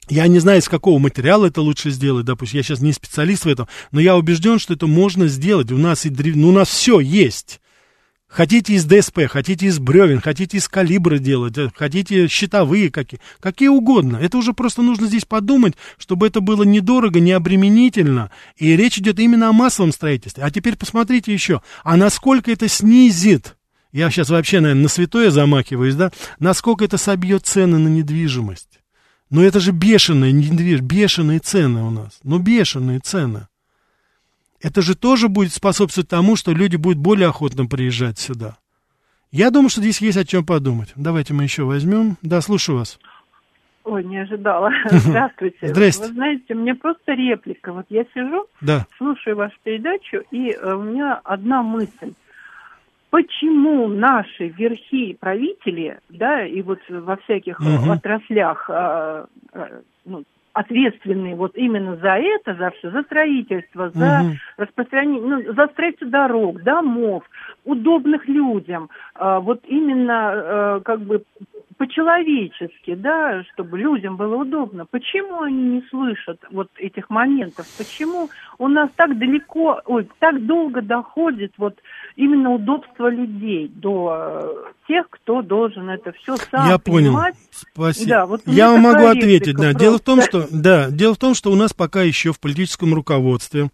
Я 0.08 0.26
не 0.26 0.38
знаю, 0.38 0.60
из 0.60 0.68
какого 0.68 0.98
материала 0.98 1.46
это 1.46 1.62
лучше 1.62 1.90
сделать, 1.90 2.26
допустим, 2.26 2.58
я 2.58 2.62
сейчас 2.62 2.80
не 2.80 2.92
специалист 2.92 3.46
в 3.46 3.48
этом, 3.48 3.68
но 3.90 4.00
я 4.00 4.16
убежден, 4.16 4.58
что 4.58 4.74
это 4.74 4.86
можно 4.86 5.28
сделать. 5.28 5.72
У 5.72 5.78
нас, 5.78 6.04
и 6.04 6.10
древ... 6.10 6.36
ну, 6.36 6.48
у 6.48 6.52
нас 6.52 6.68
все 6.68 7.00
есть. 7.00 7.60
Хотите 8.34 8.74
из 8.74 8.84
ДСП, 8.84 9.28
хотите 9.28 9.66
из 9.66 9.78
бревен, 9.78 10.20
хотите 10.20 10.56
из 10.56 10.68
калибра 10.68 11.18
делать, 11.18 11.56
э, 11.56 11.70
хотите 11.72 12.26
щитовые 12.26 12.90
какие, 12.90 13.20
какие 13.38 13.68
угодно. 13.68 14.16
Это 14.16 14.38
уже 14.38 14.52
просто 14.52 14.82
нужно 14.82 15.06
здесь 15.06 15.24
подумать, 15.24 15.74
чтобы 15.98 16.26
это 16.26 16.40
было 16.40 16.64
недорого, 16.64 17.20
не 17.20 17.30
обременительно. 17.30 18.32
И 18.56 18.76
речь 18.76 18.98
идет 18.98 19.20
именно 19.20 19.50
о 19.50 19.52
массовом 19.52 19.92
строительстве. 19.92 20.42
А 20.42 20.50
теперь 20.50 20.76
посмотрите 20.76 21.32
еще, 21.32 21.62
а 21.84 21.96
насколько 21.96 22.50
это 22.50 22.66
снизит, 22.66 23.56
я 23.94 24.10
сейчас 24.10 24.28
вообще, 24.28 24.58
наверное, 24.58 24.82
на 24.82 24.88
святое 24.88 25.30
замахиваюсь, 25.30 25.94
да, 25.94 26.10
насколько 26.40 26.84
это 26.84 26.98
собьет 26.98 27.46
цены 27.46 27.78
на 27.78 27.86
недвижимость. 27.86 28.80
Но 29.30 29.40
это 29.40 29.60
же 29.60 29.70
бешеные, 29.70 30.32
бешеные 30.80 31.38
цены 31.38 31.82
у 31.84 31.90
нас. 31.90 32.18
Ну, 32.24 32.40
бешеные 32.40 32.98
цены. 32.98 33.46
Это 34.60 34.82
же 34.82 34.96
тоже 34.96 35.28
будет 35.28 35.52
способствовать 35.52 36.08
тому, 36.08 36.34
что 36.34 36.52
люди 36.52 36.74
будут 36.74 36.98
более 36.98 37.28
охотно 37.28 37.66
приезжать 37.66 38.18
сюда. 38.18 38.56
Я 39.30 39.52
думаю, 39.52 39.68
что 39.68 39.80
здесь 39.80 40.00
есть 40.00 40.18
о 40.18 40.24
чем 40.24 40.44
подумать. 40.44 40.92
Давайте 40.96 41.32
мы 41.32 41.44
еще 41.44 41.62
возьмем. 41.62 42.16
Да, 42.20 42.40
слушаю 42.40 42.78
вас. 42.78 42.98
Ой, 43.84 44.02
не 44.02 44.18
ожидала. 44.18 44.72
Здравствуйте. 44.90 45.68
Здравствуйте. 45.68 46.08
Вы 46.08 46.14
знаете, 46.14 46.54
мне 46.54 46.74
просто 46.74 47.12
реплика. 47.12 47.72
Вот 47.72 47.86
я 47.90 48.04
сижу, 48.12 48.46
да. 48.60 48.86
слушаю 48.98 49.36
вашу 49.36 49.54
передачу, 49.62 50.24
и 50.32 50.50
э, 50.50 50.74
у 50.74 50.82
меня 50.82 51.20
одна 51.22 51.62
мысль 51.62 52.12
почему 53.14 53.86
наши 53.86 54.48
верхи 54.48 55.14
правители, 55.14 56.00
да, 56.08 56.44
и 56.44 56.62
вот 56.62 56.80
во 56.88 57.16
всяких 57.18 57.60
угу. 57.60 57.92
отраслях 57.92 58.68
а, 58.68 59.26
а, 59.52 59.68
ну, 60.04 60.24
ответственные 60.52 61.36
вот 61.36 61.52
именно 61.54 61.94
за 61.94 62.16
это, 62.16 62.56
за 62.56 62.70
все, 62.70 62.90
за 62.90 63.02
строительство, 63.02 63.90
за 63.90 64.22
угу. 64.22 64.30
распространение, 64.56 65.22
ну, 65.22 65.54
за 65.54 65.68
строительство 65.68 66.08
дорог, 66.08 66.64
домов, 66.64 67.22
удобных 67.64 68.26
людям, 68.26 68.90
а, 69.14 69.38
вот 69.38 69.60
именно 69.68 70.30
а, 70.32 70.80
как 70.80 71.00
бы 71.02 71.22
по-человечески, 71.76 72.94
да, 72.94 73.42
чтобы 73.52 73.78
людям 73.78 74.16
было 74.16 74.36
удобно. 74.36 74.86
Почему 74.86 75.42
они 75.42 75.62
не 75.62 75.82
слышат 75.90 76.40
вот 76.50 76.68
этих 76.76 77.10
моментов? 77.10 77.66
Почему 77.76 78.28
у 78.58 78.68
нас 78.68 78.90
так 78.96 79.18
далеко, 79.18 79.80
ой, 79.84 80.08
так 80.18 80.44
долго 80.46 80.82
доходит 80.82 81.52
вот 81.58 81.78
именно 82.16 82.52
удобство 82.52 83.08
людей 83.08 83.68
до 83.68 84.16
э, 84.16 84.72
тех, 84.88 85.06
кто 85.10 85.42
должен 85.42 85.90
это 85.90 86.12
все 86.12 86.36
сам 86.36 86.68
Я 86.68 86.78
понимать? 86.78 87.34
понял. 87.34 87.94
Спасибо. 87.94 88.08
Да, 88.08 88.26
вот 88.26 88.42
Я 88.46 88.70
вам 88.70 88.82
могу 88.82 89.06
ответить, 89.06 89.56
да. 89.56 89.72
Дело 89.72 89.98
в 89.98 90.02
том, 90.02 90.22
что, 90.22 90.46
да, 90.50 90.90
дело 90.90 91.14
в 91.14 91.18
том, 91.18 91.34
что 91.34 91.50
у 91.50 91.56
нас 91.56 91.72
пока 91.72 92.02
еще 92.02 92.32
в 92.32 92.40
политическом 92.40 92.94
руководстве 92.94 93.70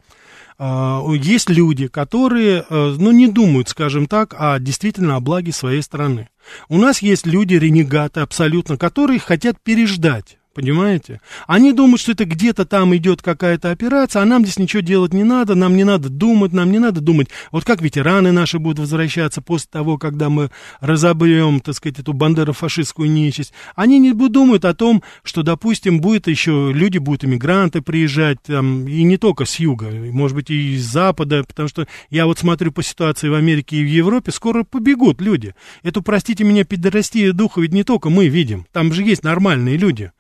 а, 0.59 1.03
есть 1.15 1.49
люди, 1.49 1.89
которые, 1.89 2.67
э, 2.69 2.95
ну, 2.99 3.13
не 3.13 3.29
думают, 3.29 3.71
скажем 3.71 4.07
так, 4.07 4.35
а 4.39 4.59
действительно 4.59 5.17
о 5.17 5.21
благе 5.21 5.53
своей 5.53 5.83
страны. 5.83 6.29
У 6.69 6.77
нас 6.77 7.01
есть 7.01 7.27
люди, 7.27 7.55
ренегаты 7.55 8.21
абсолютно, 8.21 8.77
которые 8.77 9.21
хотят 9.21 9.57
переждать 9.63 10.37
Понимаете? 10.53 11.21
Они 11.47 11.73
думают, 11.73 12.01
что 12.01 12.11
это 12.11 12.25
где-то 12.25 12.65
там 12.65 12.97
идет 12.97 13.23
какая-то 13.23 13.71
операция, 13.71 14.23
а 14.23 14.25
нам 14.25 14.43
здесь 14.43 14.59
ничего 14.59 14.83
делать 14.83 15.15
не 15.15 15.23
надо, 15.23 15.55
нам 15.55 15.77
не 15.77 15.85
надо 15.85 16.09
думать, 16.09 16.53
нам 16.53 16.73
не 16.73 16.81
надо 16.81 17.01
думать, 17.01 17.29
вот 17.53 17.65
как 17.65 17.81
ветераны 17.81 18.33
наши 18.33 18.59
будут 18.59 18.81
возвращаться 18.81 19.43
после 19.43 19.69
того, 19.71 19.97
когда 19.97 20.29
мы 20.29 20.51
разобьем, 20.81 21.61
так 21.61 21.77
сказать, 21.77 22.01
эту 22.01 22.15
бандеро-фашистскую 22.15 23.09
нечисть. 23.09 23.53
Они 23.77 24.01
не 24.01 24.13
думают 24.13 24.65
о 24.65 24.75
том, 24.75 25.05
что, 25.23 25.45
допустим, 25.45 26.01
будет 26.01 26.27
еще, 26.27 26.73
люди 26.75 26.99
будут, 26.99 27.25
иммигранты 27.25 27.81
приезжать, 27.81 28.43
там, 28.43 28.89
и 28.89 29.05
не 29.05 29.19
только 29.19 29.45
с 29.45 29.61
юга, 29.61 29.89
может 29.89 30.35
быть, 30.35 30.51
и 30.51 30.75
из 30.75 30.85
запада, 30.85 31.45
потому 31.47 31.69
что 31.69 31.87
я 32.11 32.27
вот 32.27 32.41
смотрю 32.41 32.73
по 32.73 32.83
ситуации 32.83 33.29
в 33.29 33.35
Америке 33.35 33.77
и 33.77 33.85
в 33.85 33.89
Европе, 33.89 34.33
скоро 34.33 34.65
побегут 34.65 35.21
люди. 35.21 35.55
Эту, 35.85 36.03
простите 36.03 36.43
меня, 36.43 36.65
пидорастия 36.65 37.33
духа 37.33 37.61
ведь 37.61 37.73
не 37.73 37.85
только 37.85 38.11
мы 38.11 38.27
видим, 38.27 38.67
там 38.73 38.93
же 38.93 39.05
есть 39.05 39.23
нормальные 39.23 39.77
люди 39.77 40.11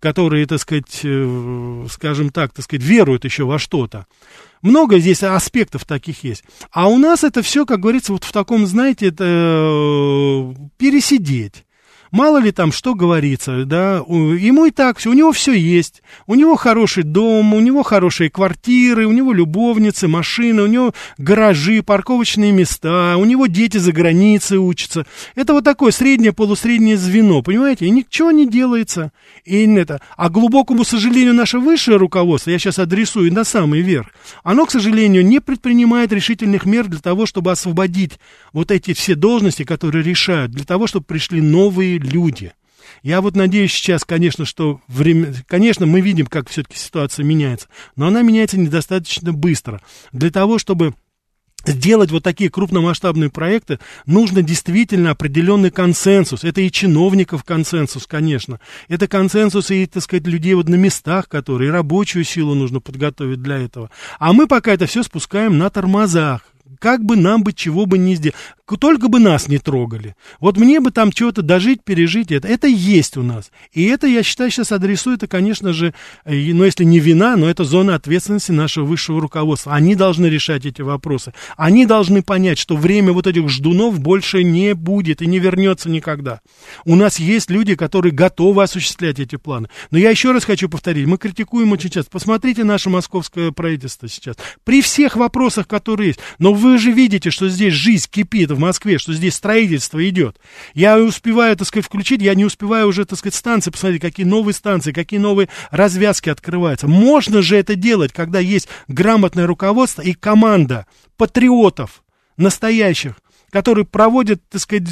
которые, 0.00 0.46
так 0.46 0.60
сказать, 0.60 1.00
э, 1.04 1.86
скажем 1.90 2.30
так, 2.30 2.52
так 2.52 2.64
сказать, 2.64 2.84
веруют 2.84 3.24
еще 3.24 3.44
во 3.44 3.58
что-то. 3.58 4.06
Много 4.62 4.98
здесь 4.98 5.22
аспектов 5.22 5.84
таких 5.84 6.24
есть. 6.24 6.44
А 6.70 6.88
у 6.88 6.98
нас 6.98 7.24
это 7.24 7.42
все, 7.42 7.64
как 7.64 7.80
говорится, 7.80 8.12
вот 8.12 8.24
в 8.24 8.32
таком, 8.32 8.66
знаете, 8.66 9.08
это 9.08 9.24
э, 9.24 10.54
пересидеть 10.76 11.64
Мало 12.10 12.38
ли 12.38 12.52
там 12.52 12.72
что 12.72 12.94
говорится, 12.94 13.64
да, 13.64 13.96
ему 13.96 14.66
и 14.66 14.70
так 14.70 14.98
все, 14.98 15.10
у 15.10 15.14
него 15.14 15.32
все 15.32 15.52
есть, 15.52 16.02
у 16.26 16.34
него 16.34 16.56
хороший 16.56 17.02
дом, 17.02 17.52
у 17.52 17.60
него 17.60 17.82
хорошие 17.82 18.30
квартиры, 18.30 19.06
у 19.06 19.12
него 19.12 19.32
любовницы, 19.32 20.08
машины, 20.08 20.62
у 20.62 20.66
него 20.66 20.94
гаражи, 21.18 21.82
парковочные 21.82 22.52
места, 22.52 23.16
у 23.18 23.24
него 23.24 23.46
дети 23.46 23.76
за 23.76 23.92
границей 23.92 24.58
учатся. 24.58 25.06
Это 25.34 25.52
вот 25.52 25.64
такое 25.64 25.92
среднее, 25.92 26.32
полусреднее 26.32 26.96
звено, 26.96 27.42
понимаете, 27.42 27.86
и 27.86 27.90
ничего 27.90 28.30
не 28.30 28.48
делается. 28.48 29.12
И 29.44 29.66
это, 29.66 30.00
а 30.16 30.30
глубокому 30.30 30.84
сожалению, 30.84 31.34
наше 31.34 31.58
высшее 31.58 31.98
руководство, 31.98 32.50
я 32.50 32.58
сейчас 32.58 32.78
адресую 32.78 33.32
на 33.32 33.44
самый 33.44 33.80
верх, 33.80 34.08
оно, 34.42 34.64
к 34.64 34.70
сожалению, 34.70 35.24
не 35.26 35.40
предпринимает 35.40 36.12
решительных 36.12 36.64
мер 36.64 36.86
для 36.86 37.00
того, 37.00 37.26
чтобы 37.26 37.50
освободить 37.50 38.18
вот 38.52 38.70
эти 38.70 38.94
все 38.94 39.14
должности, 39.14 39.64
которые 39.64 40.02
решают, 40.02 40.52
для 40.52 40.64
того, 40.64 40.86
чтобы 40.86 41.04
пришли 41.04 41.40
новые 41.40 41.97
люди. 42.04 42.52
Я 43.02 43.20
вот 43.20 43.36
надеюсь 43.36 43.72
сейчас, 43.72 44.04
конечно, 44.04 44.44
что 44.44 44.80
время... 44.88 45.34
Конечно, 45.46 45.86
мы 45.86 46.00
видим, 46.00 46.26
как 46.26 46.48
все-таки 46.48 46.78
ситуация 46.78 47.24
меняется, 47.24 47.68
но 47.96 48.06
она 48.06 48.22
меняется 48.22 48.58
недостаточно 48.58 49.32
быстро. 49.32 49.80
Для 50.12 50.30
того, 50.30 50.58
чтобы 50.58 50.94
сделать 51.66 52.10
вот 52.10 52.22
такие 52.22 52.50
крупномасштабные 52.50 53.30
проекты, 53.30 53.78
нужно 54.06 54.42
действительно 54.42 55.10
определенный 55.10 55.70
консенсус. 55.70 56.44
Это 56.44 56.60
и 56.60 56.70
чиновников 56.70 57.44
консенсус, 57.44 58.06
конечно. 58.06 58.60
Это 58.88 59.06
консенсус 59.06 59.70
и, 59.70 59.86
так 59.86 60.02
сказать, 60.02 60.26
людей 60.26 60.54
вот 60.54 60.68
на 60.68 60.76
местах, 60.76 61.28
которые, 61.28 61.68
и 61.68 61.72
рабочую 61.72 62.24
силу 62.24 62.54
нужно 62.54 62.80
подготовить 62.80 63.42
для 63.42 63.58
этого. 63.58 63.90
А 64.18 64.32
мы 64.32 64.46
пока 64.46 64.72
это 64.72 64.86
все 64.86 65.02
спускаем 65.02 65.58
на 65.58 65.70
тормозах 65.70 66.42
как 66.80 67.04
бы 67.04 67.16
нам 67.16 67.42
бы 67.42 67.52
чего 67.52 67.86
бы 67.86 67.98
не 67.98 68.14
сделать, 68.14 68.36
только 68.76 69.08
бы 69.08 69.18
нас 69.20 69.48
не 69.48 69.58
трогали. 69.58 70.16
Вот 70.40 70.56
мне 70.56 70.80
бы 70.80 70.90
там 70.90 71.12
чего-то 71.12 71.42
дожить, 71.42 71.84
пережить 71.84 72.32
это. 72.32 72.48
Это 72.48 72.66
есть 72.66 73.16
у 73.16 73.22
нас. 73.22 73.50
И 73.72 73.84
это, 73.84 74.06
я 74.06 74.22
считаю, 74.22 74.50
сейчас 74.50 74.72
адресую, 74.72 75.16
это, 75.16 75.26
конечно 75.26 75.72
же, 75.72 75.94
ну, 76.24 76.64
если 76.64 76.84
не 76.84 76.98
вина, 76.98 77.36
но 77.36 77.48
это 77.48 77.64
зона 77.64 77.94
ответственности 77.94 78.52
нашего 78.52 78.84
высшего 78.84 79.20
руководства. 79.20 79.72
Они 79.74 79.94
должны 79.94 80.26
решать 80.26 80.66
эти 80.66 80.82
вопросы. 80.82 81.32
Они 81.56 81.86
должны 81.86 82.22
понять, 82.22 82.58
что 82.58 82.76
время 82.76 83.12
вот 83.12 83.26
этих 83.26 83.48
ждунов 83.48 84.00
больше 84.00 84.42
не 84.42 84.74
будет 84.74 85.22
и 85.22 85.26
не 85.26 85.38
вернется 85.38 85.88
никогда. 85.88 86.40
У 86.84 86.96
нас 86.96 87.18
есть 87.18 87.50
люди, 87.50 87.74
которые 87.76 88.12
готовы 88.12 88.62
осуществлять 88.62 89.18
эти 89.18 89.36
планы. 89.36 89.68
Но 89.90 89.98
я 89.98 90.10
еще 90.10 90.32
раз 90.32 90.44
хочу 90.44 90.68
повторить, 90.68 91.06
мы 91.06 91.16
критикуем 91.16 91.72
очень 91.72 91.90
часто. 91.90 92.10
Посмотрите 92.10 92.64
наше 92.64 92.90
московское 92.90 93.52
правительство 93.52 94.08
сейчас. 94.08 94.36
При 94.64 94.82
всех 94.82 95.16
вопросах, 95.16 95.68
которые 95.68 96.08
есть. 96.08 96.20
Но 96.38 96.52
вы 96.52 96.78
же 96.78 96.90
видите, 96.90 97.30
что 97.30 97.48
здесь 97.48 97.74
жизнь 97.74 98.08
кипит 98.10 98.50
в 98.58 98.60
Москве, 98.60 98.98
что 98.98 99.12
здесь 99.12 99.36
строительство 99.36 100.06
идет. 100.06 100.38
Я 100.74 100.98
успеваю, 100.98 101.56
так 101.56 101.66
сказать, 101.66 101.86
включить, 101.86 102.20
я 102.20 102.34
не 102.34 102.44
успеваю 102.44 102.88
уже, 102.88 103.04
так 103.04 103.18
сказать, 103.18 103.34
станции 103.34 103.70
посмотреть, 103.70 104.02
какие 104.02 104.26
новые 104.26 104.52
станции, 104.52 104.92
какие 104.92 105.20
новые 105.20 105.48
развязки 105.70 106.28
открываются. 106.28 106.88
Можно 106.88 107.40
же 107.40 107.56
это 107.56 107.76
делать, 107.76 108.12
когда 108.12 108.40
есть 108.40 108.68
грамотное 108.88 109.46
руководство 109.46 110.02
и 110.02 110.12
команда 110.12 110.86
патриотов, 111.16 112.02
настоящих, 112.36 113.14
которые 113.50 113.86
проводят, 113.86 114.42
так 114.48 114.60
сказать, 114.60 114.88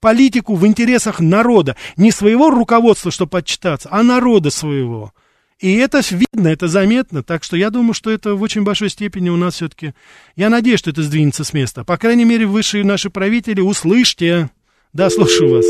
политику 0.00 0.54
в 0.54 0.66
интересах 0.66 1.20
народа. 1.20 1.76
Не 1.96 2.12
своего 2.12 2.50
руководства, 2.50 3.10
чтобы 3.10 3.38
отчитаться, 3.38 3.88
а 3.90 4.02
народа 4.02 4.50
своего. 4.50 5.12
И 5.60 5.76
это 5.78 6.00
видно, 6.10 6.48
это 6.48 6.68
заметно, 6.68 7.24
так 7.24 7.42
что 7.42 7.56
я 7.56 7.70
думаю, 7.70 7.92
что 7.92 8.10
это 8.10 8.34
в 8.36 8.42
очень 8.42 8.62
большой 8.62 8.90
степени 8.90 9.28
у 9.28 9.36
нас 9.36 9.54
все-таки... 9.54 9.92
Я 10.36 10.50
надеюсь, 10.50 10.78
что 10.78 10.90
это 10.90 11.02
сдвинется 11.02 11.42
с 11.42 11.52
места. 11.52 11.84
По 11.84 11.96
крайней 11.96 12.24
мере, 12.24 12.46
высшие 12.46 12.84
наши 12.84 13.10
правители, 13.10 13.60
услышьте. 13.60 14.50
Да, 14.92 15.10
слушаю 15.10 15.56
вас. 15.56 15.66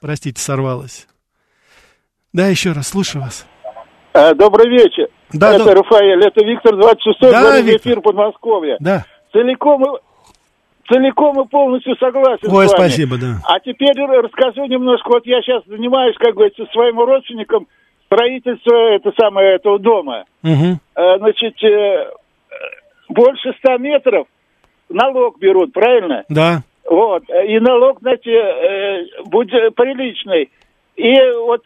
Простите, 0.00 0.40
сорвалась. 0.40 1.06
Да, 2.34 2.48
еще 2.48 2.72
раз, 2.72 2.88
слушаю 2.88 3.22
вас. 3.22 3.46
А, 4.12 4.34
добрый 4.34 4.68
вечер. 4.68 5.08
Да, 5.32 5.54
это 5.54 5.64
да. 5.64 5.74
Рафаэль, 5.74 6.22
это 6.22 6.44
Виктор 6.44 6.74
26-й, 6.74 7.30
да, 7.30 7.60
эфир 7.60 8.02
Подмосковья. 8.02 8.76
Да. 8.80 9.06
Целиком, 9.32 9.82
целиком 10.88 11.40
и 11.40 11.48
полностью 11.48 11.96
согласен 11.96 12.50
Ой, 12.50 12.68
с 12.68 12.72
вами. 12.72 12.88
спасибо, 12.88 13.16
да. 13.16 13.40
А 13.44 13.60
теперь 13.60 13.96
расскажу 13.96 14.66
немножко, 14.66 15.08
вот 15.08 15.24
я 15.26 15.40
сейчас 15.40 15.62
занимаюсь, 15.66 16.16
как 16.18 16.34
говорится, 16.34 16.66
своим 16.72 16.98
родственником 16.98 17.66
строительство 18.10 18.94
это 18.94 19.12
самое, 19.18 19.54
этого 19.54 19.78
дома. 19.78 20.24
Угу. 20.42 20.78
Значит, 21.18 21.62
э, 21.62 22.10
больше 23.08 23.52
ста 23.58 23.78
метров 23.78 24.26
налог 24.88 25.38
берут, 25.38 25.72
правильно? 25.72 26.24
Да. 26.28 26.62
Вот. 26.84 27.22
И 27.28 27.58
налог, 27.60 28.00
значит, 28.00 28.26
э, 28.26 29.04
будет 29.26 29.74
приличный. 29.76 30.50
И 30.96 31.14
вот, 31.46 31.62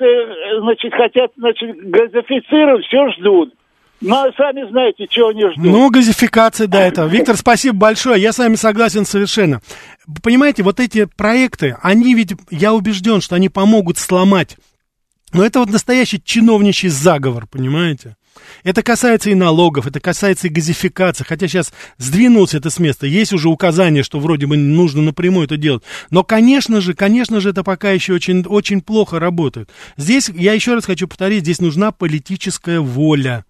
значит, 0.61 0.93
хотят, 0.95 1.33
значит, 1.37 1.77
газифицировать, 1.89 2.85
все 2.87 3.11
ждут. 3.13 3.55
Ну, 4.01 4.15
а 4.15 4.31
сами 4.37 4.69
знаете, 4.69 5.07
чего 5.09 5.29
они 5.29 5.43
ждут. 5.51 5.65
Ну, 5.65 5.91
газификация, 5.91 6.67
да, 6.67 6.87
это. 6.87 7.05
Виктор, 7.11 7.37
спасибо 7.37 7.77
большое, 7.77 8.21
я 8.21 8.33
с 8.33 8.39
вами 8.39 8.57
согласен 8.57 9.07
совершенно. 9.07 9.61
Понимаете, 10.23 10.63
вот 10.63 10.79
эти 10.79 11.07
проекты, 11.07 11.77
они 11.83 12.15
ведь, 12.15 12.35
я 12.51 12.75
убежден, 12.75 13.23
что 13.23 13.35
они 13.35 13.49
помогут 13.49 13.97
сломать 13.97 14.57
но 15.35 15.45
это 15.45 15.59
вот 15.59 15.69
настоящий 15.69 16.23
чиновничий 16.25 16.89
заговор, 16.89 17.47
понимаете? 17.47 18.17
Это 18.63 18.83
касается 18.83 19.31
и 19.31 19.35
налогов, 19.35 19.87
это 19.87 20.01
касается 20.01 20.47
и 20.47 20.51
газификации, 20.51 21.25
хотя 21.25 21.47
сейчас 21.47 21.73
сдвинулся 21.99 22.57
это 22.57 22.71
с 22.71 22.79
места, 22.79 23.07
есть 23.07 23.33
уже 23.33 23.49
указание, 23.49 24.03
что 24.03 24.19
вроде 24.19 24.47
бы 24.47 24.57
нужно 24.57 25.03
напрямую 25.03 25.45
это 25.45 25.57
делать, 25.57 25.83
но, 26.11 26.25
конечно 26.25 26.81
же, 26.81 26.95
конечно 26.95 27.41
же, 27.41 27.51
это 27.51 27.63
пока 27.63 27.91
еще 27.91 28.15
очень, 28.15 28.45
очень 28.47 28.81
плохо 28.81 29.21
работает. 29.21 29.71
Здесь, 29.97 30.31
я 30.31 30.53
еще 30.53 30.75
раз 30.75 30.87
хочу 30.87 31.07
повторить, 31.07 31.43
здесь 31.43 31.61
нужна 31.61 31.93
политическая 31.93 32.81
воля. 32.81 33.45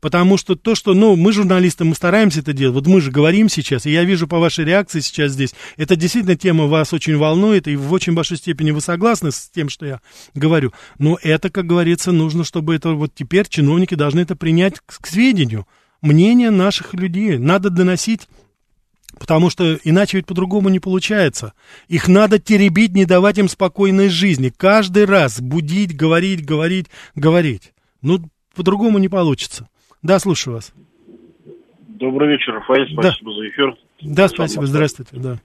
Потому 0.00 0.36
что 0.36 0.54
то, 0.54 0.74
что, 0.74 0.94
ну, 0.94 1.16
мы 1.16 1.32
журналисты, 1.32 1.84
мы 1.84 1.94
стараемся 1.94 2.40
это 2.40 2.52
делать, 2.52 2.74
вот 2.74 2.86
мы 2.86 3.00
же 3.00 3.10
говорим 3.10 3.48
сейчас, 3.48 3.86
и 3.86 3.90
я 3.90 4.04
вижу 4.04 4.26
по 4.28 4.38
вашей 4.38 4.64
реакции 4.64 5.00
сейчас 5.00 5.32
здесь, 5.32 5.54
это 5.76 5.96
действительно 5.96 6.36
тема 6.36 6.66
вас 6.66 6.92
очень 6.92 7.16
волнует, 7.16 7.68
и 7.68 7.76
в 7.76 7.92
очень 7.92 8.14
большой 8.14 8.38
степени 8.38 8.70
вы 8.70 8.80
согласны 8.80 9.32
с 9.32 9.50
тем, 9.52 9.68
что 9.68 9.86
я 9.86 10.00
говорю. 10.34 10.72
Но 10.98 11.18
это, 11.22 11.50
как 11.50 11.66
говорится, 11.66 12.12
нужно, 12.12 12.44
чтобы 12.44 12.74
это 12.74 12.90
вот 12.90 13.14
теперь 13.14 13.48
чиновники 13.48 13.94
должны 13.94 14.20
это 14.20 14.36
принять 14.36 14.80
к, 14.80 15.00
к 15.00 15.06
сведению. 15.06 15.66
Мнение 16.02 16.50
наших 16.50 16.94
людей 16.94 17.36
надо 17.38 17.68
доносить 17.68 18.26
Потому 19.18 19.50
что 19.50 19.74
иначе 19.84 20.18
ведь 20.18 20.26
по-другому 20.26 20.68
не 20.68 20.78
получается. 20.78 21.52
Их 21.88 22.08
надо 22.08 22.38
теребить, 22.38 22.94
не 22.94 23.04
давать 23.04 23.38
им 23.38 23.48
спокойной 23.48 24.08
жизни. 24.08 24.52
Каждый 24.56 25.04
раз 25.04 25.40
будить, 25.40 25.96
говорить, 25.96 26.44
говорить, 26.44 26.86
говорить. 27.14 27.72
Ну, 28.02 28.30
по-другому 28.54 28.98
не 28.98 29.08
получится. 29.08 29.68
Да, 30.02 30.18
слушаю 30.18 30.54
вас. 30.54 30.72
Добрый 31.88 32.30
вечер, 32.30 32.54
Рафаэль, 32.54 32.88
спасибо 32.92 33.30
да. 33.30 33.36
за 33.36 33.48
эфир. 33.48 33.76
Да, 34.02 34.28
спасибо, 34.28 34.66
здравствуйте, 34.66 35.16
да. 35.16 35.36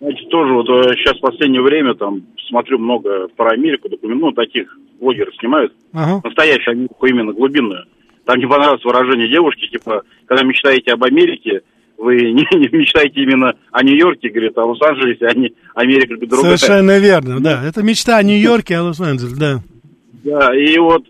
Знаете, 0.00 0.26
тоже 0.30 0.52
вот 0.52 0.68
э, 0.68 0.96
сейчас 0.96 1.18
в 1.18 1.20
последнее 1.20 1.62
время 1.62 1.94
там 1.94 2.22
смотрю 2.48 2.78
много 2.78 3.28
про 3.36 3.50
Америку, 3.50 3.88
ну, 4.02 4.32
таких 4.32 4.76
блогеров 4.98 5.34
снимают. 5.38 5.72
Ага. 5.92 6.20
Настоящую 6.24 6.72
Америку, 6.72 7.06
именно 7.06 7.32
глубинную. 7.32 7.84
Там 8.24 8.38
не 8.38 8.46
понравилось 8.46 8.84
выражение 8.84 9.28
девушки, 9.28 9.68
типа, 9.68 10.02
когда 10.26 10.44
мечтаете 10.44 10.92
об 10.92 11.04
Америке, 11.04 11.62
вы 11.98 12.16
не, 12.32 12.46
не 12.58 12.78
мечтаете 12.78 13.22
именно 13.22 13.54
о 13.70 13.84
Нью-Йорке, 13.84 14.30
говорит, 14.30 14.56
а 14.56 14.64
Лос-Анджелесе, 14.64 15.26
а 15.26 15.34
не 15.34 15.52
Америка 15.74 16.16
другая. 16.16 16.56
Совершенно 16.56 16.98
верно, 16.98 17.40
да. 17.40 17.62
Это 17.64 17.82
мечта 17.82 18.16
о 18.16 18.22
Нью-Йорке, 18.22 18.76
а 18.76 18.82
Лос-Анджелес, 18.82 19.36
да. 19.38 19.60
Да, 20.24 20.56
и 20.56 20.78
вот 20.78 21.04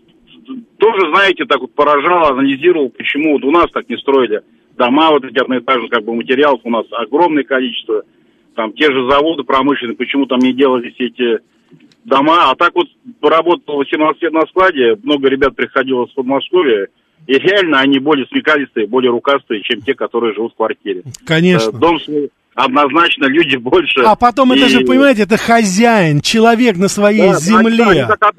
тоже, 0.83 1.13
знаете, 1.13 1.45
так 1.45 1.61
вот 1.61 1.73
поражал, 1.73 2.33
анализировал, 2.33 2.89
почему 2.89 3.33
вот 3.33 3.45
у 3.45 3.51
нас 3.51 3.67
так 3.71 3.87
не 3.87 3.95
строили 3.97 4.41
дома, 4.77 5.11
вот 5.11 5.23
эти 5.23 5.39
одноэтажные 5.39 5.89
как 5.89 6.03
бы 6.03 6.13
материалов 6.13 6.59
у 6.65 6.69
нас 6.69 6.85
огромное 6.91 7.45
количество, 7.45 8.03
там 8.53 8.73
те 8.73 8.91
же 8.91 9.09
заводы 9.09 9.43
промышленные, 9.43 9.95
почему 9.95 10.25
там 10.25 10.39
не 10.39 10.51
делали 10.51 10.89
все 10.91 11.05
эти 11.05 11.39
дома, 12.03 12.51
а 12.51 12.55
так 12.55 12.75
вот 12.75 12.87
поработал 13.21 13.77
18 13.77 14.21
лет 14.23 14.33
на 14.33 14.45
складе, 14.47 14.97
много 15.03 15.29
ребят 15.29 15.55
приходило 15.55 16.05
с 16.05 16.11
Подмосковья, 16.11 16.89
и 17.27 17.33
реально 17.33 17.79
они 17.79 17.99
более 17.99 18.25
смекалистые, 18.25 18.85
более 18.85 19.11
рукастые, 19.11 19.61
чем 19.61 19.79
те, 19.79 19.93
которые 19.93 20.33
живут 20.33 20.51
в 20.51 20.57
квартире. 20.57 21.03
Конечно. 21.25 21.69
Э, 21.69 21.79
дом 21.79 21.97
свой 22.01 22.29
однозначно 22.55 23.25
люди 23.25 23.55
больше. 23.55 24.01
А 24.01 24.15
потом 24.15 24.53
и... 24.53 24.57
это 24.57 24.69
же, 24.69 24.81
понимаете, 24.81 25.23
это 25.23 25.37
хозяин, 25.37 26.21
человек 26.21 26.77
на 26.77 26.87
своей 26.87 27.31
да, 27.31 27.39
земле. 27.39 28.07
Да, 28.07 28.29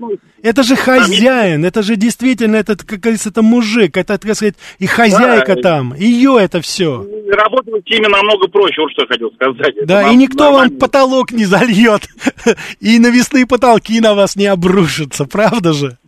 это 0.43 0.63
же 0.63 0.77
хозяин, 0.77 1.65
это 1.65 1.83
же 1.83 1.97
действительно, 1.97 2.57
этот, 2.57 2.83
как 2.85 3.01
говорится, 3.01 3.31
это 3.31 3.43
мужик, 3.43 3.97
это, 3.97 4.19
так 4.19 4.35
сказать, 4.35 4.55
и 4.79 4.87
хозяйка 4.87 5.57
да, 5.57 5.63
там, 5.63 5.95
ее 5.95 6.37
это 6.41 6.61
все. 6.61 7.07
Работать 7.29 7.83
именно 7.87 8.11
намного 8.11 8.49
проще, 8.49 8.83
вот 8.83 8.93
что 8.93 9.03
я 9.03 9.09
хотел 9.09 9.31
сказать. 9.33 9.75
Да, 9.85 10.03
это 10.03 10.13
и 10.13 10.17
никто 10.17 10.45
нормально. 10.45 10.71
вам 10.71 10.79
потолок 10.79 11.33
не 11.33 11.45
зальет, 11.45 12.03
и 12.81 12.99
навесные 12.99 13.47
потолки 13.47 14.01
на 14.01 14.15
вас 14.15 14.37
не 14.37 14.47
обрушатся, 14.47 15.25
правда 15.25 15.73
же? 15.73 15.99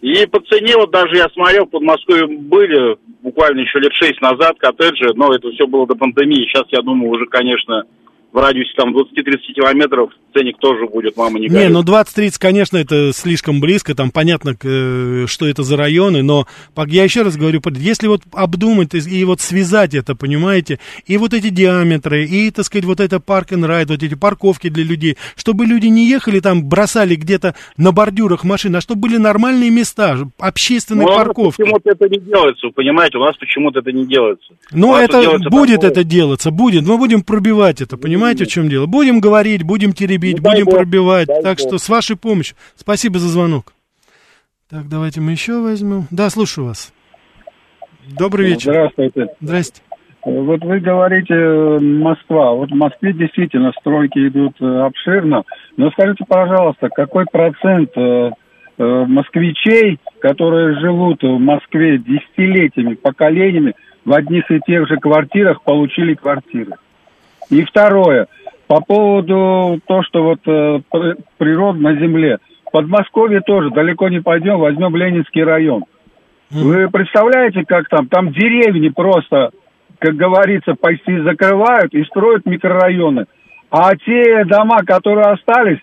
И 0.00 0.26
по 0.26 0.40
цене, 0.40 0.76
вот 0.76 0.90
даже 0.90 1.16
я 1.16 1.28
смотрел, 1.30 1.66
в 1.66 1.70
Подмосковье 1.70 2.28
были 2.28 2.96
буквально 3.22 3.60
еще 3.60 3.78
лет 3.78 3.92
шесть 3.92 4.20
назад 4.20 4.58
коттеджи, 4.58 5.12
но 5.14 5.34
это 5.34 5.50
все 5.50 5.66
было 5.66 5.86
до 5.86 5.94
пандемии. 5.94 6.46
Сейчас, 6.46 6.64
я 6.70 6.82
думаю, 6.82 7.10
уже, 7.10 7.26
конечно, 7.26 7.84
в 8.32 8.38
радиусе 8.38 8.72
там 8.76 8.94
20-30 8.94 9.54
километров 9.54 10.10
ценник 10.34 10.58
тоже 10.58 10.86
будет, 10.86 11.16
мама 11.16 11.38
не 11.38 11.48
горит. 11.48 11.68
Не, 11.68 11.72
ну 11.72 11.82
20-30, 11.82 12.34
конечно, 12.38 12.76
это 12.76 13.12
слишком 13.12 13.60
близко, 13.60 13.94
там 13.94 14.10
понятно, 14.10 14.52
что 14.52 15.46
это 15.46 15.62
за 15.62 15.76
районы, 15.76 16.22
но 16.22 16.46
я 16.86 17.04
еще 17.04 17.22
раз 17.22 17.36
говорю, 17.36 17.60
если 17.76 18.06
вот 18.06 18.22
обдумать 18.32 18.94
и 18.94 19.24
вот 19.24 19.40
связать 19.40 19.94
это, 19.94 20.14
понимаете, 20.14 20.78
и 21.06 21.16
вот 21.16 21.32
эти 21.32 21.48
диаметры, 21.48 22.24
и, 22.24 22.50
так 22.50 22.66
сказать, 22.66 22.84
вот 22.84 23.00
это 23.00 23.18
парк 23.18 23.52
and 23.52 23.66
ride, 23.66 23.88
вот 23.88 24.02
эти 24.02 24.14
парковки 24.14 24.68
для 24.68 24.84
людей, 24.84 25.16
чтобы 25.34 25.64
люди 25.64 25.86
не 25.86 26.08
ехали 26.08 26.40
там, 26.40 26.68
бросали 26.68 27.14
где-то 27.14 27.54
на 27.76 27.92
бордюрах 27.92 28.44
машины, 28.44 28.76
а 28.76 28.80
чтобы 28.80 29.02
были 29.02 29.16
нормальные 29.16 29.70
места, 29.70 30.18
общественные 30.38 31.06
ну, 31.06 31.14
парковки. 31.16 31.62
почему-то 31.62 31.90
это 31.90 32.08
не 32.08 32.18
делается, 32.18 32.68
понимаете, 32.74 33.16
у 33.16 33.24
нас 33.24 33.36
почему-то 33.36 33.78
это 33.78 33.92
не 33.92 34.06
делается. 34.06 34.52
Ну, 34.70 34.94
это 34.94 35.38
будет 35.50 35.76
такое. 35.76 35.90
это 35.90 36.04
делаться, 36.04 36.50
будет, 36.50 36.86
мы 36.86 36.98
будем 36.98 37.22
пробивать 37.22 37.80
это, 37.80 37.96
понимаете? 37.96 38.17
Понимаете, 38.18 38.44
в 38.46 38.48
чем 38.48 38.68
дело? 38.68 38.86
Будем 38.86 39.20
говорить, 39.20 39.62
будем 39.62 39.92
теребить, 39.92 40.38
ну, 40.38 40.50
будем 40.50 40.64
бог, 40.64 40.74
пробивать. 40.74 41.28
Так 41.44 41.60
что 41.60 41.78
с 41.78 41.88
вашей 41.88 42.16
помощью. 42.16 42.56
Спасибо 42.74 43.20
за 43.20 43.28
звонок. 43.28 43.72
Так, 44.68 44.88
давайте 44.88 45.20
мы 45.20 45.30
еще 45.30 45.60
возьмем. 45.62 46.08
Да, 46.10 46.28
слушаю 46.28 46.66
вас. 46.66 46.92
Добрый 48.18 48.48
вечер. 48.48 48.72
Здравствуйте. 48.72 49.26
Здрасте. 49.40 49.82
Вот 50.24 50.64
вы 50.64 50.80
говорите 50.80 51.32
э, 51.32 51.78
Москва. 51.78 52.54
Вот 52.54 52.70
в 52.70 52.74
Москве 52.74 53.12
действительно 53.12 53.72
стройки 53.80 54.18
идут 54.26 54.60
э, 54.60 54.66
обширно. 54.66 55.44
Но 55.76 55.90
скажите, 55.92 56.24
пожалуйста, 56.28 56.88
какой 56.88 57.24
процент 57.26 57.90
э, 57.96 58.30
москвичей, 58.78 60.00
которые 60.20 60.80
живут 60.80 61.22
в 61.22 61.38
Москве 61.38 61.98
десятилетиями, 61.98 62.94
поколениями, 62.94 63.74
в 64.04 64.12
одних 64.12 64.50
и 64.50 64.60
тех 64.66 64.88
же 64.88 64.96
квартирах 64.96 65.62
получили 65.62 66.14
квартиры? 66.14 66.72
И 67.50 67.64
второе, 67.64 68.26
по 68.66 68.80
поводу 68.80 69.80
того, 69.86 70.02
что 70.02 70.22
вот 70.22 70.40
э, 70.46 70.80
природа 71.38 71.78
на 71.78 71.94
земле. 71.94 72.38
В 72.66 72.70
Подмосковье 72.70 73.40
тоже 73.40 73.70
далеко 73.70 74.08
не 74.08 74.20
пойдем, 74.20 74.58
возьмем 74.58 74.94
Ленинский 74.94 75.42
район. 75.42 75.84
Вы 76.50 76.88
представляете, 76.90 77.64
как 77.66 77.88
там? 77.88 78.08
Там 78.08 78.32
деревни 78.32 78.88
просто, 78.88 79.50
как 79.98 80.14
говорится, 80.14 80.74
почти 80.74 81.18
закрывают 81.20 81.94
и 81.94 82.04
строят 82.04 82.46
микрорайоны. 82.46 83.26
А 83.70 83.94
те 83.96 84.44
дома, 84.44 84.78
которые 84.86 85.26
остались, 85.26 85.80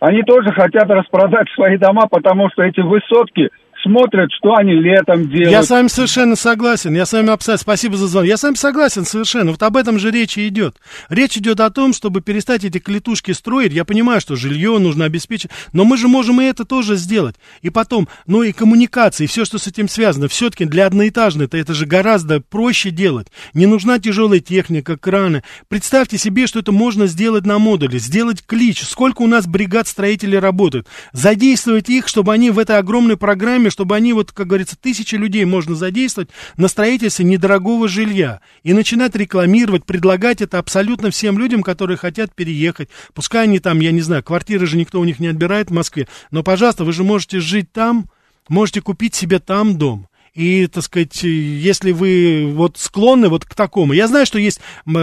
они 0.00 0.22
тоже 0.22 0.52
хотят 0.52 0.84
распродать 0.90 1.48
свои 1.54 1.76
дома, 1.78 2.06
потому 2.10 2.50
что 2.50 2.62
эти 2.62 2.80
высотки 2.80 3.50
смотрят, 3.84 4.30
что 4.32 4.54
они 4.54 4.72
летом 4.72 5.28
делают. 5.28 5.50
Я 5.50 5.62
с 5.62 5.70
вами 5.70 5.88
совершенно 5.88 6.34
согласен. 6.34 6.94
Я 6.94 7.06
с 7.06 7.12
вами 7.12 7.30
абсолютно... 7.30 7.62
Спасибо 7.62 7.96
за 7.96 8.08
звонок. 8.08 8.28
Я 8.28 8.36
с 8.36 8.42
вами 8.42 8.54
согласен 8.54 9.04
совершенно. 9.04 9.52
Вот 9.52 9.62
об 9.62 9.76
этом 9.76 9.98
же 9.98 10.10
речь 10.10 10.36
и 10.36 10.48
идет. 10.48 10.76
Речь 11.08 11.36
идет 11.36 11.60
о 11.60 11.70
том, 11.70 11.92
чтобы 11.92 12.20
перестать 12.20 12.64
эти 12.64 12.78
клетушки 12.78 13.32
строить. 13.32 13.72
Я 13.72 13.84
понимаю, 13.84 14.20
что 14.20 14.34
жилье 14.34 14.78
нужно 14.78 15.04
обеспечить, 15.04 15.50
но 15.72 15.84
мы 15.84 15.96
же 15.96 16.08
можем 16.08 16.40
и 16.40 16.44
это 16.44 16.64
тоже 16.64 16.96
сделать. 16.96 17.36
И 17.62 17.70
потом, 17.70 18.08
ну 18.26 18.42
и 18.42 18.52
коммуникации, 18.52 19.26
все, 19.26 19.44
что 19.44 19.58
с 19.58 19.66
этим 19.66 19.88
связано. 19.88 20.28
Все-таки 20.28 20.64
для 20.64 20.86
одноэтажной 20.86 21.44
это, 21.44 21.58
это 21.58 21.74
же 21.74 21.86
гораздо 21.86 22.40
проще 22.40 22.90
делать. 22.90 23.28
Не 23.52 23.66
нужна 23.66 23.98
тяжелая 23.98 24.40
техника, 24.40 24.96
краны. 24.96 25.42
Представьте 25.68 26.18
себе, 26.18 26.46
что 26.46 26.60
это 26.60 26.72
можно 26.72 27.06
сделать 27.06 27.46
на 27.46 27.58
модуле, 27.58 27.98
сделать 27.98 28.44
клич. 28.44 28.82
Сколько 28.82 29.22
у 29.22 29.26
нас 29.26 29.46
бригад 29.46 29.86
строителей 29.86 30.38
работают. 30.38 30.86
Задействовать 31.12 31.88
их, 31.90 32.08
чтобы 32.08 32.32
они 32.32 32.50
в 32.50 32.58
этой 32.58 32.78
огромной 32.78 33.16
программе, 33.16 33.70
чтобы 33.74 33.96
они, 33.96 34.12
вот, 34.12 34.30
как 34.30 34.46
говорится, 34.46 34.76
тысячи 34.80 35.16
людей 35.16 35.44
можно 35.44 35.74
задействовать 35.74 36.30
на 36.56 36.68
строительстве 36.68 37.24
недорогого 37.24 37.88
жилья. 37.88 38.40
И 38.62 38.72
начинать 38.72 39.16
рекламировать, 39.16 39.84
предлагать 39.84 40.40
это 40.40 40.60
абсолютно 40.60 41.10
всем 41.10 41.40
людям, 41.40 41.64
которые 41.64 41.96
хотят 41.96 42.32
переехать. 42.32 42.88
Пускай 43.14 43.42
они 43.44 43.58
там, 43.58 43.80
я 43.80 43.90
не 43.90 44.00
знаю, 44.00 44.22
квартиры 44.22 44.66
же 44.66 44.76
никто 44.76 45.00
у 45.00 45.04
них 45.04 45.18
не 45.18 45.26
отбирает 45.26 45.70
в 45.70 45.74
Москве. 45.74 46.06
Но, 46.30 46.44
пожалуйста, 46.44 46.84
вы 46.84 46.92
же 46.92 47.02
можете 47.02 47.40
жить 47.40 47.72
там, 47.72 48.08
можете 48.48 48.80
купить 48.80 49.16
себе 49.16 49.40
там 49.40 49.76
дом. 49.76 50.06
И, 50.34 50.66
так 50.66 50.82
сказать, 50.82 51.22
если 51.22 51.92
вы 51.92 52.50
вот 52.52 52.76
склонны 52.76 53.28
вот 53.28 53.44
к 53.44 53.54
такому, 53.54 53.92
я 53.92 54.08
знаю, 54.08 54.26
что 54.26 54.40
есть 54.40 54.60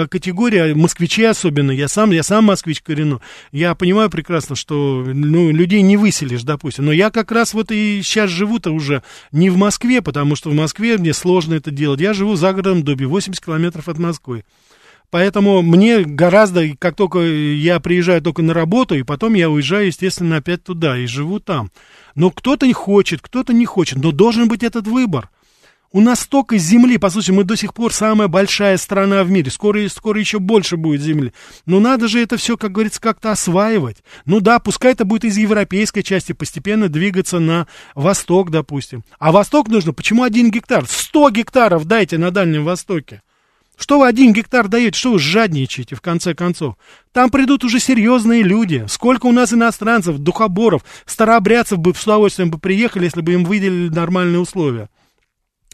категория 0.09 0.75
москвичей 0.75 1.29
особенно, 1.29 1.71
я 1.71 1.87
сам, 1.87 2.11
я 2.11 2.21
сам 2.21 2.43
москвич 2.43 2.81
коренной, 2.81 3.19
я 3.53 3.73
понимаю 3.73 4.09
прекрасно, 4.09 4.57
что 4.57 5.05
ну, 5.07 5.49
людей 5.51 5.83
не 5.83 5.95
выселишь, 5.95 6.43
допустим, 6.43 6.85
но 6.85 6.91
я 6.91 7.11
как 7.11 7.31
раз 7.31 7.53
вот 7.53 7.71
и 7.71 8.01
сейчас 8.03 8.29
живу-то 8.29 8.71
уже 8.71 9.03
не 9.31 9.49
в 9.49 9.55
Москве, 9.55 10.01
потому 10.01 10.35
что 10.35 10.49
в 10.49 10.53
Москве 10.53 10.97
мне 10.97 11.13
сложно 11.13 11.53
это 11.53 11.71
делать, 11.71 12.01
я 12.01 12.13
живу 12.13 12.35
за 12.35 12.51
городом 12.51 12.83
Доби, 12.83 13.05
80 13.05 13.41
километров 13.41 13.87
от 13.87 13.99
Москвы. 13.99 14.43
Поэтому 15.11 15.61
мне 15.61 16.03
гораздо, 16.03 16.69
как 16.79 16.95
только 16.95 17.19
я 17.19 17.81
приезжаю 17.81 18.21
только 18.21 18.41
на 18.41 18.53
работу, 18.53 18.95
и 18.95 19.03
потом 19.03 19.33
я 19.33 19.49
уезжаю, 19.49 19.87
естественно, 19.87 20.37
опять 20.37 20.63
туда 20.63 20.97
и 20.97 21.05
живу 21.05 21.41
там. 21.41 21.69
Но 22.15 22.31
кто-то 22.31 22.65
не 22.65 22.73
хочет, 22.73 23.21
кто-то 23.21 23.53
не 23.53 23.65
хочет, 23.65 24.01
но 24.01 24.13
должен 24.13 24.47
быть 24.47 24.63
этот 24.63 24.87
выбор. 24.87 25.29
У 25.93 25.99
нас 25.99 26.21
столько 26.21 26.57
земли, 26.57 26.97
по 26.97 27.09
сути, 27.09 27.31
мы 27.31 27.43
до 27.43 27.57
сих 27.57 27.73
пор 27.73 27.91
самая 27.91 28.29
большая 28.29 28.77
страна 28.77 29.25
в 29.25 29.29
мире, 29.29 29.51
скоро, 29.51 29.85
скоро 29.89 30.17
еще 30.17 30.39
больше 30.39 30.77
будет 30.77 31.01
земли. 31.01 31.33
Но 31.65 31.81
надо 31.81 32.07
же 32.07 32.21
это 32.21 32.37
все, 32.37 32.55
как 32.55 32.71
говорится, 32.71 33.01
как-то 33.01 33.31
осваивать. 33.31 33.97
Ну 34.25 34.39
да, 34.39 34.59
пускай 34.59 34.93
это 34.93 35.03
будет 35.03 35.25
из 35.25 35.35
европейской 35.35 36.03
части 36.03 36.31
постепенно 36.31 36.87
двигаться 36.87 37.39
на 37.39 37.67
восток, 37.93 38.51
допустим. 38.51 39.03
А 39.19 39.33
восток 39.33 39.67
нужно, 39.67 39.91
почему 39.91 40.23
один 40.23 40.49
гектар? 40.49 40.85
Сто 40.87 41.29
гектаров 41.29 41.83
дайте 41.83 42.17
на 42.17 42.31
Дальнем 42.31 42.63
Востоке. 42.63 43.21
Что 43.77 43.99
вы 43.99 44.07
один 44.07 44.31
гектар 44.31 44.67
даете, 44.67 44.97
что 44.97 45.13
вы 45.13 45.19
жадничаете, 45.19 45.95
в 45.95 46.01
конце 46.01 46.35
концов? 46.35 46.75
Там 47.13 47.29
придут 47.29 47.63
уже 47.63 47.79
серьезные 47.79 48.43
люди. 48.43 48.85
Сколько 48.87 49.25
у 49.25 49.31
нас 49.31 49.53
иностранцев, 49.53 50.19
духоборов, 50.19 50.83
старообрядцев 51.05 51.79
бы 51.79 51.93
с 51.95 52.03
удовольствием 52.03 52.51
бы 52.51 52.59
приехали, 52.59 53.05
если 53.05 53.21
бы 53.21 53.33
им 53.33 53.43
выделили 53.43 53.89
нормальные 53.89 54.39
условия. 54.39 54.89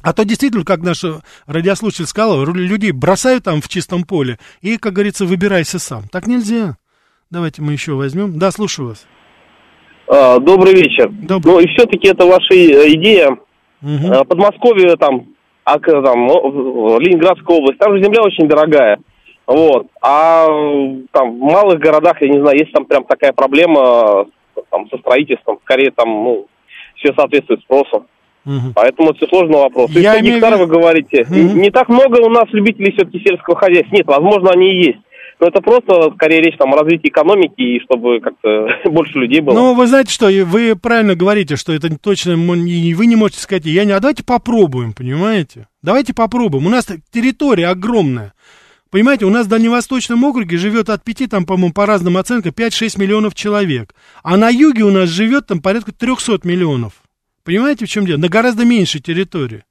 А 0.03 0.13
то 0.13 0.23
действительно, 0.23 0.63
как 0.63 0.81
наш 0.81 1.03
радиослушатель 1.47 2.05
сказал, 2.05 2.45
людей 2.45 2.91
бросают 2.91 3.43
там 3.43 3.61
в 3.61 3.67
чистом 3.67 4.03
поле 4.03 4.39
и, 4.61 4.77
как 4.77 4.93
говорится, 4.93 5.25
выбирайся 5.25 5.79
сам. 5.79 6.03
Так 6.09 6.27
нельзя. 6.27 6.77
Давайте 7.29 7.61
мы 7.61 7.73
еще 7.73 7.93
возьмем. 7.93 8.39
Да, 8.39 8.51
слушаю 8.51 8.89
вас. 8.89 9.05
А, 10.07 10.39
добрый 10.39 10.73
вечер. 10.73 11.09
Добрый. 11.09 11.53
Ну 11.53 11.59
и 11.59 11.67
все-таки 11.75 12.07
это 12.07 12.25
ваша 12.25 12.53
идея. 12.53 13.37
Угу. 13.81 14.25
Подмосковье 14.25 14.95
там 14.95 15.27
а 15.67 15.79
там, 15.79 16.27
Ленинградская 16.27 17.57
область, 17.57 17.77
там 17.77 17.93
же 17.93 18.01
земля 18.01 18.21
очень 18.21 18.47
дорогая. 18.47 18.99
Вот. 19.45 19.87
А 20.01 20.47
там 21.11 21.39
в 21.39 21.41
малых 21.41 21.79
городах, 21.79 22.21
я 22.21 22.29
не 22.29 22.39
знаю, 22.39 22.57
есть 22.57 22.71
там 22.71 22.85
прям 22.85 23.03
такая 23.03 23.33
проблема 23.33 24.27
там, 24.69 24.89
со 24.89 24.97
строительством, 24.97 25.59
скорее 25.63 25.91
там, 25.91 26.07
ну, 26.07 26.45
все 26.95 27.13
соответствует 27.13 27.59
спросу. 27.63 28.05
Угу. 28.45 28.73
Поэтому 28.75 29.09
это 29.11 29.27
сложный 29.27 29.57
вопрос. 29.57 29.91
Я 29.91 30.15
И 30.15 30.21
имею... 30.21 30.35
гектары 30.35 30.55
вы 30.55 30.67
говорите. 30.67 31.23
Угу. 31.23 31.59
Не 31.59 31.69
так 31.69 31.89
много 31.89 32.21
у 32.21 32.29
нас 32.29 32.45
любителей 32.53 32.93
все-таки 32.93 33.19
сельского 33.19 33.57
хозяйства. 33.57 33.93
Нет, 33.93 34.07
возможно, 34.07 34.51
они 34.51 34.71
и 34.71 34.85
есть. 34.85 34.99
Но 35.39 35.47
это 35.47 35.61
просто, 35.61 36.11
скорее, 36.15 36.41
речь 36.41 36.57
там 36.57 36.73
о 36.73 36.77
развитии 36.77 37.09
экономики, 37.09 37.61
и 37.61 37.79
чтобы 37.81 38.19
как-то 38.21 38.67
больше 38.89 39.19
людей 39.19 39.41
было. 39.41 39.53
Ну, 39.53 39.75
вы 39.75 39.87
знаете 39.87 40.11
что, 40.11 40.27
вы 40.45 40.75
правильно 40.75 41.15
говорите, 41.15 41.55
что 41.55 41.73
это 41.73 41.95
точно, 41.97 42.35
вы 42.35 42.57
не 43.05 43.15
можете 43.15 43.41
сказать, 43.41 43.65
я 43.65 43.85
не, 43.85 43.91
а 43.91 43.99
давайте 43.99 44.23
попробуем, 44.23 44.93
понимаете? 44.93 45.67
Давайте 45.83 46.13
попробуем. 46.13 46.65
У 46.65 46.69
нас 46.69 46.87
территория 47.11 47.67
огромная. 47.67 48.33
Понимаете, 48.89 49.25
у 49.25 49.29
нас 49.29 49.45
в 49.45 49.49
Дальневосточном 49.49 50.23
округе 50.23 50.57
живет 50.57 50.89
от 50.89 51.03
5, 51.03 51.29
там, 51.29 51.45
по-моему, 51.45 51.73
по 51.73 51.85
разным 51.85 52.17
оценкам, 52.17 52.51
5-6 52.51 52.99
миллионов 52.99 53.35
человек. 53.35 53.93
А 54.23 54.37
на 54.37 54.49
юге 54.49 54.83
у 54.83 54.91
нас 54.91 55.09
живет 55.09 55.47
там 55.47 55.61
порядка 55.61 55.91
300 55.91 56.39
миллионов. 56.43 56.93
Понимаете, 57.43 57.85
в 57.85 57.89
чем 57.89 58.05
дело? 58.05 58.17
На 58.17 58.29
гораздо 58.29 58.65
меньшей 58.65 59.01
территории. 59.01 59.65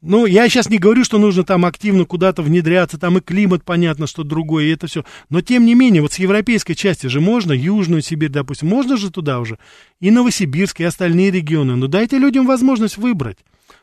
Ну, 0.00 0.26
я 0.26 0.48
сейчас 0.48 0.70
не 0.70 0.78
говорю, 0.78 1.02
что 1.02 1.18
нужно 1.18 1.42
там 1.42 1.64
активно 1.64 2.04
куда-то 2.04 2.42
внедряться, 2.42 2.98
там 2.98 3.18
и 3.18 3.20
климат, 3.20 3.64
понятно, 3.64 4.06
что 4.06 4.22
другой, 4.22 4.66
и 4.66 4.70
это 4.70 4.86
все. 4.86 5.04
Но, 5.28 5.40
тем 5.40 5.66
не 5.66 5.74
менее, 5.74 6.02
вот 6.02 6.12
с 6.12 6.20
европейской 6.20 6.74
части 6.74 7.08
же 7.08 7.20
можно, 7.20 7.52
Южную 7.52 8.00
Сибирь, 8.00 8.30
допустим, 8.30 8.68
можно 8.68 8.96
же 8.96 9.10
туда 9.10 9.40
уже, 9.40 9.58
и 9.98 10.12
Новосибирск, 10.12 10.80
и 10.80 10.84
остальные 10.84 11.32
регионы. 11.32 11.74
Но 11.74 11.88
дайте 11.88 12.18
людям 12.18 12.46
возможность 12.46 12.96
выбрать. 12.96 13.38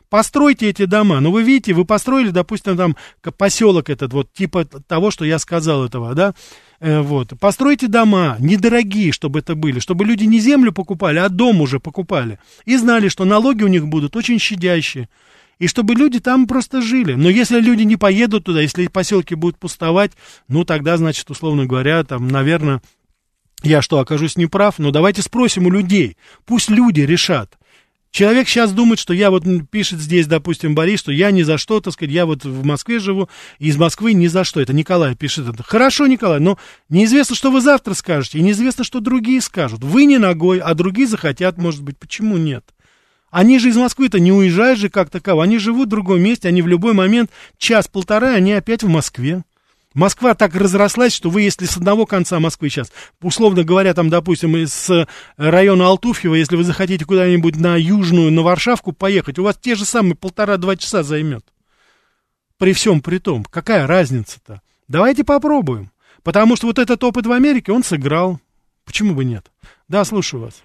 Постройте 0.08 0.70
эти 0.70 0.86
дома. 0.86 1.20
Ну, 1.20 1.30
вы 1.32 1.42
видите, 1.42 1.74
вы 1.74 1.84
построили, 1.84 2.30
допустим, 2.30 2.78
там 2.78 2.96
поселок 3.36 3.90
этот, 3.90 4.14
вот 4.14 4.32
типа 4.32 4.64
того, 4.64 5.10
что 5.10 5.26
я 5.26 5.38
сказал 5.38 5.84
этого, 5.84 6.14
да, 6.14 6.34
э, 6.80 7.00
вот. 7.00 7.34
Постройте 7.38 7.88
дома 7.88 8.36
недорогие, 8.38 9.12
чтобы 9.12 9.40
это 9.40 9.54
были, 9.54 9.80
чтобы 9.80 10.06
люди 10.06 10.24
не 10.24 10.38
землю 10.40 10.72
покупали, 10.72 11.18
а 11.18 11.28
дом 11.28 11.60
уже 11.60 11.78
покупали. 11.78 12.38
И 12.64 12.78
знали, 12.78 13.08
что 13.08 13.26
налоги 13.26 13.64
у 13.64 13.68
них 13.68 13.86
будут 13.86 14.16
очень 14.16 14.38
щадящие 14.38 15.10
и 15.58 15.66
чтобы 15.66 15.94
люди 15.94 16.20
там 16.20 16.46
просто 16.46 16.82
жили. 16.82 17.14
Но 17.14 17.28
если 17.28 17.60
люди 17.60 17.82
не 17.82 17.96
поедут 17.96 18.44
туда, 18.44 18.60
если 18.60 18.86
поселки 18.88 19.34
будут 19.34 19.58
пустовать, 19.58 20.12
ну 20.48 20.64
тогда, 20.64 20.96
значит, 20.96 21.30
условно 21.30 21.66
говоря, 21.66 22.04
там, 22.04 22.28
наверное, 22.28 22.82
я 23.62 23.82
что, 23.82 23.98
окажусь 23.98 24.36
неправ? 24.36 24.78
Но 24.78 24.90
давайте 24.90 25.22
спросим 25.22 25.66
у 25.66 25.70
людей, 25.70 26.16
пусть 26.44 26.68
люди 26.68 27.00
решат. 27.00 27.56
Человек 28.16 28.48
сейчас 28.48 28.72
думает, 28.72 28.98
что 28.98 29.12
я 29.12 29.30
вот 29.30 29.44
пишет 29.70 30.00
здесь, 30.00 30.26
допустим, 30.26 30.74
Борис, 30.74 31.00
что 31.00 31.12
я 31.12 31.30
ни 31.30 31.42
за 31.42 31.58
что, 31.58 31.80
так 31.80 31.92
сказать, 31.92 32.14
я 32.14 32.24
вот 32.24 32.44
в 32.44 32.64
Москве 32.64 32.98
живу, 32.98 33.28
из 33.58 33.76
Москвы 33.76 34.14
ни 34.14 34.26
за 34.26 34.42
что. 34.44 34.60
Это 34.60 34.72
Николай 34.72 35.14
пишет 35.14 35.48
это. 35.48 35.62
Хорошо, 35.62 36.06
Николай, 36.06 36.40
но 36.40 36.58
неизвестно, 36.88 37.36
что 37.36 37.50
вы 37.50 37.60
завтра 37.60 37.92
скажете, 37.92 38.38
и 38.38 38.42
неизвестно, 38.42 38.84
что 38.84 39.00
другие 39.00 39.42
скажут. 39.42 39.84
Вы 39.84 40.06
не 40.06 40.16
ногой, 40.16 40.60
а 40.60 40.72
другие 40.72 41.06
захотят, 41.06 41.58
может 41.58 41.82
быть. 41.82 41.98
Почему 41.98 42.38
нет? 42.38 42.64
Они 43.30 43.58
же 43.58 43.68
из 43.70 43.76
Москвы-то 43.76 44.20
не 44.20 44.32
уезжают 44.32 44.78
же 44.78 44.88
как 44.88 45.10
таково. 45.10 45.44
Они 45.44 45.58
живут 45.58 45.88
в 45.88 45.90
другом 45.90 46.20
месте, 46.22 46.48
они 46.48 46.62
в 46.62 46.68
любой 46.68 46.94
момент, 46.94 47.30
час-полтора, 47.58 48.34
они 48.34 48.52
опять 48.52 48.82
в 48.82 48.88
Москве. 48.88 49.42
Москва 49.94 50.34
так 50.34 50.54
разрослась, 50.54 51.14
что 51.14 51.30
вы, 51.30 51.42
если 51.42 51.64
с 51.64 51.78
одного 51.78 52.04
конца 52.04 52.38
Москвы 52.38 52.68
сейчас, 52.68 52.92
условно 53.22 53.64
говоря, 53.64 53.94
там, 53.94 54.10
допустим, 54.10 54.54
из 54.54 54.90
э, 54.90 55.06
района 55.38 55.86
Алтуфьева, 55.86 56.34
если 56.34 56.54
вы 56.54 56.64
захотите 56.64 57.06
куда-нибудь 57.06 57.56
на 57.56 57.76
Южную, 57.76 58.30
на 58.30 58.42
Варшавку 58.42 58.92
поехать, 58.92 59.38
у 59.38 59.42
вас 59.42 59.56
те 59.56 59.74
же 59.74 59.86
самые 59.86 60.14
полтора-два 60.14 60.76
часа 60.76 61.02
займет. 61.02 61.46
При 62.58 62.74
всем 62.74 63.00
при 63.00 63.16
том, 63.18 63.44
какая 63.44 63.86
разница-то? 63.86 64.60
Давайте 64.86 65.24
попробуем. 65.24 65.90
Потому 66.22 66.56
что 66.56 66.66
вот 66.66 66.78
этот 66.78 67.02
опыт 67.02 67.24
в 67.24 67.32
Америке, 67.32 67.72
он 67.72 67.82
сыграл. 67.82 68.38
Почему 68.84 69.14
бы 69.14 69.24
нет? 69.24 69.50
Да, 69.88 70.04
слушаю 70.04 70.42
вас. 70.42 70.62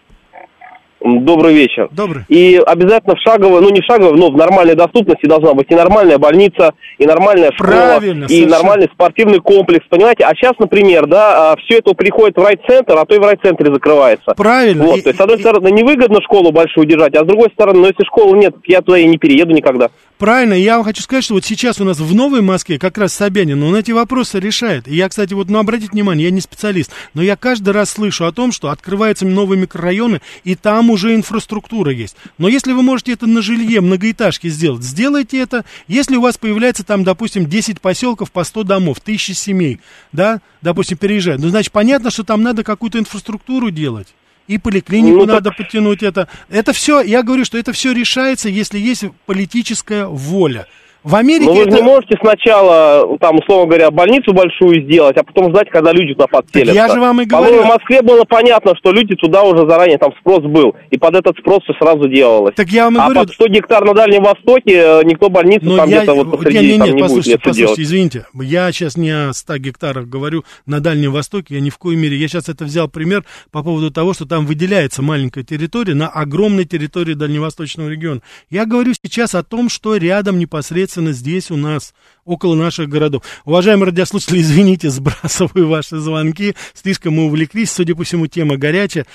Добрый 1.04 1.56
вечер. 1.56 1.90
Добрый. 1.92 2.24
И 2.28 2.62
обязательно 2.64 3.16
в 3.16 3.20
шаговой, 3.20 3.62
ну 3.62 3.70
не 3.70 3.82
в 3.82 3.86
шаговой, 3.86 4.18
но 4.18 4.30
в 4.30 4.38
нормальной 4.38 4.76
доступности 4.76 5.26
должна 5.26 5.54
быть 5.54 5.66
и 5.70 5.76
нормальная 5.76 6.20
больница, 6.20 6.74
и 7.00 7.06
нормальная 7.06 7.52
школа, 7.54 7.72
Правильно, 7.72 8.26
и 8.26 8.28
совершенно. 8.28 8.58
нормальный 8.58 8.90
спортивный 8.94 9.40
комплекс, 9.40 9.86
понимаете? 9.90 10.26
А 10.26 10.36
сейчас, 10.36 10.54
например, 10.60 11.08
да, 11.08 11.54
а, 11.54 11.56
все 11.58 11.80
это 11.80 11.94
приходит 11.94 12.38
в 12.38 12.44
райцентр, 12.44 12.96
а 12.98 13.06
то 13.06 13.16
и 13.16 13.20
в 13.20 13.24
райцентре 13.24 13.74
закрывается. 13.74 14.34
Правильно. 14.36 14.84
Вот, 14.84 15.00
и, 15.00 15.02
то 15.02 15.10
есть, 15.10 15.20
с 15.20 15.22
одной 15.22 15.38
и, 15.38 15.42
стороны, 15.42 15.70
невыгодно 15.70 16.22
школу 16.22 16.52
большую 16.52 16.86
держать, 16.86 17.16
а 17.16 17.24
с 17.24 17.28
другой 17.28 17.50
стороны, 17.52 17.80
ну 17.80 17.88
если 17.88 18.04
школы 18.06 18.38
нет, 18.38 18.56
я 18.68 18.82
туда 18.82 19.00
и 19.00 19.08
не 19.08 19.18
перееду 19.18 19.54
никогда. 19.54 19.90
Правильно, 20.20 20.54
я 20.54 20.76
вам 20.76 20.86
хочу 20.86 21.02
сказать, 21.02 21.24
что 21.24 21.34
вот 21.34 21.46
сейчас 21.46 21.82
у 21.82 21.84
нас 21.84 22.00
в 22.00 22.14
Новой 22.14 22.42
Москве 22.42 22.78
как 22.78 23.00
раз 23.00 23.14
Собянин, 23.14 23.64
он 23.64 23.76
эти 23.76 23.92
вопросы 23.92 24.40
решает. 24.40 24.88
И 24.88 24.96
я, 24.96 25.10
кстати, 25.10 25.34
вот, 25.34 25.50
ну, 25.50 25.58
обратите 25.58 25.90
внимание, 25.94 26.26
я 26.26 26.32
не 26.32 26.42
специалист, 26.42 26.92
но 27.16 27.24
я 27.24 27.36
каждый 27.36 27.74
раз 27.74 27.90
слышу 27.90 28.26
о 28.26 28.32
том, 28.32 28.52
что 28.52 28.70
открываются 28.70 29.26
новые 29.26 29.60
микрорайоны, 29.60 30.22
и 30.44 30.54
там 30.54 30.91
уже 30.92 31.16
инфраструктура 31.16 31.92
есть. 31.92 32.16
Но 32.38 32.48
если 32.48 32.74
вы 32.74 32.84
можете 32.84 33.14
это 33.14 33.28
на 33.28 33.42
жилье, 33.42 33.82
многоэтажки 33.82 34.48
сделать, 34.50 34.84
сделайте 34.84 35.40
это. 35.40 35.66
Если 35.88 36.16
у 36.16 36.22
вас 36.22 36.38
появляется 36.38 36.84
там, 36.84 37.04
допустим, 37.04 37.48
10 37.48 37.82
поселков 37.82 38.32
по 38.32 38.44
100 38.44 38.64
домов, 38.64 39.00
тысячи 39.00 39.32
семей, 39.32 39.80
да, 40.12 40.42
допустим, 40.62 40.98
переезжают, 40.98 41.42
ну, 41.42 41.50
значит, 41.50 41.72
понятно, 41.72 42.12
что 42.12 42.24
там 42.24 42.44
надо 42.44 42.64
какую-то 42.64 43.00
инфраструктуру 43.00 43.72
делать. 43.72 44.08
и 44.48 44.58
поликлинику 44.58 45.20
ну, 45.20 45.26
надо 45.26 45.50
так... 45.50 45.58
подтянуть 45.58 46.04
это. 46.04 46.28
Это 46.50 46.74
все, 46.74 47.02
я 47.02 47.24
говорю, 47.24 47.46
что 47.46 47.58
это 47.58 47.72
все 47.72 47.94
решается, 47.94 48.50
если 48.50 48.80
есть 48.80 49.06
политическая 49.26 50.06
воля. 50.06 50.68
В 51.04 51.16
Америке 51.16 51.46
Но 51.46 51.54
вы 51.54 51.64
это... 51.64 51.78
не 51.78 51.82
можете 51.82 52.16
сначала, 52.22 53.18
там, 53.18 53.40
условно 53.40 53.66
говоря, 53.66 53.90
больницу 53.90 54.34
большую 54.34 54.84
сделать, 54.84 55.18
а 55.18 55.24
потом 55.24 55.50
ждать, 55.50 55.68
когда 55.72 55.92
люди 55.92 56.14
туда 56.14 56.28
подселятся. 56.28 56.76
Я 56.76 56.90
же 56.90 57.00
вам 57.00 57.22
и 57.22 57.26
говорю. 57.26 57.64
в 57.64 57.66
Москве 57.66 58.04
было 58.04 58.24
понятно, 58.24 58.76
что 58.78 58.92
люди 58.92 59.16
туда 59.16 59.42
уже 59.42 59.68
заранее, 59.68 59.98
там 59.98 60.12
спрос 60.20 60.44
был, 60.44 60.76
и 60.92 61.00
под 61.00 61.16
этот 61.16 61.40
спрос 61.40 61.64
все 61.64 61.74
сразу 61.74 62.08
делалось. 62.08 62.54
Так 62.56 62.70
я 62.70 62.86
вам 62.86 62.98
и 62.98 63.00
а 63.00 63.04
говорю... 63.06 63.20
под 63.22 63.34
100 63.34 63.48
гектар 63.48 63.84
на 63.84 63.96
Дальнем 63.96 64.22
Востоке 64.22 64.76
э, 64.76 65.02
никто 65.04 65.30
больницу 65.30 65.66
Но 65.66 65.78
там 65.78 65.90
я... 65.90 65.98
где-то 65.98 66.14
вот 66.14 66.38
посреди 66.38 66.60
не, 66.60 66.74
не, 66.74 66.78
там 66.78 66.96
не 66.96 67.02
послушайте, 67.02 67.32
будет 67.32 67.44
послушайте, 67.44 67.62
делать. 67.62 67.80
извините, 67.80 68.26
я 68.36 68.72
сейчас 68.72 68.96
не 68.96 69.10
о 69.10 69.34
100 69.34 69.58
гектарах 69.58 70.08
говорю 70.08 70.44
на 70.68 70.82
Дальнем 70.82 71.14
Востоке, 71.14 71.56
я 71.56 71.62
ни 71.62 71.72
в 71.72 71.80
коей 71.80 71.98
мере, 71.98 72.16
я 72.16 72.28
сейчас 72.28 72.48
это 72.48 72.66
взял 72.66 72.88
пример 72.88 73.24
по 73.52 73.64
поводу 73.64 73.90
того, 73.90 74.14
что 74.14 74.28
там 74.28 74.46
выделяется 74.46 75.02
маленькая 75.02 75.44
территория 75.44 75.96
на 75.96 76.10
огромной 76.10 76.66
территории 76.66 77.16
Дальневосточного 77.16 77.90
региона. 77.90 78.22
Я 78.52 78.68
говорю 78.68 78.94
сейчас 78.94 79.34
о 79.34 79.42
том, 79.42 79.68
что 79.68 79.96
рядом 79.96 80.38
непосредственно 80.38 80.91
здесь 80.96 81.50
у 81.52 81.56
нас 81.56 81.94
около 82.26 82.56
наших 82.56 82.90
городов. 82.90 83.24
Уважаемые 83.46 83.88
радиослушатели, 83.88 84.42
извините, 84.42 84.90
сбрасываю 84.90 85.68
ваши 85.68 85.98
звонки, 85.98 86.56
слишком 86.74 87.16
мы 87.16 87.26
увлеклись, 87.26 87.72
судя 87.72 87.96
по 87.96 88.04
всему, 88.04 88.28
тема 88.28 88.58
горячая. 88.58 89.06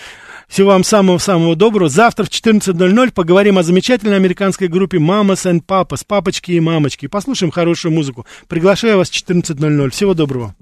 Всего 0.48 0.70
вам 0.70 0.84
самого-самого 0.84 1.56
доброго. 1.56 1.88
Завтра 1.88 2.24
в 2.24 2.28
14.00 2.28 3.12
поговорим 3.12 3.58
о 3.58 3.62
замечательной 3.62 4.16
американской 4.16 4.68
группе 4.68 4.98
Mamas 4.98 5.44
and 5.44 5.62
Papas, 5.66 6.02
папочки 6.06 6.52
и 6.52 6.60
мамочки. 6.60 7.06
Послушаем 7.06 7.50
хорошую 7.50 7.92
музыку. 7.92 8.26
Приглашаю 8.48 8.96
вас 8.96 9.10
в 9.10 9.12
14.00. 9.12 9.90
Всего 9.90 10.14
доброго. 10.14 10.56